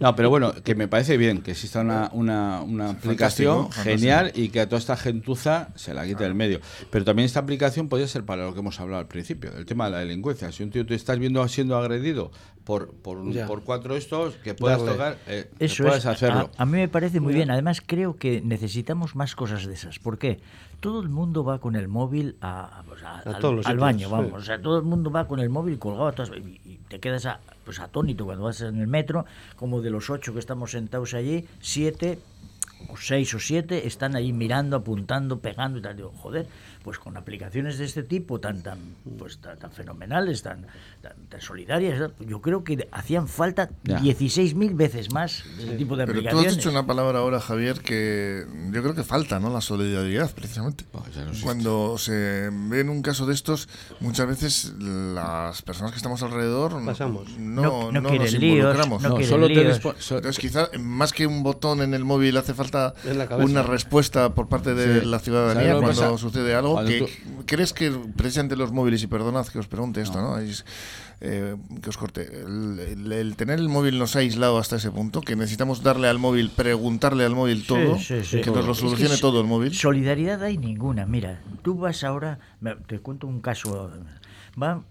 No, 0.00 0.14
pero 0.16 0.30
bueno, 0.30 0.52
que 0.64 0.74
me 0.74 0.88
parece 0.88 1.16
bien 1.16 1.42
que 1.42 1.52
exista 1.52 1.80
una, 1.80 2.10
una, 2.12 2.62
una 2.62 2.90
aplicación 2.90 3.64
fantástico. 3.70 3.84
genial 3.84 4.32
y 4.34 4.48
que 4.50 4.60
a 4.60 4.66
toda 4.68 4.78
esta 4.78 4.96
gentuza 4.96 5.68
se 5.74 5.94
la 5.94 6.04
quite 6.06 6.24
del 6.24 6.34
medio. 6.34 6.60
Pero 6.90 7.04
también 7.04 7.26
esta 7.26 7.40
aplicación 7.40 7.88
podría 7.88 8.08
ser 8.08 8.24
para 8.24 8.44
lo 8.44 8.54
que 8.54 8.60
hemos 8.60 8.78
hablado 8.80 9.00
al 9.00 9.08
principio, 9.08 9.50
el 9.56 9.66
tema 9.66 9.86
de 9.86 9.90
la 9.92 9.98
delincuencia. 9.98 10.50
Si 10.52 10.62
un 10.62 10.70
tío 10.70 10.84
te 10.86 10.94
estás 10.94 11.18
viendo 11.18 11.46
siendo 11.48 11.76
agredido 11.76 12.30
por, 12.64 12.92
por, 12.94 13.18
un- 13.18 13.32
Ya. 13.32 13.46
por 13.46 13.62
cuatro 13.64 13.96
estos, 13.96 14.34
que 14.36 14.54
puedas 14.54 14.78
Darle. 14.78 14.92
tocar, 14.92 15.18
eh, 15.26 15.50
Eso 15.58 15.82
puedes 15.84 15.98
es. 16.00 16.06
hacerlo. 16.06 16.50
A, 16.56 16.62
a 16.62 16.66
mí 16.66 16.72
me 16.78 16.88
parece 16.88 17.20
muy 17.20 17.34
bien. 17.34 17.50
Además, 17.50 17.82
creo 17.84 18.16
que 18.16 18.40
necesitamos 18.40 19.16
más 19.16 19.34
cosas 19.34 19.66
de 19.66 19.74
esas. 19.74 19.98
¿Por 19.98 20.18
qué? 20.18 20.40
Todo 20.80 21.00
el 21.00 21.08
mundo 21.08 21.44
va 21.44 21.60
con 21.60 21.76
el 21.76 21.86
móvil 21.88 22.36
a, 22.40 22.80
a- 22.80 22.82
pues, 22.84 23.02
a- 23.02 23.18
A 23.18 23.20
al, 23.20 23.38
todos 23.38 23.54
los 23.54 23.66
al 23.66 23.72
sitios, 23.74 23.80
baño, 23.80 24.06
sí. 24.08 24.12
vamos. 24.12 24.32
O 24.34 24.44
sea, 24.44 24.60
todo 24.60 24.78
el 24.78 24.84
mundo 24.84 25.10
va 25.10 25.26
con 25.28 25.40
el 25.40 25.48
móvil 25.48 25.78
colgado 25.78 26.06
a 26.08 26.12
todas- 26.12 26.30
y, 26.36 26.60
y 26.64 26.78
te 26.88 26.98
quedas 27.00 27.26
a- 27.26 27.40
pues 27.64 27.80
atónito 27.80 28.24
cuando 28.24 28.44
vas 28.44 28.60
en 28.60 28.80
el 28.80 28.86
metro, 28.86 29.24
como 29.56 29.80
de 29.80 29.90
los 29.90 30.10
ocho 30.10 30.32
que 30.32 30.38
estamos 30.38 30.72
sentados 30.72 31.14
allí, 31.14 31.46
siete 31.60 32.18
o 32.88 32.96
seis 32.96 33.32
o 33.34 33.38
siete 33.38 33.86
están 33.86 34.16
ahí 34.16 34.32
mirando, 34.32 34.76
apuntando, 34.76 35.38
pegando 35.38 35.78
y 35.78 35.82
tal. 35.82 35.96
Digo, 35.96 36.12
joder, 36.16 36.46
pues 36.82 36.98
con 36.98 37.16
aplicaciones 37.16 37.78
de 37.78 37.84
este 37.84 38.02
tipo 38.02 38.40
tan 38.40 38.62
tan 38.62 38.78
pues 39.18 39.38
tan, 39.38 39.58
tan 39.58 39.70
fenomenales, 39.72 40.42
tan, 40.42 40.66
tan, 41.00 41.12
tan 41.28 41.40
solidarias, 41.40 42.10
yo 42.20 42.40
creo 42.40 42.64
que 42.64 42.88
hacían 42.92 43.28
falta 43.28 43.70
Ya. 43.84 43.98
16.000 44.00 44.74
veces 44.76 45.12
más 45.12 45.44
de 45.56 45.64
ese 45.64 45.76
tipo 45.76 45.96
de 45.96 46.06
Pero 46.06 46.20
tú 46.20 46.26
has 46.26 46.32
aplicaciones. 46.34 46.56
dicho 46.56 46.70
una 46.70 46.86
palabra 46.86 47.20
ahora, 47.20 47.40
Javier, 47.40 47.80
que 47.80 48.44
yo 48.72 48.82
creo 48.82 48.94
que 48.94 49.04
falta, 49.04 49.38
¿no? 49.38 49.50
La 49.52 49.60
solidaridad, 49.60 50.30
precisamente. 50.34 50.84
Pues 50.90 51.16
no. 51.16 51.32
Cuando 51.42 51.98
se 51.98 52.50
ve 52.52 52.80
en 52.80 52.88
un 52.88 53.02
caso 53.02 53.26
de 53.26 53.34
estos, 53.34 53.68
muchas 54.00 54.26
veces 54.26 54.72
las 54.78 55.62
personas 55.62 55.92
que 55.92 55.96
estamos 55.96 56.22
alrededor 56.22 56.72
no, 56.80 56.86
Pasamos. 56.86 57.28
no, 57.38 57.62
No- 57.62 57.92
no 57.92 58.00
nos 58.00 58.12
líos, 58.32 58.34
involucramos. 58.34 59.02
no 59.02 59.22
solo 59.22 59.46
te 59.46 59.54
líos. 59.54 59.80
so- 59.98 60.16
Entonces, 60.16 60.38
quizá 60.38 60.68
más 60.78 61.12
que 61.12 61.26
un 61.26 61.42
botón 61.42 61.82
en 61.82 61.94
el 61.94 62.04
móvil 62.04 62.36
hace 62.36 62.54
falta 62.54 62.94
una 63.38 63.62
respuesta 63.62 64.34
por 64.34 64.48
parte 64.48 64.74
de 64.74 65.00
Sí. 65.00 65.06
la 65.06 65.18
¿Sabes 65.18 65.24
ciudadanía 65.24 65.72
cuando 65.78 65.88
pasa? 65.88 66.18
sucede 66.18 66.54
algo. 66.54 66.71
Cuando 66.74 66.90
que, 66.90 66.98
tú- 67.00 67.44
¿Crees 67.46 67.72
que 67.72 67.90
precisamente 68.16 68.56
los 68.56 68.72
móviles, 68.72 69.02
y 69.02 69.06
perdonad 69.06 69.46
que 69.46 69.58
os 69.58 69.66
pregunte 69.66 70.00
esto, 70.00 70.20
¿no? 70.20 70.38
Es, 70.38 70.64
eh, 71.20 71.56
que 71.82 71.88
os 71.90 71.96
corte, 71.96 72.22
el, 72.40 72.78
el- 72.80 73.12
el 73.12 73.36
tener 73.36 73.58
el 73.58 73.68
móvil 73.68 73.98
nos 73.98 74.16
ha 74.16 74.20
aislado 74.20 74.58
hasta 74.58 74.76
ese 74.76 74.90
punto, 74.90 75.20
que 75.20 75.36
necesitamos 75.36 75.82
darle 75.82 76.08
al 76.08 76.18
móvil, 76.18 76.50
preguntarle 76.50 77.24
al 77.24 77.34
móvil 77.34 77.66
todo, 77.66 77.96
Sí, 77.98 78.20
sí, 78.20 78.24
sí. 78.24 78.40
que 78.40 78.50
nos 78.50 78.64
lo 78.66 78.72
Es 78.72 78.78
que 78.78 78.86
solucione 78.86 79.16
todo 79.18 79.40
el 79.40 79.46
móvil. 79.46 79.74
Solidaridad 79.74 80.42
hay 80.42 80.58
ninguna. 80.58 81.06
Mira, 81.06 81.40
tú 81.62 81.76
vas 81.78 82.02
ahora, 82.04 82.38
te 82.86 82.98
cuento 83.00 83.26
un 83.26 83.40
caso. 83.40 83.90
Va 84.60 84.82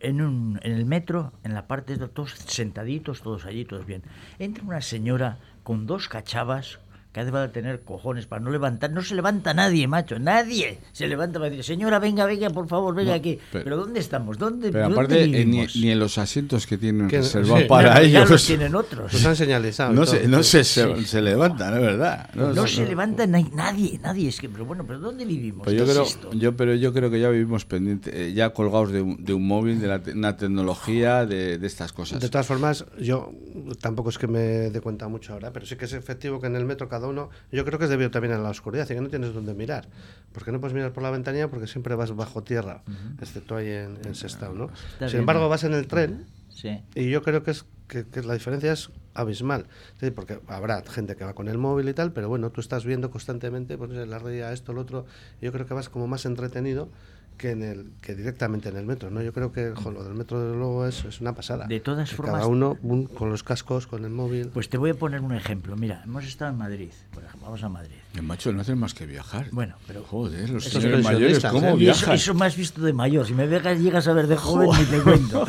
en, 0.00 0.20
un, 0.20 0.60
en 0.62 0.72
el 0.72 0.84
metro, 0.84 1.32
en 1.42 1.54
la 1.54 1.66
parte 1.66 1.96
de 1.96 2.06
todos 2.08 2.32
sentaditos, 2.46 3.22
todos 3.22 3.46
allí, 3.46 3.64
todos 3.64 3.86
bien. 3.86 4.02
Entra 4.38 4.62
una 4.64 4.80
señora 4.82 5.38
con 5.62 5.86
dos 5.86 6.08
cachavas 6.08 6.78
que 7.16 7.24
debe 7.24 7.40
de 7.40 7.48
tener 7.48 7.80
cojones 7.80 8.26
para 8.26 8.42
no 8.42 8.50
levantar. 8.50 8.90
No 8.92 9.00
se 9.02 9.14
levanta 9.14 9.54
nadie, 9.54 9.88
macho, 9.88 10.18
nadie 10.18 10.78
se 10.92 11.08
levanta 11.08 11.38
para 11.38 11.48
decir, 11.48 11.64
señora, 11.64 11.98
venga, 11.98 12.26
venga, 12.26 12.50
por 12.50 12.68
favor, 12.68 12.94
venga 12.94 13.12
No, 13.12 13.16
aquí. 13.16 13.38
pero- 13.50 13.64
Pero, 13.64 13.76
¿dónde 13.78 14.00
estamos? 14.00 14.36
¿Dónde, 14.36 14.70
Pero 14.70 14.84
dónde 14.84 14.94
aparte, 15.00 15.22
eh, 15.24 15.26
ni, 15.28 15.32
vivimos? 15.44 15.76
ni 15.76 15.90
en 15.90 15.98
los 15.98 16.18
asientos 16.18 16.66
que 16.66 16.76
tienen 16.76 17.08
Que- 17.08 17.18
reservados 17.22 17.60
sí. 17.62 17.64
para 17.68 17.94
ya 18.02 18.20
ellos. 18.20 18.28
los 18.30 18.44
tienen 18.46 18.74
otros. 18.74 19.10
Pues 19.12 19.24
han 19.24 19.34
señalizado. 19.34 19.94
no 19.94 20.04
se, 20.04 20.28
no 20.28 20.42
se, 20.42 20.62
se, 20.62 21.04
se 21.06 21.22
levantan, 21.22 21.72
es 21.74 21.80
verdad. 21.80 22.28
No, 22.34 22.48
no 22.48 22.52
no, 22.54 22.66
se 22.66 22.82
no. 22.82 22.88
levanta 22.88 23.26
na- 23.26 23.40
nadie, 23.54 23.98
nadie. 24.02 24.28
Es 24.28 24.38
que, 24.38 24.50
pero 24.50 24.66
bueno, 24.66 24.84
¿pero 24.86 24.98
dónde 24.98 25.24
vivimos? 25.24 25.64
Pues 25.64 25.74
yo 25.74 25.84
¿Qué 25.86 25.90
es 25.92 25.96
creo, 25.96 26.06
esto? 26.06 26.32
yo, 26.34 26.54
pero 26.54 26.74
yo 26.74 26.92
creo 26.92 27.10
que 27.10 27.18
ya 27.18 27.30
vivimos 27.30 27.64
pendientes, 27.64 28.12
eh, 28.14 28.34
ya 28.34 28.50
colgados 28.50 28.92
de 28.92 29.00
un, 29.00 29.24
de 29.24 29.32
un 29.32 29.46
móvil, 29.46 29.80
de 29.80 29.86
la 29.88 30.02
te- 30.02 30.12
una 30.12 30.36
tecnología, 30.36 31.24
de, 31.24 31.56
de 31.56 31.66
estas 31.66 31.94
cosas. 31.94 32.20
De 32.20 32.28
todas 32.28 32.46
formas, 32.46 32.84
yo 33.00 33.32
tampoco 33.80 34.10
es 34.10 34.18
que 34.18 34.26
me 34.26 34.40
dé 34.70 34.80
cuenta 34.82 35.08
mucho 35.08 35.32
ahora, 35.32 35.50
pero 35.50 35.64
sí 35.64 35.76
que 35.76 35.86
es 35.86 35.94
efectivo 35.94 36.38
que 36.40 36.48
en 36.48 36.56
el 36.56 36.66
metro 36.66 36.88
cada 36.90 37.05
uno, 37.08 37.30
yo 37.52 37.64
creo 37.64 37.78
que 37.78 37.84
es 37.86 37.90
debido 37.90 38.10
también 38.10 38.34
a 38.34 38.38
la 38.38 38.50
oscuridad, 38.50 38.84
y 38.84 38.94
que 38.94 39.00
no 39.00 39.08
tienes 39.08 39.32
dónde 39.34 39.54
mirar. 39.54 39.88
Porque 40.32 40.52
no 40.52 40.60
puedes 40.60 40.74
mirar 40.74 40.92
por 40.92 41.02
la 41.02 41.10
ventanilla 41.10 41.48
porque 41.48 41.66
siempre 41.66 41.94
vas 41.94 42.14
bajo 42.14 42.42
tierra, 42.42 42.82
excepto 43.20 43.56
ahí 43.56 43.68
en, 43.68 43.98
en 44.04 44.14
Sestao, 44.14 44.54
¿no? 44.54 44.64
Está 44.66 44.82
Sin 44.98 45.06
bien. 45.08 45.20
embargo, 45.20 45.48
vas 45.48 45.64
en 45.64 45.74
el 45.74 45.86
tren 45.86 46.26
Sí. 46.48 46.80
y 46.94 47.10
yo 47.10 47.22
creo 47.22 47.42
que 47.42 47.50
es 47.50 47.66
que, 47.86 48.04
que 48.06 48.22
la 48.22 48.32
diferencia 48.34 48.72
es 48.72 48.90
abismal. 49.14 49.66
Porque 50.14 50.40
habrá 50.48 50.82
gente 50.84 51.14
que 51.16 51.24
va 51.24 51.34
con 51.34 51.48
el 51.48 51.58
móvil 51.58 51.88
y 51.88 51.94
tal, 51.94 52.12
pero 52.12 52.28
bueno, 52.28 52.50
tú 52.50 52.60
estás 52.60 52.84
viendo 52.84 53.10
constantemente 53.10 53.76
pues, 53.76 53.90
la 53.90 54.18
red 54.18 54.52
esto, 54.52 54.72
lo 54.72 54.80
otro. 54.80 55.04
y 55.40 55.44
Yo 55.44 55.52
creo 55.52 55.66
que 55.66 55.74
vas 55.74 55.88
como 55.90 56.06
más 56.06 56.24
entretenido 56.24 56.88
que 57.36 57.50
en 57.50 57.62
el 57.62 57.86
que 58.00 58.14
directamente 58.14 58.68
en 58.68 58.76
el 58.76 58.86
metro, 58.86 59.10
¿no? 59.10 59.22
Yo 59.22 59.32
creo 59.32 59.52
que 59.52 59.72
jo, 59.74 59.90
lo 59.90 60.02
del 60.04 60.14
metro 60.14 60.40
desde 60.42 60.56
luego 60.56 60.86
es, 60.86 61.04
es 61.04 61.20
una 61.20 61.34
pasada. 61.34 61.66
De 61.66 61.80
todas 61.80 62.08
Que 62.10 62.16
formas- 62.16 62.36
cada 62.36 62.46
uno 62.46 62.76
un, 62.82 63.06
con 63.06 63.30
los 63.30 63.42
cascos, 63.42 63.86
con 63.86 64.04
el 64.04 64.10
móvil. 64.10 64.48
Pues 64.52 64.68
te 64.68 64.78
voy 64.78 64.90
a 64.90 64.94
poner 64.94 65.20
un 65.20 65.34
ejemplo. 65.34 65.76
Mira, 65.76 66.02
hemos 66.04 66.24
estado 66.24 66.50
en 66.52 66.58
Madrid, 66.58 66.88
por 67.12 67.22
ejemplo, 67.24 67.42
vamos 67.46 67.62
a 67.62 67.68
Madrid. 67.68 67.92
El 68.14 68.22
macho 68.22 68.50
no 68.52 68.62
hacen 68.62 68.78
más 68.78 68.94
que 68.94 69.04
viajar. 69.06 69.48
Bueno, 69.52 69.74
pero 69.86 70.02
Joder, 70.02 70.48
los 70.48 70.64
señores 70.64 71.04
mayores, 71.04 71.44
¿cómo 71.44 71.68
¿eh? 71.68 71.70
Y 71.78 71.88
eso, 71.88 72.00
viajan? 72.00 72.14
eso 72.14 72.34
me 72.34 72.46
has 72.46 72.56
visto 72.56 72.80
de 72.82 72.92
mayor. 72.94 73.26
Si 73.26 73.34
me 73.34 73.46
veas, 73.46 73.78
llegas 73.78 74.08
a 74.08 74.12
ver 74.14 74.26
de 74.26 74.36
joven, 74.36 74.70
ni 74.78 74.84
te 74.86 75.00
cuento. 75.02 75.46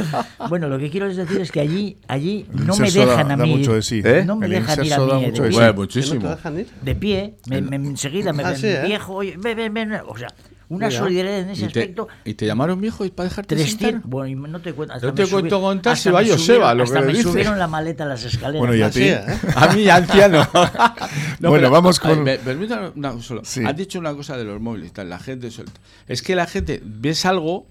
Bueno, 0.49 0.67
lo 0.67 0.77
que 0.77 0.89
quiero 0.89 1.07
decir 1.13 1.39
es 1.41 1.51
que 1.51 1.61
allí, 1.61 1.97
allí 2.07 2.45
El 2.53 2.67
no 2.67 2.75
me 2.75 2.87
inserso 2.87 3.05
da- 3.05 3.11
dejan 3.17 3.31
a 3.31 3.37
da 3.37 3.43
mí. 3.45 3.55
mucho 3.55 3.71
ir. 3.71 3.75
de 3.77 3.81
sí. 3.83 4.01
¿Eh? 4.03 4.23
No 4.25 4.35
me 4.35 4.47
El 4.47 4.51
dejan 4.53 4.85
ir 4.85 4.93
a 4.93 4.97
da 4.99 5.05
mí. 5.19 5.25
mucho 5.27 5.43
de, 5.43 5.47
de 5.47 5.53
sí. 5.53 5.57
Bueno, 5.57 5.59
¿Que 5.59 5.61
no 5.67 5.71
te 5.73 5.79
muchísimo. 5.79 6.29
dejan 6.29 6.59
ir? 6.59 6.67
de 6.81 6.95
pie, 6.95 7.37
me, 7.47 7.61
me- 7.61 7.75
enseguida 7.77 8.33
me 8.33 8.43
Ah, 8.43 8.49
ven 8.49 8.57
sí, 8.59 8.67
¿eh? 8.67 8.83
viejo, 8.85 9.13
oye, 9.13 9.35
ven, 9.37 9.55
ven, 9.57 9.73
ven. 9.73 9.91
O 10.05 10.17
sea, 10.17 10.27
Una 10.69 10.87
Mira. 10.87 10.99
solidaridad 10.99 11.39
en 11.39 11.49
ese 11.51 11.65
¿Y 11.65 11.67
te, 11.69 11.79
aspecto. 11.79 12.07
y 12.25 12.33
te 12.33 12.45
llamaron 12.45 12.81
viejo 12.81 13.05
y 13.05 13.09
para 13.09 13.29
dejarte 13.29 13.55
300, 13.55 13.79
sentar? 13.91 14.01
bueno, 14.09 14.27
y 14.47 14.51
no 14.51 14.59
te 14.59 14.73
cuento. 14.73 14.93
hasta 14.95 15.07
No 15.07 15.13
te 15.13 15.25
cuento 15.27 15.57
subi- 15.59 15.61
contar 15.61 15.95
si 15.97 16.09
va 16.09 16.25
Joseba, 16.25 16.73
lo 16.73 16.83
hasta 16.83 16.99
que 16.99 17.05
me 17.05 17.11
dice. 17.13 17.23
subieron 17.23 17.57
la 17.57 17.67
maleta 17.67 18.03
a 18.03 18.07
las 18.07 18.23
escaleras. 18.25 18.59
Bueno, 18.59 18.75
y 18.75 18.81
a 18.81 18.87
Así, 18.87 18.99
ti. 18.99 19.05
¿eh? 19.07 19.23
A 19.55 19.73
mí, 19.73 19.87
anciano. 19.87 20.45
No, 21.39 21.49
Bueno, 21.49 21.69
vamos 21.69 21.99
con- 22.01 22.21
me- 22.23 22.37
permítame 22.37 22.89
una 22.95 23.11
cosa 23.13 23.23
solo. 23.27 23.41
Sí. 23.45 23.63
Has 23.65 23.77
dicho 23.77 23.97
una 23.99 24.13
cosa 24.13 24.35
de 24.37 24.43
los 24.43 24.59
móviles, 24.59 24.91
tal, 24.91 25.07
la 25.09 25.19
gente 25.19 25.51
suelta. 25.51 25.79
Es 26.07 26.21
que 26.21 26.35
la 26.35 26.47
gente 26.47 26.81
ves 26.83 27.25
algo 27.25 27.67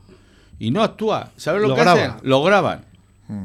y 0.59 0.70
no 0.70 0.82
actúa. 0.82 1.32
¿Sabes 1.36 1.61
lo, 1.62 1.68
Lo 1.68 1.74
que 1.74 1.80
graba. 1.82 2.01
hacen? 2.03 2.12
Lo 2.22 2.42
graban. 2.42 2.84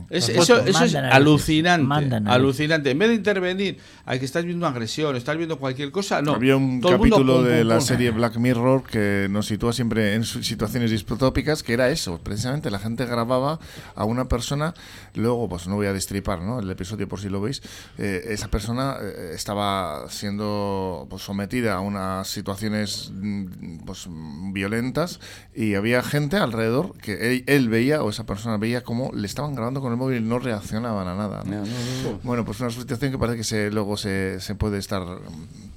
Es- 0.09 0.27
Las 0.29 0.47
eso 0.47 0.59
eso 0.65 0.83
es 0.85 0.95
alucinante. 0.95 1.87
mandan 1.87 2.27
alucinante. 2.27 2.91
En 2.91 2.99
vez 2.99 3.09
de 3.09 3.15
intervenir, 3.15 3.77
a 4.05 4.17
que 4.19 4.25
estás 4.25 4.45
viendo 4.45 4.67
agresión, 4.67 5.15
estás 5.15 5.37
viendo 5.37 5.57
cualquier 5.57 5.89
cosa, 5.91 6.21
no. 6.21 6.33
Había 6.35 6.55
un 6.55 6.81
Todo 6.81 6.91
el 6.93 6.97
mundo, 6.99 7.15
capítulo 7.15 7.35
pum, 7.37 7.45
de 7.45 7.59
pum, 7.61 7.67
la 7.67 7.77
pum. 7.77 7.85
serie 7.85 8.11
Black 8.11 8.35
Mirror 8.37 8.83
que 8.83 9.27
nos 9.29 9.47
sitúa 9.47 9.73
siempre 9.73 10.13
en 10.13 10.23
situaciones 10.23 10.91
distópicas, 10.91 11.63
que 11.63 11.73
era 11.73 11.89
eso, 11.89 12.19
precisamente 12.23 12.69
la 12.69 12.77
gente 12.79 13.05
grababa 13.05 13.59
a 13.95 14.05
una 14.05 14.27
persona, 14.27 14.73
luego 15.15 15.49
pues 15.49 15.67
no 15.67 15.75
voy 15.75 15.87
a 15.87 15.93
destripar 15.93 16.41
¿no? 16.41 16.59
el 16.59 16.69
episodio 16.69 17.07
por 17.07 17.19
si 17.19 17.29
lo 17.29 17.41
veis, 17.41 17.61
eh, 17.97 18.25
esa 18.29 18.49
persona 18.49 18.97
eh, 19.01 19.31
estaba 19.33 20.05
siendo 20.09 21.07
pues, 21.09 21.21
sometida 21.23 21.73
a 21.75 21.79
unas 21.79 22.27
situaciones 22.27 23.11
mm, 23.13 23.79
pues, 23.85 24.05
mm, 24.07 24.53
violentas 24.53 25.19
y 25.55 25.75
había 25.75 26.03
gente 26.03 26.37
alrededor 26.37 26.93
que 26.97 27.31
él, 27.31 27.43
él 27.47 27.69
veía 27.69 28.03
o 28.03 28.09
esa 28.09 28.25
persona 28.25 28.57
veía 28.57 28.83
cómo 28.83 29.11
le 29.13 29.25
estaban 29.25 29.55
grabando 29.55 29.70
con 29.79 29.91
el 29.91 29.97
móvil 29.97 30.17
y 30.17 30.27
no 30.27 30.39
reaccionaban 30.39 31.07
a 31.07 31.15
nada. 31.15 31.43
¿no? 31.45 31.51
No, 31.51 31.61
no, 31.61 32.11
no. 32.11 32.19
Bueno, 32.23 32.43
pues 32.43 32.59
una 32.59 32.69
situación 32.71 33.11
que 33.11 33.17
parece 33.17 33.37
que 33.37 33.43
se, 33.43 33.71
luego 33.71 33.95
se, 33.95 34.41
se 34.41 34.55
puede 34.55 34.79
estar 34.79 35.03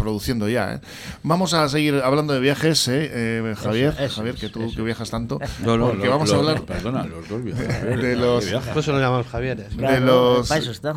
produciendo 0.04 0.48
ya. 0.48 0.74
¿eh? 0.74 0.80
Vamos 1.22 1.54
a 1.54 1.68
seguir 1.68 2.00
hablando 2.04 2.32
de 2.34 2.40
viajes, 2.40 2.86
¿eh? 2.88 3.10
Eh, 3.12 3.54
Javier, 3.56 3.94
eso 3.98 4.16
Javier, 4.16 4.34
que 4.36 4.48
tú 4.50 4.62
eso 4.62 4.76
que 4.76 4.82
viajas 4.82 5.10
tanto. 5.10 5.40
No, 5.64 5.76
no, 5.78 5.88
porque 5.88 6.04
lo- 6.04 6.10
vamos 6.12 6.30
a 6.30 6.34
lo- 6.34 6.40
hablar 6.40 6.62
Perdona, 6.64 7.04
los 7.04 7.28
dos 7.28 7.42
viajes. 7.42 7.68
de 8.02 8.16
los, 8.16 8.44
lo 8.86 9.00
llamamos 9.00 9.26
Javieres. 9.26 9.76
de 9.76 10.00
los 10.00 10.48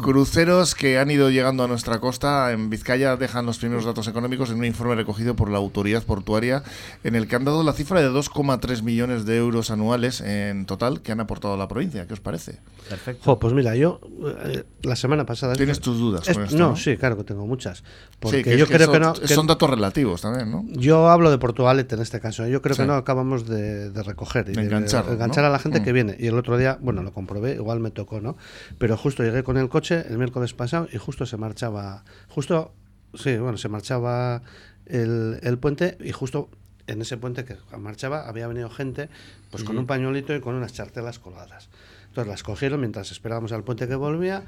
cruceros 0.01 0.75
que 0.75 0.99
han 0.99 1.09
ido 1.11 1.29
llegando 1.29 1.63
a 1.63 1.67
nuestra 1.67 1.99
costa. 1.99 2.51
En 2.51 2.69
Vizcaya 2.69 3.15
dejan 3.15 3.45
los 3.45 3.57
primeros 3.57 3.85
datos 3.85 4.07
económicos 4.07 4.49
en 4.49 4.57
un 4.57 4.65
informe 4.65 4.95
recogido 4.95 5.35
por 5.35 5.49
la 5.49 5.57
autoridad 5.57 6.03
portuaria 6.03 6.63
en 7.03 7.15
el 7.15 7.27
que 7.27 7.35
han 7.35 7.45
dado 7.45 7.63
la 7.63 7.73
cifra 7.73 8.01
de 8.01 8.09
2,3 8.09 8.81
millones 8.83 9.25
de 9.25 9.37
euros 9.37 9.71
anuales 9.71 10.21
en 10.21 10.65
total 10.65 11.01
que 11.01 11.11
han 11.11 11.19
aportado 11.19 11.53
a 11.53 11.57
la 11.57 11.67
provincia. 11.67 12.05
¿Qué 12.07 12.13
os 12.13 12.19
parece? 12.19 12.59
Perfecto. 12.89 13.23
Jo, 13.25 13.39
pues 13.39 13.53
mira, 13.53 13.75
yo 13.75 13.99
eh, 14.45 14.63
la 14.83 14.95
semana 14.95 15.25
pasada... 15.25 15.53
¿Tienes 15.55 15.79
tus 15.79 15.97
dudas 15.97 16.27
Es- 16.27 16.35
con 16.35 16.45
esto, 16.45 16.57
no, 16.57 16.69
no? 16.69 16.75
sí, 16.75 16.97
claro 16.97 17.17
que 17.17 17.23
tengo 17.23 17.45
muchas. 17.45 17.83
Porque 18.19 18.37
Sí, 18.37 18.43
que 18.43 18.57
yo 18.57 18.65
que 18.67 18.73
creo 18.73 18.87
son, 18.87 18.93
que 18.99 19.05
no... 19.05 19.13
que- 19.13 19.27
son 19.27 19.47
datos 19.47 19.69
relativos 19.69 20.21
también, 20.21 20.51
¿no? 20.51 20.65
Yo 20.69 21.09
hablo 21.09 21.31
de 21.31 21.37
Portugalete 21.37 21.95
en 21.95 22.01
este 22.01 22.19
caso. 22.19 22.45
Yo 22.47 22.61
creo 22.61 22.75
Sí. 22.75 22.81
que 22.83 22.87
no 22.87 22.93
acabamos 22.95 23.47
de, 23.47 23.89
de 23.91 24.03
recoger 24.03 24.45
y 24.49 24.53
De 24.53 24.61
de, 24.61 24.67
enganchar, 24.67 25.05
enganchar 25.09 25.43
¿no? 25.43 25.47
a 25.49 25.51
la 25.51 25.59
gente 25.59 25.79
Mm. 25.79 25.83
que 25.83 25.91
viene. 25.93 26.15
Y 26.19 26.27
el 26.27 26.37
otro 26.37 26.57
día, 26.57 26.77
bueno, 26.81 27.03
lo 27.03 27.13
comprobé, 27.13 27.55
igual 27.55 27.79
me 27.79 27.91
tocó, 27.91 28.21
¿no? 28.21 28.37
Pero 28.77 28.97
justo 28.97 29.23
llegué 29.23 29.43
con 29.43 29.57
el 29.57 29.69
coche 29.69 30.05
el 30.09 30.17
miércoles 30.17 30.53
pasado 30.53 30.87
y 30.91 30.97
justo 30.97 31.25
se 31.25 31.37
marchaba, 31.37 32.03
justo, 32.29 32.73
sí, 33.13 33.37
bueno, 33.37 33.57
se 33.57 33.69
marchaba 33.69 34.41
el, 34.85 35.39
el 35.43 35.57
puente 35.57 35.97
y 35.99 36.11
justo 36.11 36.49
en 36.87 37.01
ese 37.01 37.17
puente 37.17 37.43
que 37.43 37.57
marchaba 37.77 38.29
había 38.29 38.47
venido 38.47 38.69
gente 38.69 39.09
pues 39.51 39.63
con 39.65 39.77
un 39.77 39.85
pañuelito 39.85 40.33
y 40.33 40.39
con 40.39 40.55
unas 40.55 40.71
chartelas 40.73 41.19
colgadas. 41.19 41.69
Entonces 42.07 42.31
las 42.31 42.43
cogieron 42.43 42.79
mientras 42.79 43.11
esperábamos 43.11 43.51
al 43.51 43.63
puente 43.63 43.87
que 43.89 43.95
volvía, 43.95 44.43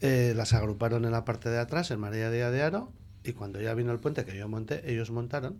eh, 0.00 0.32
las 0.36 0.52
agruparon 0.52 1.04
en 1.04 1.10
la 1.12 1.24
parte 1.24 1.48
de 1.50 1.58
atrás, 1.58 1.90
en 1.90 1.98
María 2.00 2.30
Díaz 2.30 2.52
de 2.52 2.62
Aro, 2.62 2.90
y 3.24 3.32
cuando 3.32 3.60
ya 3.60 3.74
vino 3.74 3.92
el 3.92 3.98
puente 3.98 4.24
que 4.24 4.36
yo 4.36 4.48
monté, 4.48 4.90
ellos 4.90 5.10
montaron. 5.10 5.56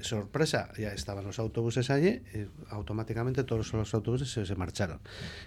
Sorpresa, 0.00 0.68
ya 0.76 0.88
estaban 0.88 1.24
los 1.24 1.38
autobuses 1.38 1.88
allí 1.88 2.08
y 2.34 2.46
automáticamente 2.70 3.44
todos 3.44 3.72
los 3.72 3.94
autobuses 3.94 4.32
se, 4.32 4.44
se 4.44 4.56
marcharon. 4.56 4.98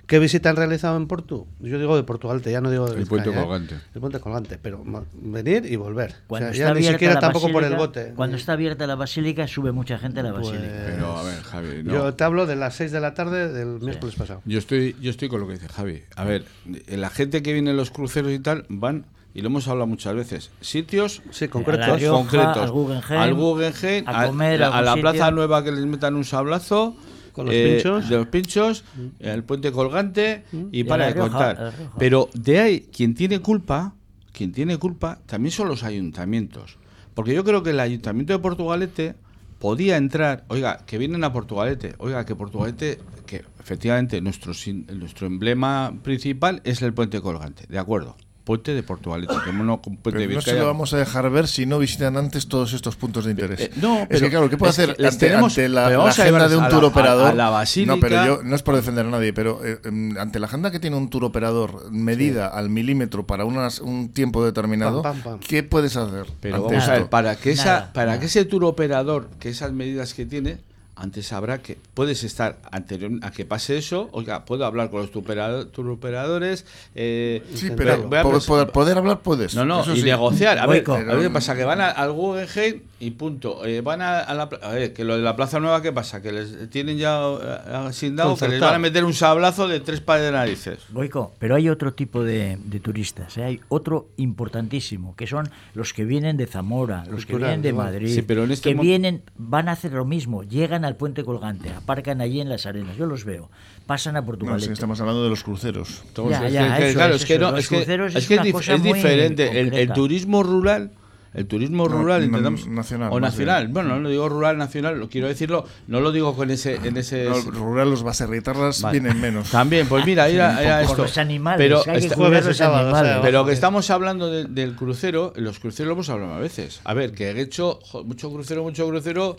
¿Qué 0.08 0.18
visita 0.18 0.50
han 0.50 0.56
realizado 0.56 0.96
en 0.96 1.08
Portu? 1.08 1.46
Yo 1.60 1.78
digo 1.78 1.98
de 1.98 2.04
Portugal, 2.04 2.42
ya 2.42 2.62
no 2.62 2.72
digo 2.72 2.90
de 2.90 3.02
El 3.02 3.06
puente 3.06 3.32
¿eh? 3.32 3.34
colgante. 3.34 3.76
El 3.94 4.00
puente 4.00 4.20
colgante, 4.22 4.58
pero 4.58 4.82
venir 5.14 5.66
y 5.66 5.76
volver. 5.76 6.12
O 6.12 6.28
Cuando 6.30 6.54
sea, 6.54 6.54
está 6.54 6.68
ya 6.68 6.74
ni 6.74 6.78
abierta 6.80 6.94
siquiera 6.94 7.14
la 7.16 7.20
tampoco 7.20 7.52
por 7.52 7.66
el 7.66 7.72
basílica- 7.74 7.78
bote. 7.78 8.14
Cuando 8.16 8.38
está 8.38 8.54
abierta 8.54 8.88
la 8.88 8.96
basílica, 8.96 9.46
sube 9.46 9.74
mucha 9.74 9.98
gente 10.00 10.22
a 10.22 10.24
la 10.24 10.32
Pues- 10.34 10.48
basílica. 10.48 10.84
Pero 10.86 11.18
a 11.18 11.24
ver, 11.24 11.42
Javi, 11.42 11.84
no. 11.84 11.92
Yo 11.94 12.14
te 12.14 12.24
hablo 12.24 12.46
de 12.46 12.56
las 12.56 12.76
6 12.76 12.94
de 12.94 13.02
la 13.02 13.14
tarde 13.14 13.52
del 13.52 13.82
miércoles 13.82 14.16
pasado. 14.16 14.42
Yo 14.46 14.58
estoy, 14.58 14.96
yo 15.02 15.10
estoy 15.12 15.28
con 15.28 15.42
lo 15.42 15.48
que 15.48 15.54
dice 15.54 15.68
Javi. 15.68 16.04
A 16.16 16.24
ver, 16.24 16.46
eh, 16.88 16.96
la 16.96 17.10
gente 17.10 17.44
que 17.44 17.52
viene 17.52 17.72
en 17.72 17.78
los 17.78 17.92
cruceros 17.92 18.32
y 18.32 18.40
tal 18.40 18.66
van, 18.70 19.06
y 19.36 19.42
lo 19.42 19.48
hemos 19.48 19.68
hablado 19.68 19.86
muchas 19.86 20.16
veces, 20.16 20.50
sitios 20.62 21.22
Sí, 21.30 21.46
A 21.46 21.50
concretos. 21.50 21.88
La 21.88 21.96
Rioja, 21.98 22.18
concretos. 22.18 22.58
al 22.58 22.72
Guggenheim, 22.72 23.22
al 23.22 23.34
Guggenheim, 23.36 24.04
a 24.08 24.26
comer 24.28 24.64
a, 24.64 24.68
a 24.78 24.82
la 24.82 24.94
sitio. 24.94 25.02
Plaza 25.12 25.32
Nueva 25.32 25.64
que 25.64 25.72
les 25.72 25.86
metan 25.86 26.16
un 26.16 26.24
sablazo. 26.26 26.96
Con 27.34 27.48
los 27.48 27.54
eh, 27.54 27.74
pinchos. 27.84 28.10
De 28.10 28.16
los 28.16 28.28
pinchos, 28.28 28.84
el 29.20 29.44
puente 29.44 29.72
colgante 29.74 30.46
y 30.72 30.80
Y 30.80 30.84
para 30.86 31.08
de 31.08 31.16
contar. 31.16 31.74
Pero 32.00 32.30
de 32.34 32.60
ahí, 32.62 32.80
quien 32.96 33.14
tiene 33.14 33.40
culpa, 33.40 33.94
quien 34.32 34.54
tiene 34.54 34.78
culpa, 34.78 35.20
también 35.26 35.52
son 35.52 35.68
los 35.68 35.84
ayuntamientos. 35.84 36.78
Porque 37.14 37.34
yo 37.34 37.44
creo 37.44 37.62
que 37.62 37.72
el 37.72 37.80
ayuntamiento 37.82 38.32
de 38.32 38.40
Portugalete 38.40 39.16
podía 39.60 39.98
entrar, 39.98 40.46
oiga, 40.48 40.80
que 40.86 40.98
vienen 40.98 41.26
a 41.26 41.34
Portugalete, 41.34 41.96
oiga, 41.98 42.26
que 42.26 42.36
Portugalete, 42.36 43.00
que 43.26 43.44
efectivamente 43.60 44.22
nuestro, 44.22 44.54
sin- 44.54 44.86
nuestro 44.98 45.28
emblema 45.28 45.94
principal 46.04 46.62
es 46.64 46.82
el 46.82 46.94
puente 46.94 47.20
colgante, 47.20 47.66
de 47.68 47.80
acuerdo. 47.80 48.16
Puente 48.46 48.74
de 48.76 48.84
Portugalete, 48.84 49.34
que 49.44 49.52
no 49.52 49.82
con 49.82 49.98
puente 49.98 50.20
Pero 50.20 50.30
de 50.30 50.36
no 50.36 50.42
se 50.42 50.54
lo 50.54 50.68
vamos 50.68 50.94
a 50.94 50.98
dejar 50.98 51.30
ver 51.32 51.48
si 51.48 51.66
no 51.66 51.80
visitan 51.80 52.16
antes 52.16 52.48
todos 52.48 52.74
estos 52.74 52.96
puntos 52.96 53.26
de 53.26 53.32
interés. 53.32 53.60
Eh, 53.60 53.72
no, 53.78 54.02
es 54.02 54.08
pero 54.08 54.20
que 54.22 54.30
claro, 54.30 54.50
¿qué 54.52 54.58
puede 54.58 54.70
hacer 54.70 54.90
ante, 54.92 55.18
tenemos- 55.28 55.54
ante 55.54 55.68
la, 55.68 55.90
la 55.90 56.06
agenda 56.10 56.48
de 56.48 56.56
un 56.56 56.70
tour 56.70 56.84
a- 56.84 56.88
operador? 56.88 57.28
a 57.30 57.34
la 57.34 57.50
basílica. 57.50 57.96
No, 57.96 58.00
pero 58.00 58.24
yo 58.24 58.44
no 58.44 58.56
es 58.56 58.62
por 58.62 58.76
defender 58.76 59.06
a 59.06 59.10
nadie, 59.10 59.34
pero 59.34 59.66
eh, 59.66 59.80
em, 59.84 60.16
ante 60.20 60.40
la 60.40 60.46
agenda 60.46 60.70
que 60.70 60.80
tiene 60.80 60.96
un 60.96 61.10
tour 61.10 61.24
operador 61.26 61.92
medida 61.92 62.48
al 62.48 62.70
milímetro 62.70 63.26
para 63.26 63.46
unas, 63.46 63.80
un 63.80 64.10
tiempo 64.14 64.46
determinado, 64.46 65.02
Pam, 65.02 65.22
pam, 65.22 65.24
pam. 65.24 65.40
¿qué 65.40 65.64
puedes 65.64 65.98
hacer? 65.98 66.28
Pero 66.40 66.62
vamos 66.64 66.88
a 66.88 66.92
ver, 66.94 67.08
para 67.08 67.36
que 67.36 67.50
esa, 67.52 67.66
Nada, 67.66 67.94
para 67.94 68.06
nada. 68.08 68.20
que 68.20 68.28
ese 68.28 68.46
tour 68.46 68.64
operador, 68.66 69.28
que 69.40 69.50
esas 69.50 69.72
medidas 69.72 70.14
que 70.14 70.26
tiene, 70.28 70.58
antes 70.96 71.34
habrá 71.34 71.62
que 71.62 71.78
puedes 71.94 72.24
estar 72.24 72.58
anterior 72.72 73.12
a 73.22 73.32
que 73.32 73.46
pase 73.46 73.78
eso, 73.78 74.10
oiga, 74.14 74.46
puedo 74.46 74.66
hablar 74.66 74.90
con 74.90 75.02
los 75.02 75.12
tour 75.12 75.24
operado- 75.26 75.68
tour 75.68 75.90
operadores, 75.90 76.66
eh, 76.96 77.44
Sí, 77.54 77.70
pero 77.76 78.10
poder, 78.10 78.72
poder 78.72 78.98
hablar 78.98 79.20
puedes. 79.20 79.56
no, 79.56 79.66
no, 79.66 79.82
eso 79.82 79.94
y 79.94 79.98
sí. 80.00 80.04
negociar. 80.06 80.58
A 80.60 80.66
ver, 80.68 80.84
a 80.90 80.94
ver 80.98 81.22
qué 81.22 81.30
pasa, 81.30 81.56
que 81.56 81.64
van 81.66 81.82
a- 81.82 81.90
al 81.92 82.12
Guggenheim 82.14 82.82
y 83.00 83.12
punto. 83.12 83.66
Eh, 83.66 83.82
van 83.82 84.02
a, 84.02 84.20
a 84.22 84.34
la 84.34 84.48
pla- 84.50 84.60
a 84.64 84.72
ver, 84.72 84.94
que 84.94 85.04
lo 85.04 85.18
de 85.18 85.22
la 85.24 85.36
Plaza 85.36 85.60
Nueva, 85.60 85.82
¿qué 85.82 85.92
pasa? 85.92 86.22
Que 86.22 86.32
les 86.32 86.70
tienen 86.70 86.98
ya 86.98 87.20
eh, 87.20 87.60
asignado 87.88 88.36
que 88.38 88.48
les 88.48 88.62
van 88.62 88.76
a 88.76 88.80
meter 88.80 89.04
un 89.04 89.14
sablazo 89.14 89.68
de 89.68 89.82
tres 89.82 90.00
pares 90.00 90.26
de 90.26 90.32
narices. 90.32 90.80
Boico, 90.90 91.34
pero 91.40 91.56
hay 91.56 91.68
otro 91.70 91.94
tipo 91.94 92.24
de, 92.24 92.58
de 92.64 92.80
turistas, 92.80 93.38
¿eh? 93.38 93.44
hay 93.44 93.60
otro 93.68 94.08
importantísimo, 94.18 95.16
que 95.16 95.28
son 95.28 95.50
los 95.74 95.92
que 95.94 96.06
vienen 96.06 96.38
de 96.38 96.48
Zamora, 96.48 97.04
los 97.10 97.26
que 97.26 97.36
vienen 97.36 97.62
de. 97.62 97.74
Madrid, 97.74 98.14
Sí, 98.16 98.22
pero 98.22 98.46
en 98.46 98.52
este 98.52 98.74
que 98.74 98.80
vienen, 98.82 99.24
van 99.38 99.68
a 99.68 99.74
hacer 99.74 99.92
lo 99.92 100.06
mismo, 100.06 100.44
llegan 100.44 100.85
al 100.86 100.96
puente 100.96 101.24
colgante, 101.26 101.70
aparcan 101.72 102.22
allí 102.22 102.40
en 102.42 102.50
las 102.50 102.66
arenas, 102.66 102.96
yo 102.98 103.06
los 103.06 103.26
veo, 103.26 103.50
pasan 103.86 104.16
a 104.16 104.22
No, 104.22 104.26
Portugal. 104.26 104.64
estamos 104.64 105.00
hablando 105.02 105.24
de 105.24 105.30
los 105.30 105.44
cruceros. 105.44 106.04
Ya, 106.30 106.48
es 106.48 106.54
ya, 106.54 106.74
que- 106.76 106.82
que, 106.84 106.90
eso 106.90 106.98
claro, 106.98 107.16
es, 107.16 107.22
es 107.22 107.28
que 107.28 107.40
no, 107.40 107.58
es 107.58 107.68
que, 107.68 107.76
es 107.82 107.82
es 108.16 108.28
que 108.28 108.34
es, 108.36 108.40
una 108.40 108.44
dif- 108.50 108.52
cosa 108.54 108.74
es 108.76 108.80
muy 108.80 108.94
diferente. 108.94 109.60
El, 109.82 109.92
turismo 109.94 110.44
rural, 110.44 110.92
el 111.34 111.48
turismo 111.48 111.90
No, 111.90 111.98
rural, 111.98 112.24
intentamos- 112.24 112.66
nacional, 112.68 113.10
o 113.12 113.20
nacional. 113.20 113.64
bien. 113.66 113.74
Bueno, 113.74 114.00
no 114.00 114.08
digo 114.08 114.30
rural, 114.30 114.58
nacional, 114.58 114.98
lo 114.98 115.10
quiero 115.10 115.28
decirlo, 115.28 115.66
no 115.88 116.00
lo 116.00 116.14
digo 116.14 116.34
con 116.34 116.50
ese, 116.50 116.76
en 116.82 116.96
ese. 116.96 117.26
No, 117.26 117.42
rural, 117.52 117.90
los 117.90 118.04
baserritarras 118.04 118.82
Vale. 118.82 119.00
vienen 119.02 119.20
menos. 119.22 119.52
También, 119.52 119.86
pues 119.88 120.06
mira, 120.06 120.30
era, 120.30 120.62
era 120.64 120.76
Por 120.84 120.92
esto. 120.92 121.02
los 121.04 121.18
animales, 121.18 121.58
pero 121.58 121.80
hay 121.80 122.00
que 122.02 122.08
cuidar 122.08 122.16
jueves 122.16 122.46
los 122.46 122.56
sábado, 122.58 122.88
o 122.88 122.92
sea, 122.92 123.00
animales. 123.02 123.22
pero 123.22 123.46
que 123.46 123.52
estamos 123.52 123.90
hablando 123.90 124.32
de- 124.32 124.46
del 124.46 124.76
crucero, 124.78 125.34
los 125.36 125.60
cruceros 125.60 125.88
lo 125.88 125.94
hemos 125.96 126.08
hablado 126.10 126.36
a 126.36 126.40
veces. 126.40 126.80
A 126.86 126.94
ver, 126.94 127.12
que 127.12 127.32
he 127.32 127.42
hecho 127.42 127.80
mucho 128.06 128.32
crucero, 128.32 128.64
mucho 128.64 128.88
crucero. 128.88 129.38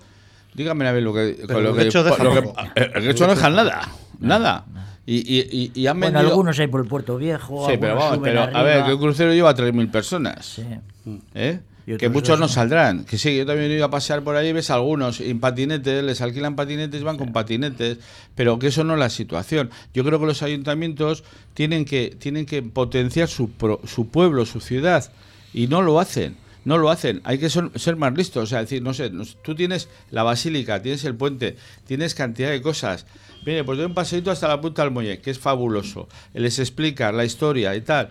Dígame 0.57 0.88
a 0.88 0.92
ver 0.92 1.02
lo 1.02 1.12
que. 1.12 1.36
Pero 1.46 1.61
lo 1.61 1.68
el 1.70 1.88
que, 1.92 1.98
lo 1.98 2.54
el 2.74 3.02
Guecho 3.04 3.26
no 3.26 3.34
deja 3.34 3.50
nada. 3.50 3.88
Nada. 4.18 4.64
Y, 5.04 5.16
y, 5.18 5.70
y, 5.74 5.80
y 5.80 5.86
han 5.86 6.00
Bueno, 6.00 6.14
vendido- 6.18 6.30
algunos 6.32 6.59
hay 6.59 6.66
por 6.66 6.80
el 6.80 6.88
Puerto 6.88 7.16
Viejo, 7.16 7.68
Sí, 7.70 7.76
pero 7.78 7.94
vamos, 7.94 8.18
pero 8.22 8.42
a 8.42 8.62
ver, 8.62 8.84
que 8.84 8.94
un 8.94 9.00
crucero 9.00 9.32
lleva 9.32 9.54
3.000 9.54 9.90
personas. 9.90 10.44
Sí. 10.46 10.64
¿eh? 11.34 11.61
Que 11.98 12.09
muchos 12.09 12.40
no. 12.40 12.48
saldrán. 12.48 13.04
Que 13.04 13.16
sí, 13.16 13.36
yo 13.36 13.46
también 13.46 13.70
he 13.70 13.74
ido 13.76 13.84
a 13.84 13.90
pasear 13.90 14.22
por 14.22 14.34
ahí, 14.34 14.52
ves 14.52 14.70
algunos 14.70 15.20
en 15.20 15.38
patinetes, 15.38 16.02
les 16.02 16.20
alquilan 16.20 16.57
patinetes, 16.57 17.04
van 17.04 17.16
con 17.16 17.32
patinetes, 17.32 17.98
pero 18.34 18.59
que 18.59 18.66
eso 18.66 18.82
no 18.82 18.94
es 18.94 18.98
la 18.98 19.09
situación. 19.11 19.70
Yo 19.94 20.02
creo 20.02 20.18
que 20.18 20.26
los 20.26 20.42
ayuntamientos 20.42 21.22
tienen 21.54 21.84
que, 21.84 22.16
tienen 22.18 22.44
que 22.44 22.62
potenciar 22.64 23.28
su, 23.28 23.50
pro- 23.50 23.80
su 23.86 24.09
pueblo, 24.09 24.44
su 24.46 24.59
ciudad, 24.61 25.12
y 25.54 25.68
no 25.68 25.82
lo 25.82 26.00
hacen. 26.00 26.36
No 26.66 26.78
lo 26.78 26.90
hacen, 26.90 27.20
hay 27.22 27.38
que 27.38 27.48
ser, 27.48 27.70
ser 27.76 27.94
más 27.94 28.12
listos. 28.14 28.42
O 28.42 28.46
sea, 28.46 28.58
decir, 28.58 28.82
no 28.82 28.92
sé, 28.92 29.10
tú 29.42 29.54
tienes 29.54 29.88
la 30.10 30.24
basílica, 30.24 30.82
tienes 30.82 31.04
el 31.04 31.14
puente, 31.14 31.56
tienes 31.86 32.14
cantidad 32.14 32.50
de 32.50 32.60
cosas. 32.60 33.06
Mire, 33.46 33.62
pues 33.62 33.78
doy 33.78 33.86
un 33.86 33.94
paseito 33.94 34.32
hasta 34.32 34.48
la 34.48 34.60
punta 34.60 34.82
del 34.82 34.90
muelle, 34.90 35.20
que 35.20 35.30
es 35.30 35.38
fabuloso. 35.38 36.08
Les 36.34 36.58
explica 36.58 37.12
la 37.12 37.24
historia 37.24 37.76
y 37.76 37.82
tal 37.82 38.10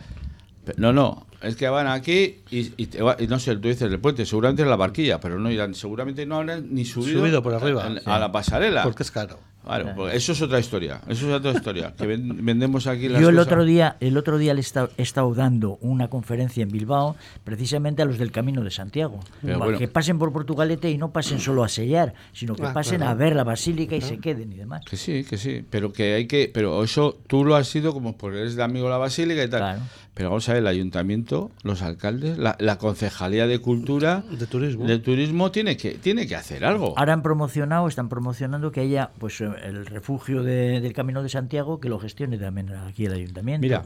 No, 0.77 0.91
no, 0.93 1.25
es 1.41 1.55
que 1.55 1.67
van 1.69 1.87
aquí 1.87 2.37
y, 2.51 2.71
y 2.77 2.87
te 2.87 3.01
va- 3.01 3.17
y 3.19 3.27
no 3.27 3.39
sé, 3.39 3.55
tú 3.57 3.67
dices 3.67 3.83
el 3.83 3.99
puente, 3.99 4.25
seguramente 4.25 4.63
es 4.63 4.67
la 4.67 4.75
barquilla, 4.75 5.19
pero 5.19 5.39
no 5.39 5.51
irán, 5.51 5.73
seguramente 5.75 6.25
no 6.25 6.37
habrán 6.37 6.73
ni 6.73 6.85
subido, 6.85 7.19
Subido 7.19 7.43
por 7.43 7.53
arriba. 7.53 7.85
a, 7.85 7.91
Sí. 7.91 7.97
a 8.05 8.19
la 8.19 8.31
pasarela. 8.31 8.83
Porque 8.83 9.03
es 9.03 9.11
caro. 9.11 9.39
Claro, 9.65 9.93
pues 9.95 10.13
eso 10.13 10.33
es 10.33 10.41
otra 10.43 10.59
historia. 10.59 11.01
Eso 11.07 11.27
es 11.27 11.33
otra 11.33 11.49
historia. 11.51 11.91
Que 11.97 12.05
ven- 12.05 12.45
vendemos 12.45 12.85
aquí 12.85 13.09
las 13.09 13.19
Yo 13.19 13.29
el 13.29 13.35
cosas- 13.35 13.51
otro 13.51 13.65
día, 13.65 13.97
el 13.99 14.15
otro 14.15 14.37
día 14.37 14.53
le 14.53 14.59
he 14.59 14.61
estado, 14.61 14.91
he 14.95 15.01
estado 15.01 15.33
dando 15.33 15.79
una 15.81 16.07
conferencia 16.07 16.61
en 16.61 16.69
Bilbao, 16.69 17.15
precisamente 17.43 18.03
a 18.03 18.05
los 18.05 18.19
del 18.19 18.31
Camino 18.31 18.63
de 18.63 18.69
Santiago, 18.69 19.21
Pero 19.41 19.53
para 19.53 19.65
bueno. 19.71 19.79
que 19.79 19.87
pasen 19.87 20.19
por 20.19 20.31
Portugalete 20.31 20.91
y 20.91 20.99
no 20.99 21.09
pasen 21.11 21.39
solo 21.39 21.63
a 21.63 21.67
sellar, 21.67 22.13
sino 22.31 22.55
que 22.55 22.61
Ah, 22.67 22.73
pasen 22.73 22.97
claro. 22.97 23.13
a 23.13 23.15
ver 23.15 23.35
la 23.35 23.43
basílica 23.43 23.95
y 23.95 24.01
se 24.01 24.19
queden 24.19 24.53
y 24.53 24.55
demás. 24.55 24.83
Que 24.87 24.97
sí, 24.97 25.23
que 25.23 25.35
sí, 25.35 25.65
pero 25.67 25.91
que 25.91 26.13
hay 26.13 26.27
que, 26.27 26.51
pero 26.53 26.83
eso 26.83 27.17
tú 27.25 27.43
lo 27.43 27.55
has 27.55 27.67
sido 27.67 27.91
como 27.91 28.15
porque 28.15 28.41
eres 28.41 28.55
de 28.55 28.61
amigo 28.61 28.85
de 28.85 28.91
la 28.91 28.97
basílica 28.99 29.43
y 29.43 29.49
tal. 29.49 29.79
Pero 30.15 30.29
vamos 30.29 30.47
a 30.49 30.53
ver, 30.53 30.61
el 30.61 30.67
ayuntamiento, 30.67 31.51
los 31.61 31.81
alcaldes, 31.81 32.37
la, 32.37 32.55
la 32.59 32.77
concejalía 32.77 33.45
de 33.47 33.59
cultura, 33.59 34.23
De 34.31 34.47
turismo. 34.47 34.87
de 34.87 34.97
turismo 34.99 35.51
tiene 35.51 35.75
que 35.77 35.91
tiene 35.95 36.25
que 36.25 36.35
hacer 36.37 36.63
algo. 36.65 36.97
Ahora 36.97 37.13
han 37.13 37.21
promocionado, 37.21 37.87
están 37.87 38.07
promocionando 38.09 38.71
que 38.71 38.79
haya 38.79 39.11
pues 39.19 39.41
eh, 39.41 39.49
el 39.65 39.85
refugio 39.85 40.41
de- 40.41 40.79
del 40.79 40.93
Camino 40.93 41.21
de 41.21 41.27
Santiago 41.29 41.79
que 41.81 41.89
lo 41.89 41.99
gestione 41.99 42.37
también 42.37 42.69
aquí 42.73 43.05
el 43.05 43.13
ayuntamiento. 43.13 43.61
Mira, 43.61 43.83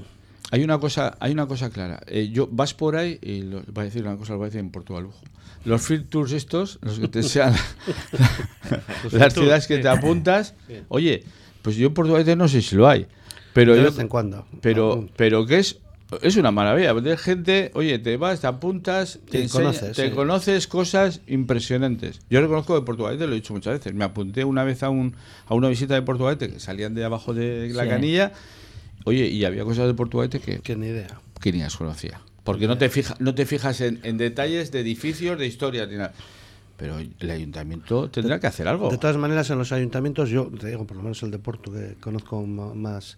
hay 0.52 0.64
una 0.64 0.78
cosa, 0.80 1.18
hay 1.20 1.32
una 1.32 1.48
cosa 1.48 1.72
clara. 1.72 2.00
Eh, 2.06 2.30
yo 2.32 2.48
vas 2.52 2.76
por 2.76 2.96
ahí 2.96 3.18
y 3.24 3.42
lo, 3.42 3.62
voy 3.74 3.82
a 3.82 3.86
decir 3.86 4.04
una 4.04 4.16
cosa, 4.16 4.34
lo 4.34 4.38
voy 4.38 4.46
a 4.46 4.50
decir 4.50 4.60
en 4.62 4.70
Portugal. 4.70 5.06
ojo. 5.06 5.20
Los 5.66 5.82
field 5.82 6.10
tours 6.10 6.32
estos, 6.32 6.78
los 6.84 7.00
que 7.00 7.08
te 7.08 7.22
sean 7.24 7.54
las 9.12 9.34
ciudades 9.34 9.68
que 9.68 9.80
te 9.80 9.88
apuntas, 9.90 10.54
oye, 10.90 11.24
pues 11.62 11.76
yo 11.76 11.88
en 11.88 11.94
Portugal 11.94 12.38
no 12.38 12.48
sé 12.48 12.62
si 12.62 12.76
lo 12.76 12.88
hay, 12.88 13.08
pero 13.54 13.74
de 13.74 13.80
yo- 13.80 13.86
vez 13.90 14.00
en 14.00 14.08
cuando. 14.08 14.46
pero 14.62 15.08
pero 15.18 15.46
que 15.46 15.60
es 15.60 15.80
es 16.22 16.36
una 16.38 16.52
maravilla 16.52 16.94
de 16.94 17.18
gente 17.18 17.72
oye 17.76 18.00
te 18.00 18.18
vas 18.18 18.42
te 18.42 18.48
apuntas 18.48 19.20
te, 19.26 19.32
Te 19.32 19.44
enseña- 19.44 19.66
conoces, 19.66 19.96
te 19.96 20.10
sí. 20.10 20.16
conoces 20.16 20.68
cosas 20.68 21.22
impresionantes 21.28 22.20
yo 22.30 22.42
reconozco 22.42 22.76
de 22.80 22.86
Portugal 22.86 23.18
te 23.18 23.28
lo 23.28 23.34
he 23.34 23.36
dicho 23.36 23.54
muchas 23.54 23.74
veces 23.80 23.94
me 23.94 24.04
apunté 24.06 24.44
una 24.44 24.64
vez 24.64 24.82
a 24.84 24.90
un 24.90 25.16
a 25.48 25.54
una 25.54 25.70
visita 25.70 25.94
de 25.94 26.02
Portugal 26.02 26.38
que 26.38 26.60
salían 26.60 26.96
de 26.96 27.04
abajo 27.06 27.34
de 27.34 27.70
la 27.74 27.84
Sí. 27.84 27.90
canilla 27.90 28.32
oye 29.06 29.28
y 29.28 29.46
había 29.46 29.64
cosas 29.64 29.88
de 29.88 29.94
Portugal 29.94 30.30
que 30.30 30.40
Que 30.40 30.76
ni 30.76 30.88
idea. 30.88 31.20
que 31.40 31.52
ni 31.52 31.60
las 31.60 31.76
conocía 31.78 32.22
porque 32.44 32.68
no 32.68 32.78
te 32.78 32.90
fijas 32.90 33.20
no 33.22 33.36
te 33.36 33.46
fijas 33.46 33.80
en, 33.82 34.00
en 34.04 34.18
detalles 34.18 34.72
de 34.72 34.80
edificios 34.80 35.38
de 35.38 35.46
historias 35.46 35.88
ni 35.90 35.96
nada 35.98 36.14
pero 36.78 36.98
el 36.98 37.30
ayuntamiento 37.30 38.10
tendrá 38.10 38.40
que 38.40 38.48
hacer 38.48 38.68
algo 38.70 38.90
De 38.90 38.98
todas 38.98 39.18
maneras, 39.18 39.50
en 39.50 39.58
los 39.58 39.74
ayuntamientos, 39.74 40.30
yo 40.30 40.50
te 40.58 40.68
digo, 40.68 40.88
por 40.88 40.96
lo 40.96 41.04
menos 41.04 41.22
el 41.24 41.30
de 41.30 41.38
Porto, 41.38 41.74
que 41.74 41.96
conozco 42.00 42.42
más 42.46 43.18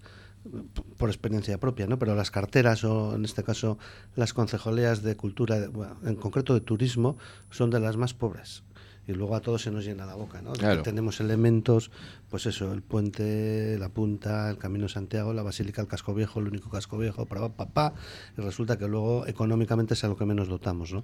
por 0.97 1.09
experiencia 1.09 1.59
propia, 1.59 1.87
¿no? 1.87 1.99
Pero 1.99 2.15
las 2.15 2.31
carteras 2.31 2.83
o, 2.83 3.15
en 3.15 3.25
este 3.25 3.43
caso, 3.43 3.77
las 4.15 4.33
concejalías 4.33 5.03
de 5.03 5.15
cultura, 5.15 5.57
en 6.03 6.15
concreto 6.15 6.53
de 6.53 6.61
turismo, 6.61 7.17
son 7.49 7.69
de 7.69 7.79
las 7.79 7.97
más 7.97 8.13
pobres. 8.13 8.63
Y 9.07 9.13
luego 9.13 9.35
a 9.35 9.41
todos 9.41 9.63
se 9.63 9.71
nos 9.71 9.83
llena 9.83 10.05
la 10.05 10.15
boca, 10.15 10.41
¿no? 10.41 10.53
Claro. 10.53 10.83
tenemos 10.83 11.19
elementos, 11.19 11.91
pues 12.29 12.45
eso, 12.45 12.71
el 12.71 12.81
puente, 12.81 13.77
la 13.79 13.89
punta, 13.89 14.49
el 14.49 14.57
Camino 14.57 14.85
de 14.85 14.89
Santiago, 14.89 15.33
la 15.33 15.43
Basílica, 15.43 15.81
el 15.81 15.87
Casco 15.87 16.13
Viejo, 16.13 16.39
el 16.39 16.47
único 16.47 16.69
casco 16.69 16.97
viejo, 16.97 17.25
para 17.25 17.49
papá, 17.49 17.93
y 18.37 18.41
resulta 18.41 18.77
que 18.77 18.87
luego 18.87 19.25
económicamente 19.27 19.95
es 19.95 20.03
a 20.03 20.07
lo 20.07 20.15
que 20.15 20.25
menos 20.25 20.47
dotamos, 20.47 20.93
¿no? 20.93 21.03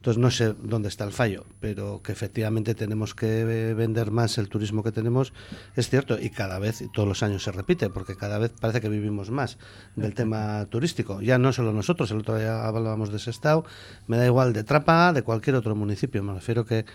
Entonces 0.00 0.18
no 0.18 0.30
sé 0.30 0.54
dónde 0.62 0.88
está 0.88 1.04
el 1.04 1.12
fallo, 1.12 1.44
pero 1.60 2.00
que 2.02 2.12
efectivamente 2.12 2.74
tenemos 2.74 3.14
que 3.14 3.40
eh, 3.40 3.74
vender 3.74 4.10
más 4.10 4.38
el 4.38 4.48
turismo 4.48 4.82
que 4.82 4.92
tenemos, 4.92 5.34
es 5.76 5.90
cierto, 5.90 6.18
y 6.18 6.30
cada 6.30 6.58
vez, 6.58 6.80
y 6.80 6.88
todos 6.88 7.06
los 7.06 7.22
años 7.22 7.42
se 7.42 7.52
repite, 7.52 7.90
porque 7.90 8.16
cada 8.16 8.38
vez 8.38 8.50
parece 8.58 8.80
que 8.80 8.88
vivimos 8.88 9.30
más 9.30 9.58
del 9.96 10.14
tema 10.14 10.64
turístico. 10.70 11.20
Ya 11.20 11.36
no 11.36 11.52
solo 11.52 11.74
nosotros, 11.74 12.10
el 12.12 12.20
otro 12.20 12.38
día 12.38 12.66
hablábamos 12.66 13.12
de 13.12 13.18
Sestao, 13.18 13.66
me 14.06 14.16
da 14.16 14.24
igual 14.24 14.54
de 14.54 14.64
Trapa, 14.64 15.12
de 15.12 15.22
cualquier 15.22 15.56
otro 15.56 15.76
municipio, 15.76 16.22
me 16.22 16.32
refiero 16.32 16.64
que 16.64 16.86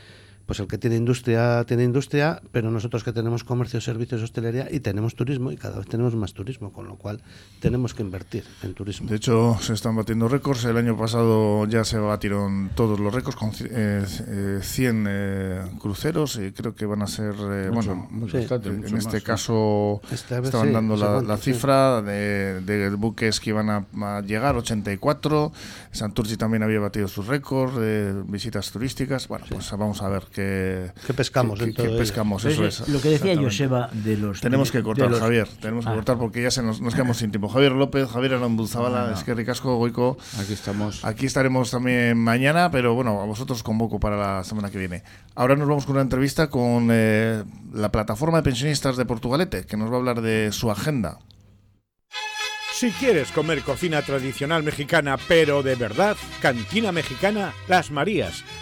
pues 0.45 0.59
el 0.59 0.67
que 0.67 0.77
tiene 0.77 0.95
industria 0.95 1.63
tiene 1.65 1.83
industria, 1.83 2.41
pero 2.51 2.71
nosotros 2.71 3.03
que 3.03 3.13
tenemos 3.13 3.43
comercio, 3.43 3.81
servicios, 3.81 4.21
hostelería 4.21 4.67
y 4.71 4.79
tenemos 4.79 5.15
turismo 5.15 5.51
y 5.51 5.57
cada 5.57 5.77
vez 5.77 5.87
tenemos 5.87 6.15
más 6.15 6.33
turismo, 6.33 6.71
con 6.71 6.87
lo 6.87 6.95
cual 6.95 7.21
tenemos 7.59 7.93
que 7.93 8.03
invertir 8.03 8.43
en 8.63 8.73
turismo. 8.73 9.09
De 9.09 9.15
hecho, 9.15 9.57
se 9.61 9.73
están 9.73 9.95
batiendo 9.95 10.27
récords. 10.27 10.65
El 10.65 10.77
año 10.77 10.97
pasado 10.97 11.65
ya 11.67 11.83
se 11.83 11.97
batieron 11.97 12.71
todos 12.75 12.99
los 12.99 13.13
récords 13.13 13.35
con 13.35 13.51
eh, 13.69 14.05
eh, 14.27 14.59
100 14.61 15.05
eh, 15.07 15.61
cruceros 15.79 16.37
y 16.37 16.51
creo 16.51 16.75
que 16.75 16.85
van 16.85 17.01
a 17.01 17.07
ser, 17.07 17.33
eh, 17.35 17.69
Mucho, 17.71 17.95
bueno, 17.95 18.07
mucho, 18.11 18.37
eh, 18.37 18.47
en 18.49 18.81
mucho 18.81 18.97
este 18.97 19.17
más, 19.17 19.23
caso 19.23 20.01
Esta 20.11 20.39
vez 20.39 20.45
estaban 20.47 20.67
sí, 20.67 20.73
dando 20.73 20.95
la, 20.95 21.07
cuánto, 21.07 21.27
la 21.27 21.37
sí. 21.37 21.53
cifra 21.53 22.01
de, 22.01 22.61
de 22.61 22.89
buques 22.91 23.39
que 23.39 23.49
iban 23.49 23.69
a, 23.69 23.85
a 24.01 24.21
llegar, 24.21 24.55
84. 24.55 25.51
Santurci 25.91 26.37
también 26.37 26.63
había 26.63 26.79
batido 26.79 27.07
sus 27.07 27.27
récords 27.27 27.75
de 27.77 28.23
visitas 28.27 28.71
turísticas. 28.71 29.27
Bueno, 29.27 29.45
pues 29.49 29.71
vamos 29.71 30.01
a 30.01 30.09
ver 30.09 30.25
¿Qué 30.41 31.13
pescamos 31.15 31.59
ello? 31.61 31.97
pescamos, 31.97 32.45
eso 32.45 32.65
es 32.65 32.81
es. 32.81 32.89
lo 32.89 33.01
que 33.01 33.09
decía. 33.09 33.36
Joseba 33.38 33.89
de 33.93 34.17
los... 34.17 34.41
Tenemos 34.41 34.71
que 34.71 34.81
cortar, 34.83 35.09
los- 35.09 35.19
Javier. 35.19 35.47
Tenemos 35.61 35.86
que 35.86 35.91
Ah. 35.91 35.95
cortar 35.95 36.17
porque 36.17 36.41
ya 36.41 36.51
se 36.51 36.61
nos, 36.63 36.81
nos 36.81 36.93
quedamos 36.93 37.17
sin 37.17 37.31
tiempo. 37.31 37.47
Javier 37.49 37.71
López, 37.73 38.09
Javier 38.09 38.33
Arambuzabala, 38.36 39.13
es 39.13 39.23
que 39.23 39.33
ricasco, 39.33 39.75
Goico. 39.77 40.17
aquí 40.39 40.53
estamos 40.53 41.03
Aquí 41.05 41.25
estaremos 41.25 41.71
también 41.71 42.17
mañana, 42.17 42.71
pero 42.71 42.93
bueno, 42.95 43.21
a 43.21 43.25
vosotros 43.25 43.63
convoco 43.63 43.99
para 43.99 44.17
la 44.17 44.43
semana 44.43 44.69
que 44.71 44.77
viene. 44.77 45.03
Ahora 45.36 45.55
nos 45.55 45.67
vamos 45.67 45.86
con 45.86 45.93
una 45.95 46.01
entrevista 46.01 46.49
con 46.49 46.89
eh, 46.91 47.43
la 47.73 47.91
plataforma 47.91 48.38
de 48.38 48.43
pensionistas 48.43 48.97
de 48.97 49.05
Portugalete, 49.05 49.65
que 49.65 49.77
nos 49.77 49.89
va 49.89 49.95
a 49.95 49.97
hablar 49.97 50.21
de 50.21 50.51
su 50.51 50.71
agenda. 50.71 51.19
Si 52.73 52.91
quieres 52.91 53.31
comer 53.31 53.61
cocina 53.61 54.01
tradicional 54.01 54.61
mexicana, 54.61 55.17
pero 55.29 55.63
de 55.63 55.75
verdad, 55.75 56.17
Cantina 56.41 56.91
Mexicana 56.91 57.53
Las 57.69 57.89
Marías, 57.89 58.43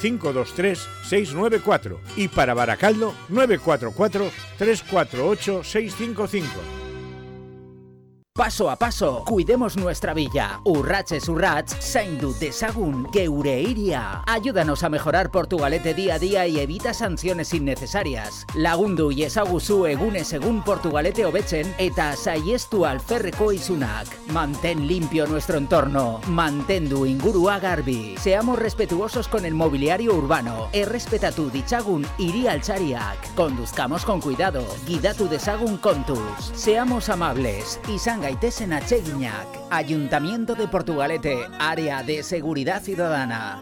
523 0.00 0.88
694 1.04 2.00
y 2.16 2.28
para 2.28 2.54
Baracaldo 2.54 3.14
944 3.28 4.30
348 4.58 5.64
655. 5.64 6.89
Paso 8.32 8.70
a 8.70 8.76
paso, 8.76 9.24
cuidemos 9.26 9.76
nuestra 9.76 10.14
villa. 10.14 10.60
Urratxe 10.64 11.18
urrats, 11.28 11.74
zaindu 11.82 12.32
dezagun 12.38 13.08
geure 13.12 13.60
iria. 13.60 14.22
Ayúdanos 14.24 14.84
a 14.84 14.88
mejorar 14.88 15.32
Portugalete 15.32 15.94
día 15.94 16.14
a 16.14 16.18
día 16.20 16.46
y 16.46 16.60
evita 16.60 16.94
sanciones 16.94 17.52
innecesarias. 17.52 18.46
Lagundu 18.54 19.10
iezaguzu 19.10 19.86
egunez 19.86 20.32
egun 20.32 20.62
Portugalete 20.62 21.26
hobetzen 21.26 21.74
eta 21.78 22.14
saiestu 22.14 22.86
alferreko 22.86 23.50
izunak. 23.50 24.06
Mantén 24.28 24.86
limpio 24.86 25.26
nuestro 25.26 25.58
entorno. 25.58 26.20
Mantendu 26.28 27.06
ingurua 27.06 27.58
garbi. 27.58 28.14
Seamos 28.16 28.60
respetuosos 28.60 29.26
con 29.26 29.44
el 29.44 29.54
mobiliario 29.54 30.14
urbano. 30.14 30.68
Errespetatu 30.72 31.50
ditzagun 31.50 32.06
hiri 32.16 32.46
altzariak. 32.46 33.34
Conduzcamos 33.34 34.04
con 34.04 34.20
cuidado. 34.20 34.64
Guidatu 34.86 35.28
dezagun 35.28 35.78
kontuz. 35.78 36.52
Seamos 36.54 37.08
amables. 37.08 37.80
Izan 37.88 38.20
gaitezen 38.30 38.72
atseginak. 38.72 39.48
Ayuntamiento 39.70 40.54
de 40.54 40.68
Portugalete, 40.68 41.48
Área 41.58 42.04
de 42.04 42.22
Seguridad 42.22 42.80
Ciudadana. 42.80 43.60